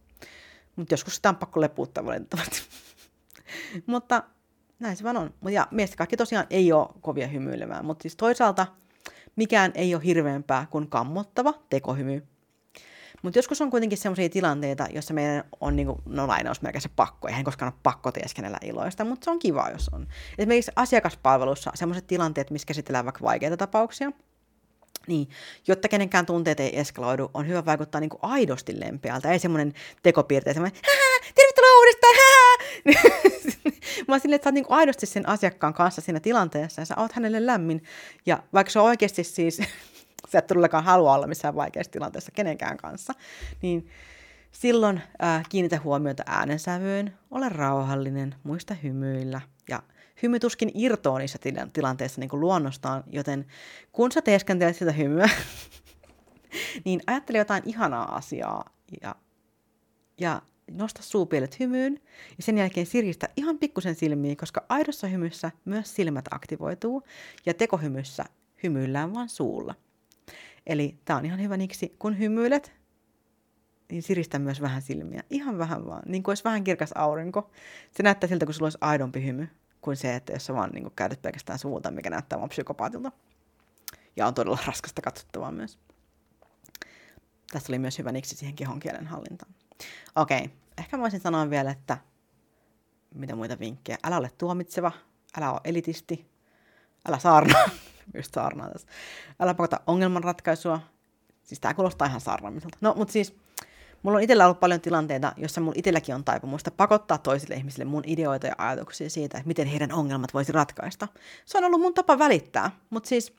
[0.75, 2.61] Mutta joskus sitä on pakko lepuuttaa valitettavasti.
[3.87, 4.23] Mutta
[4.79, 5.33] näin se vaan on.
[5.49, 8.67] Ja miestä kaikki tosiaan ei ole kovia hymyilemään, mutta siis toisaalta
[9.35, 12.27] mikään ei ole hirveämpää kuin kammottava tekohymy.
[13.25, 17.27] Mutta joskus on kuitenkin sellaisia tilanteita, joissa meidän on niin kuin, no lainausmerkeissä pakko.
[17.27, 20.07] Eihän koskaan ole pakko teeskennellä iloista, mutta se on kiva, jos on.
[20.37, 24.11] Esimerkiksi asiakaspalvelussa sellaiset tilanteet, missä käsitellään vaikka vaikeita tapauksia,
[25.07, 25.29] niin,
[25.67, 29.31] jotta kenenkään tunteet ei eskaloidu, on hyvä vaikuttaa niin kuin aidosti lempeältä.
[29.31, 29.73] Ei semmoinen
[30.03, 30.81] tekopiirte, semmoinen,
[31.35, 32.15] tervetuloa uudestaan,
[34.07, 37.11] Vaan silleen, että sä oot niin aidosti sen asiakkaan kanssa siinä tilanteessa ja sä oot
[37.11, 37.83] hänelle lämmin.
[38.25, 39.61] Ja vaikka se on oikeasti siis
[40.35, 43.13] sä et todellakaan halua olla missään vaikeassa tilanteessa kenenkään kanssa,
[43.61, 43.87] niin
[44.51, 49.83] silloin äh, kiinnitä huomiota äänensävyyn, ole rauhallinen, muista hymyillä ja
[50.23, 51.39] hymy tuskin irtoaa niissä
[51.73, 53.45] tilanteissa niin kuin luonnostaan, joten
[53.91, 55.29] kun sä teeskentelet sitä hymyä,
[56.85, 58.69] niin ajattele jotain ihanaa asiaa
[59.01, 59.15] ja,
[60.19, 60.41] ja
[60.71, 61.99] nosta suupielet hymyyn
[62.37, 67.03] ja sen jälkeen siristä ihan pikkusen silmiin, koska aidossa hymyssä myös silmät aktivoituu
[67.45, 68.25] ja tekohymyssä
[68.63, 69.75] hymyillään vaan suulla.
[70.67, 72.73] Eli tämä on ihan hyvä niksi, kun hymyilet,
[73.89, 75.23] niin siristä myös vähän silmiä.
[75.29, 77.51] Ihan vähän vaan, niin kuin olisi vähän kirkas aurinko.
[77.91, 79.47] Se näyttää siltä, kun sulla olisi aidompi hymy,
[79.81, 83.11] kuin se, että jos sä vaan niin käytät pelkästään suulta, mikä näyttää vaan psykopaatilta.
[84.15, 85.79] Ja on todella raskasta katsottavaa myös.
[87.51, 89.53] Tässä oli myös hyvä niksi siihen kehon kielen hallintaan.
[90.15, 90.49] Okei, okay.
[90.77, 91.97] ehkä voisin sanoa vielä, että
[93.13, 93.97] mitä muita vinkkejä.
[94.03, 94.91] Älä ole tuomitseva,
[95.37, 96.34] älä ole elitisti,
[97.07, 97.69] älä saarnaa
[98.17, 98.87] just saarnaa tässä.
[99.39, 100.79] Älä pakota ongelmanratkaisua.
[101.43, 102.77] Siis tää kuulostaa ihan saarnaamiselta.
[102.81, 103.35] No, mutta siis
[104.03, 108.03] mulla on itsellä ollut paljon tilanteita, jossa mulla itselläkin on taipumusta pakottaa toisille ihmisille mun
[108.05, 111.07] ideoita ja ajatuksia siitä, että miten heidän ongelmat voisi ratkaista.
[111.45, 113.33] Se on ollut mun tapa välittää, mutta siis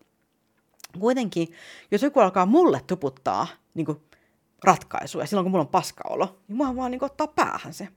[1.01, 1.53] kuitenkin,
[1.91, 4.01] jos joku alkaa mulle tuputtaa niin kuin
[4.65, 7.89] ratkaisuja silloin, kun mulla on paskaolo, niin mua vaan niin kuin, ottaa päähän se.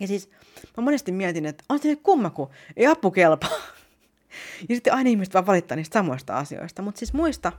[0.00, 0.30] Ja siis
[0.76, 3.50] mä monesti mietin, että on se kumma, kun ei apu kelpaa.
[4.68, 6.82] Ja sitten aina ihmiset vaan valittaa niistä samoista asioista.
[6.82, 7.52] Mutta siis muista,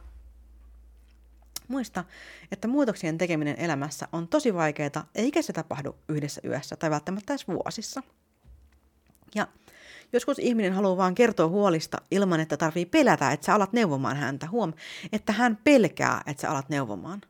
[1.68, 2.04] muista,
[2.52, 7.48] että muutoksien tekeminen elämässä on tosi vaikeaa, eikä se tapahdu yhdessä yössä tai välttämättä edes
[7.48, 8.04] vuosissa.
[9.36, 9.48] Ja
[10.14, 14.48] joskus ihminen haluaa vaan kertoa huolista ilman, että tarvii pelätä, että sä alat neuvomaan häntä.
[14.50, 14.74] Huom,
[15.12, 17.22] että hän pelkää, että sä alat neuvomaan.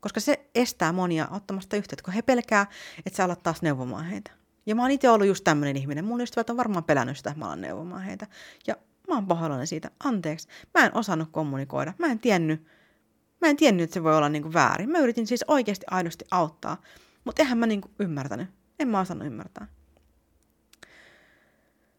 [0.00, 2.66] Koska se estää monia ottamasta yhteyttä, kun he pelkää,
[3.06, 4.41] että sä alat taas neuvomaan heitä.
[4.66, 6.04] Ja mä oon itse ollut just tämmöinen ihminen.
[6.04, 8.26] Mun ystävät on varmaan pelännyt sitä, että mä alan neuvomaan heitä.
[8.66, 8.76] Ja
[9.08, 9.90] mä oon pahoillani siitä.
[10.04, 10.48] Anteeksi.
[10.74, 11.92] Mä en osannut kommunikoida.
[11.98, 12.66] Mä en tiennyt,
[13.40, 14.90] mä en tiennyt, että se voi olla niinku väärin.
[14.90, 16.82] Mä yritin siis oikeasti aidosti auttaa.
[17.24, 18.48] Mutta eihän mä niinku ymmärtänyt.
[18.78, 19.66] En mä osannut ymmärtää.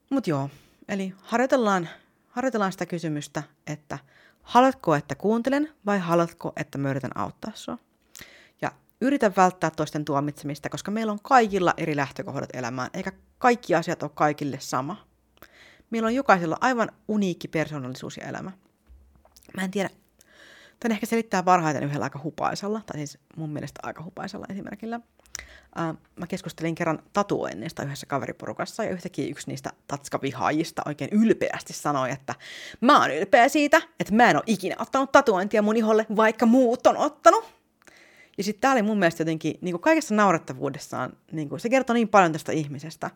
[0.10, 0.50] Mut joo,
[0.90, 1.90] eli harjoitellaan,
[2.30, 4.00] harjoitellaan sitä kysymystä, että
[4.44, 7.78] Haluatko, että kuuntelen vai haluatko, että mä yritän auttaa sua?
[9.04, 14.12] Yritä välttää toisten tuomitsemista, koska meillä on kaikilla eri lähtökohdat elämään, eikä kaikki asiat ole
[14.14, 15.08] kaikille sama.
[15.90, 18.52] Meillä on jokaisella aivan uniikki persoonallisuus ja elämä.
[19.56, 19.90] Mä en tiedä,
[20.84, 25.00] Tämän ehkä selittää parhaiten yhdellä aika hupaisella, tai siis mun mielestä aika hupaisella esimerkillä.
[25.80, 32.12] Uh, mä keskustelin kerran tatuoinnista yhdessä kaveriporukassa, ja yhtäkkiä yksi niistä tatskavihaajista oikein ylpeästi sanoi,
[32.12, 32.36] että
[32.82, 36.88] mä oon ylpeä siitä, että mä en ole ikinä ottanut tatuointia mun iholle, vaikka muut
[36.88, 37.53] on ottanut.
[38.38, 41.94] Ja sitten tämä oli mun mielestä jotenkin niin kuin kaikessa naurettavuudessaan, niin kuin, se kertoo
[41.94, 43.10] niin paljon tästä ihmisestä.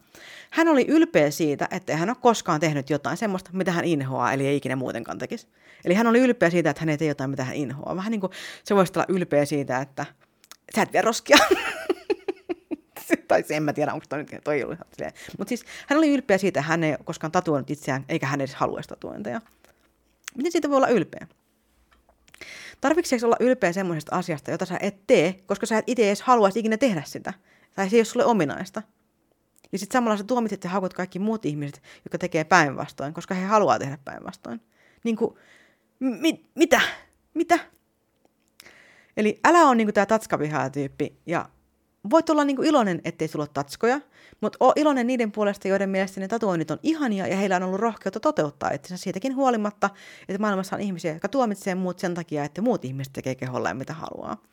[0.51, 4.47] Hän oli ylpeä siitä, että hän ole koskaan tehnyt jotain semmoista, mitä hän inhoaa, eli
[4.47, 5.47] ei ikinä muutenkaan tekisi.
[5.85, 7.95] Eli hän oli ylpeä siitä, että hän ei tee jotain, mitä hän inhoaa.
[7.95, 8.31] Vähän niin kuin
[8.63, 10.05] se voisi olla ylpeä siitä, että
[10.75, 11.37] sä et vie roskia.
[13.27, 14.79] tai en mä tiedä, onko toi nyt toi ollut
[15.37, 18.55] Mutta siis hän oli ylpeä siitä, että hän ei koskaan tatuoinut itseään, eikä hän edes
[18.55, 19.41] haluaisi tatuointeja.
[20.37, 21.27] Miten siitä voi olla ylpeä?
[22.81, 26.59] Tarvitseeko olla ylpeä semmoisesta asiasta, jota sä et tee, koska sä et itse edes haluaisi
[26.59, 27.33] ikinä tehdä sitä?
[27.75, 28.83] Tai se ei ole sulle ominaista.
[29.71, 33.45] Ja sitten samalla sä tuomitset ja haukut kaikki muut ihmiset, jotka tekee päinvastoin, koska he
[33.45, 34.61] haluaa tehdä päinvastoin.
[35.03, 35.35] Niin kuin,
[35.99, 36.81] mi- mitä?
[37.33, 37.59] Mitä?
[39.17, 41.49] Eli älä on niin tämä tatskavihaa-tyyppi ja
[42.09, 44.01] voit olla niin iloinen, ettei sulla ole tatskoja,
[44.41, 47.79] mutta oo iloinen niiden puolesta, joiden mielestä ne tatuoinnit on ihania ja heillä on ollut
[47.79, 49.89] rohkeutta toteuttaa itsensä siitäkin huolimatta,
[50.21, 53.93] että maailmassa on ihmisiä, jotka tuomitsee muut sen takia, että muut ihmiset tekee keholleen mitä
[53.93, 54.43] haluaa.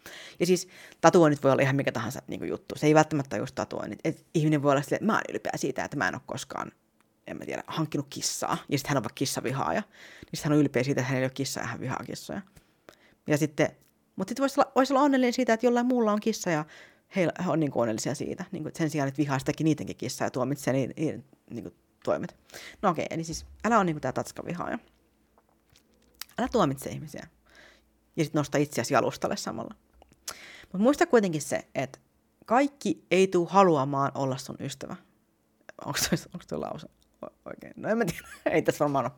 [0.40, 0.68] Ja siis
[1.00, 2.74] tatuoinnit voi olla ihan mikä tahansa niin juttu.
[2.78, 3.98] Se ei välttämättä just tatuoinnit.
[4.04, 6.72] Et ihminen voi olla silleen, että mä oon ylpeä siitä, että mä en ole koskaan
[7.26, 10.60] en mä tiedä, hankkinut kissaa, ja sitten hän on vaikka kissavihaaja, niin sitten hän on
[10.60, 12.40] ylpeä siitä, että hänellä ei ole kissaa ja hän vihaa kissoja.
[13.26, 13.68] Ja sitten,
[14.16, 16.64] mutta sitten voisi olla, voisi olla onnellinen siitä, että jollain muulla on kissa ja
[17.16, 20.26] he on niin kuin onnellisia siitä, niin kuin, sen sijaan, että vihaa sitäkin niidenkin kissaa
[20.26, 21.74] ja tuomitsee niiden, niiden niin kuin,
[22.04, 22.36] toimet.
[22.82, 24.78] No okei, eli siis älä ole niin kuin tämä tatskavihaaja.
[26.38, 27.26] Älä tuomitse ihmisiä.
[28.16, 29.74] Ja sitten nosta itseäsi jalustalle samalla.
[30.62, 31.98] Mutta muista kuitenkin se, että
[32.46, 34.96] kaikki ei tule haluamaan olla sun ystävä.
[35.84, 36.88] Onko tuo, tuo lause
[37.44, 37.72] oikein?
[37.76, 38.28] No en mä tiedä.
[38.56, 39.12] ei tässä varmaan ole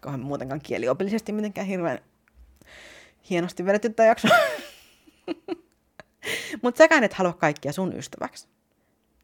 [0.00, 1.98] kohan muutenkaan kieliopillisesti mitenkään hirveän
[3.30, 4.28] hienosti vedetty tämä jakso.
[6.62, 8.48] Mutta säkään et halua kaikkia sun ystäväksi.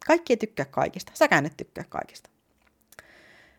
[0.07, 2.29] Kaikki ei tykkää kaikista, säkään et tykkää kaikista.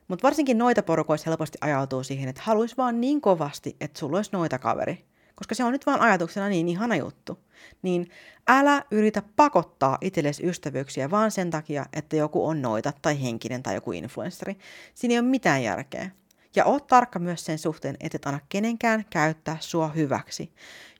[0.09, 4.31] Mutta varsinkin noita porukoissa helposti ajautuu siihen, että haluaisi vaan niin kovasti, että sulla olisi
[4.32, 5.05] noita kaveri.
[5.35, 7.39] Koska se on nyt vaan ajatuksena niin ihana juttu.
[7.82, 8.11] Niin
[8.48, 13.74] älä yritä pakottaa itsellesi ystävyyksiä vaan sen takia, että joku on noita tai henkinen tai
[13.74, 14.59] joku influenssari.
[14.94, 16.11] Siinä ei ole mitään järkeä.
[16.57, 20.53] Ja oot tarkka myös sen suhteen, että et anna kenenkään käyttää sua hyväksi.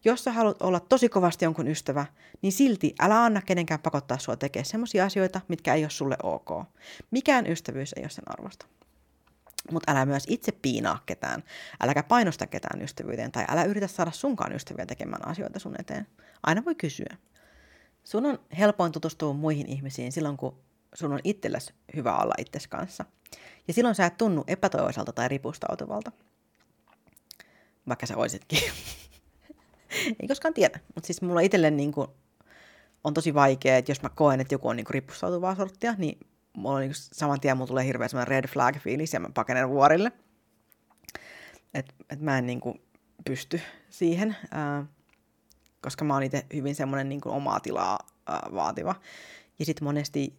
[0.05, 2.07] Jos sä haluat olla tosi kovasti jonkun ystävä,
[2.43, 6.49] niin silti älä anna kenenkään pakottaa sua tekemään sellaisia asioita, mitkä ei ole sulle ok.
[7.11, 8.67] Mikään ystävyys ei ole sen arvosta.
[9.71, 11.45] Mutta älä myös itse piinaa ketään.
[11.81, 16.07] Äläkä painosta ketään ystävyyteen tai älä yritä saada sunkaan ystäviä tekemään asioita sun eteen.
[16.43, 17.17] Aina voi kysyä.
[18.05, 20.57] Sun on helpoin tutustua muihin ihmisiin silloin, kun
[20.95, 23.05] sun on itsellesi hyvä olla itses kanssa.
[23.69, 26.13] Ja silloin sä et tunnu epätoivoiselta tai ripustautuvalta.
[27.89, 28.59] Vaikka sä oisitkin.
[30.21, 30.81] ei koskaan tiedä.
[30.95, 32.09] Mutta siis mulla itselle niin kuin
[33.05, 36.19] on tosi vaikea, että jos mä koen, että joku on niin kuin ripustautuvaa sorttia, niin
[36.53, 40.13] mulla on niin saman tien mulla tulee hirveä red flag fiilis ja mä pakenen vuorille.
[41.75, 42.81] Että et mä en niin kuin
[43.25, 43.61] pysty
[43.91, 44.87] siihen, ää,
[45.83, 48.95] koska mä oon itse hyvin semmoinen niin kuin omaa tilaa ää, vaativa.
[49.59, 50.39] Ja sitten monesti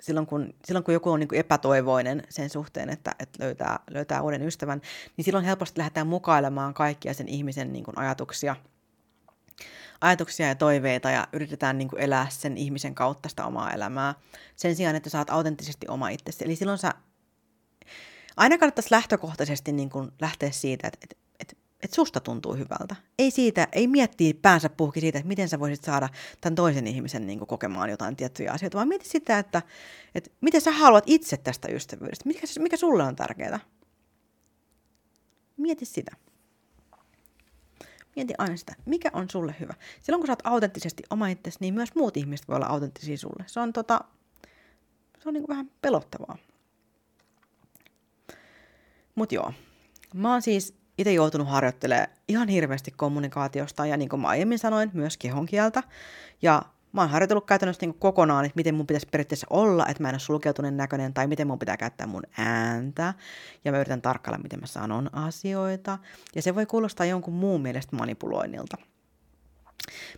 [0.00, 4.22] silloin, kun, silloin kun joku on niin kuin epätoivoinen sen suhteen, että, että löytää, löytää
[4.22, 4.80] uuden ystävän,
[5.16, 8.56] niin silloin helposti lähdetään mukailemaan kaikkia sen ihmisen niin kuin ajatuksia,
[10.00, 14.14] ajatuksia ja toiveita ja yritetään niin kuin elää sen ihmisen kautta sitä omaa elämää
[14.56, 16.44] sen sijaan, että saat autenttisesti oma itsesi.
[16.44, 16.94] Eli silloin sä
[18.36, 21.25] aina kannattaisi lähtökohtaisesti niin kuin lähteä siitä, että, että
[21.82, 22.96] että susta tuntuu hyvältä.
[23.18, 26.08] Ei siitä, ei miettii päänsä puhki siitä, että miten sä voisit saada
[26.40, 29.62] tämän toisen ihmisen niin kuin, kokemaan jotain tiettyjä asioita, vaan mieti sitä, että,
[30.14, 33.60] että miten sä haluat itse tästä ystävyydestä, mikä, mikä sulle on tärkeää.
[35.56, 36.16] Mieti sitä.
[38.16, 39.74] Mieti aina sitä, mikä on sulle hyvä.
[40.02, 43.44] Silloin kun sä oot autenttisesti oma itsesi, niin myös muut ihmiset voi olla autenttisia sulle.
[43.46, 44.00] Se on, tota,
[45.18, 46.38] se on niin vähän pelottavaa.
[49.14, 49.52] Mutta joo,
[50.14, 54.90] mä oon siis itse joutunut harjoittelemaan ihan hirveästi kommunikaatiosta ja niin kuin mä aiemmin sanoin,
[54.92, 55.82] myös kehonkieltä.
[56.42, 56.62] Ja
[56.92, 60.14] mä oon harjoitellut käytännössä niin kokonaan, että miten mun pitäisi periaatteessa olla, että mä en
[60.14, 63.14] ole sulkeutuneen näköinen, tai miten mun pitää käyttää mun ääntä.
[63.64, 65.98] Ja mä yritän tarkkailla, miten mä sanon asioita.
[66.34, 68.76] Ja se voi kuulostaa jonkun muun mielestä manipuloinnilta.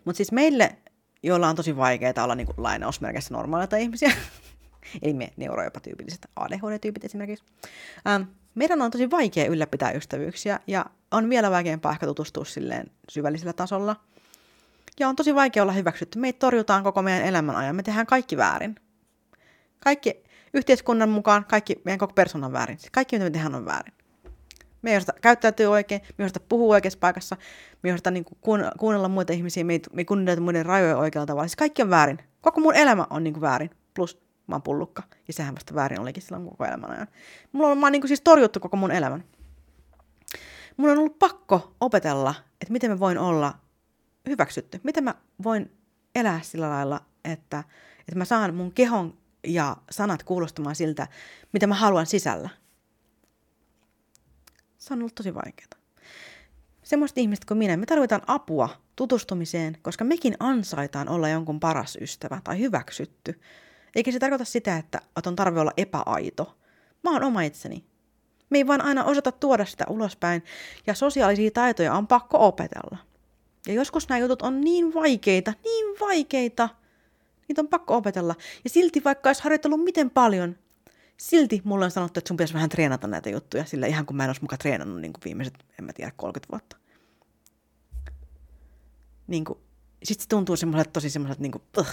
[0.04, 0.76] Mutta siis meille,
[1.22, 4.12] joilla on tosi vaikeaa olla niin kuin lainausmerkeissä normaaleita ihmisiä,
[5.02, 7.44] eli me neuroepätyypilliset ADHD-tyypit esimerkiksi.
[8.06, 8.22] Ähm,
[8.54, 13.96] meidän on tosi vaikea ylläpitää ystävyyksiä ja on vielä vaikeampaa ehkä tutustua silleen syvällisellä tasolla.
[15.00, 16.18] Ja on tosi vaikea olla hyväksytty.
[16.18, 17.76] Meitä torjutaan koko meidän elämän ajan.
[17.76, 18.74] Me tehdään kaikki väärin.
[19.80, 20.22] Kaikki
[20.54, 22.78] yhteiskunnan mukaan, kaikki meidän koko persoonan väärin.
[22.78, 23.94] Siis kaikki, mitä me tehdään, on väärin.
[24.82, 27.36] Me ei osata käyttäytyy oikein, me ei osata puhua oikeassa paikassa,
[27.82, 30.96] me ei osata niin kuin, kuunnella muita ihmisiä, me ei, me ei kunnioita muiden rajoja
[30.96, 31.48] oikealla tavalla.
[31.48, 32.18] Siis kaikki on väärin.
[32.40, 33.70] Koko mun elämä on niin kuin väärin.
[33.94, 35.02] Plus mä oon pullukka.
[35.28, 37.08] Ja sehän vasta väärin olikin silloin koko elämän ajan.
[37.52, 39.24] Mulla on, mä oon niin kuin siis torjuttu koko mun elämän.
[40.76, 43.54] Mun on ollut pakko opetella, että miten mä voin olla
[44.28, 44.80] hyväksytty.
[44.82, 45.14] Miten mä
[45.44, 45.70] voin
[46.14, 47.64] elää sillä lailla, että,
[48.00, 51.06] että mä saan mun kehon ja sanat kuulostamaan siltä,
[51.52, 52.48] mitä mä haluan sisällä.
[54.78, 55.68] Se on ollut tosi vaikeaa.
[56.82, 62.40] Semmoiset ihmiset kuin minä, me tarvitaan apua tutustumiseen, koska mekin ansaitaan olla jonkun paras ystävä
[62.44, 63.40] tai hyväksytty.
[63.94, 66.58] Eikä se tarkoita sitä, että on tarve olla epäaito.
[67.04, 67.84] Mä oon oma itseni.
[68.50, 70.44] Me ei vaan aina osata tuoda sitä ulospäin,
[70.86, 72.98] ja sosiaalisia taitoja on pakko opetella.
[73.66, 76.68] Ja joskus nämä jutut on niin vaikeita, niin vaikeita,
[77.48, 78.34] niitä on pakko opetella.
[78.64, 80.56] Ja silti vaikka olisi harjoitellut miten paljon,
[81.16, 84.24] silti mulle on sanottu, että sun pitäisi vähän treenata näitä juttuja, sillä ihan kun mä
[84.24, 86.76] en olisi mukaan treenannut niin kuin viimeiset, en mä tiedä, 30 vuotta.
[89.26, 89.58] Niin kuin,
[90.04, 91.88] sitten se tuntuu semmoiselta tosi semmoiselta, niin kuin, uh,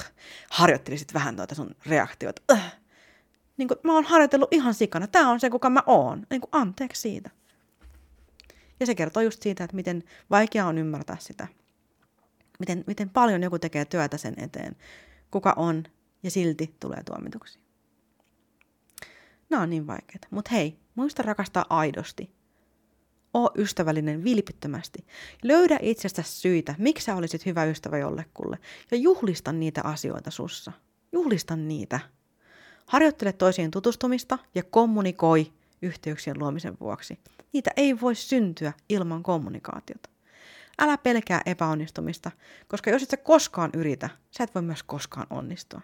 [0.49, 2.41] harjoittelisit vähän noita sun reaktioita.
[2.53, 2.60] Uh.
[3.57, 5.07] Niin kuin, mä oon harjoitellut ihan sikana.
[5.07, 6.27] Tämä on se, kuka mä oon.
[6.30, 7.30] Niin kuin, anteeksi siitä.
[8.80, 11.48] Ja se kertoo just siitä, että miten vaikea on ymmärtää sitä.
[12.60, 14.76] Miten, miten paljon joku tekee työtä sen eteen,
[15.32, 15.84] kuka on,
[16.23, 17.60] ja silti tulee tuomituksi.
[19.49, 20.27] Nämä on niin vaikeita.
[20.32, 22.32] Mutta hei, muista rakastaa aidosti.
[23.36, 25.06] Oo ystävällinen vilpittömästi.
[25.44, 28.60] Löydä itsestä syitä, miksi sä olisit hyvä ystävä jollekulle.
[28.91, 30.72] Ja juhlista niitä asioita sussa.
[31.12, 31.99] Juhlista niitä.
[32.86, 37.20] Harjoittele toisiin tutustumista ja kommunikoi yhteyksien luomisen vuoksi.
[37.53, 40.10] Niitä ei voi syntyä ilman kommunikaatiota.
[40.80, 42.32] Älä pelkää epäonnistumista,
[42.68, 45.82] koska jos et sä koskaan yritä, sä et voi myös koskaan onnistua.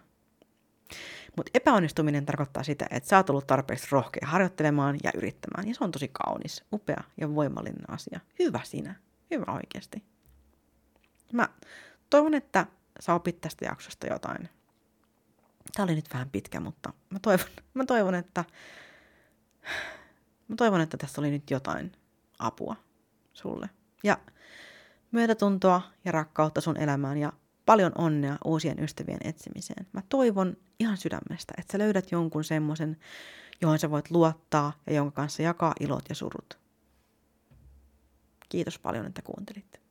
[1.38, 5.68] Mutta epäonnistuminen tarkoittaa sitä, että sä oot ollut tarpeeksi rohkea harjoittelemaan ja yrittämään.
[5.68, 8.19] Ja se on tosi kaunis, upea ja voimallinen asia.
[8.39, 8.95] Hyvä sinä.
[9.31, 10.03] Hyvä oikeasti.
[11.34, 11.49] Mä
[12.09, 12.65] toivon, että
[12.99, 14.49] sä opit tästä jaksosta jotain.
[15.76, 18.45] Tämä oli nyt vähän pitkä, mutta mä toivon, mä toivon, että
[20.47, 21.91] mä toivon, että tässä oli nyt jotain
[22.39, 22.76] apua
[23.34, 23.69] sulle.
[24.03, 24.18] Ja
[25.11, 27.34] myötätuntoa ja rakkautta sun elämään ja
[27.65, 29.88] paljon onnea uusien ystävien etsimiseen.
[29.93, 32.97] Mä toivon ihan sydämestä, että sä löydät jonkun semmoisen,
[33.61, 36.59] johon sä voit luottaa ja jonka kanssa jakaa ilot ja surut.
[38.49, 39.81] Kiitos paljon, että kuuntelit.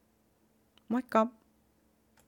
[0.88, 1.26] Moikka!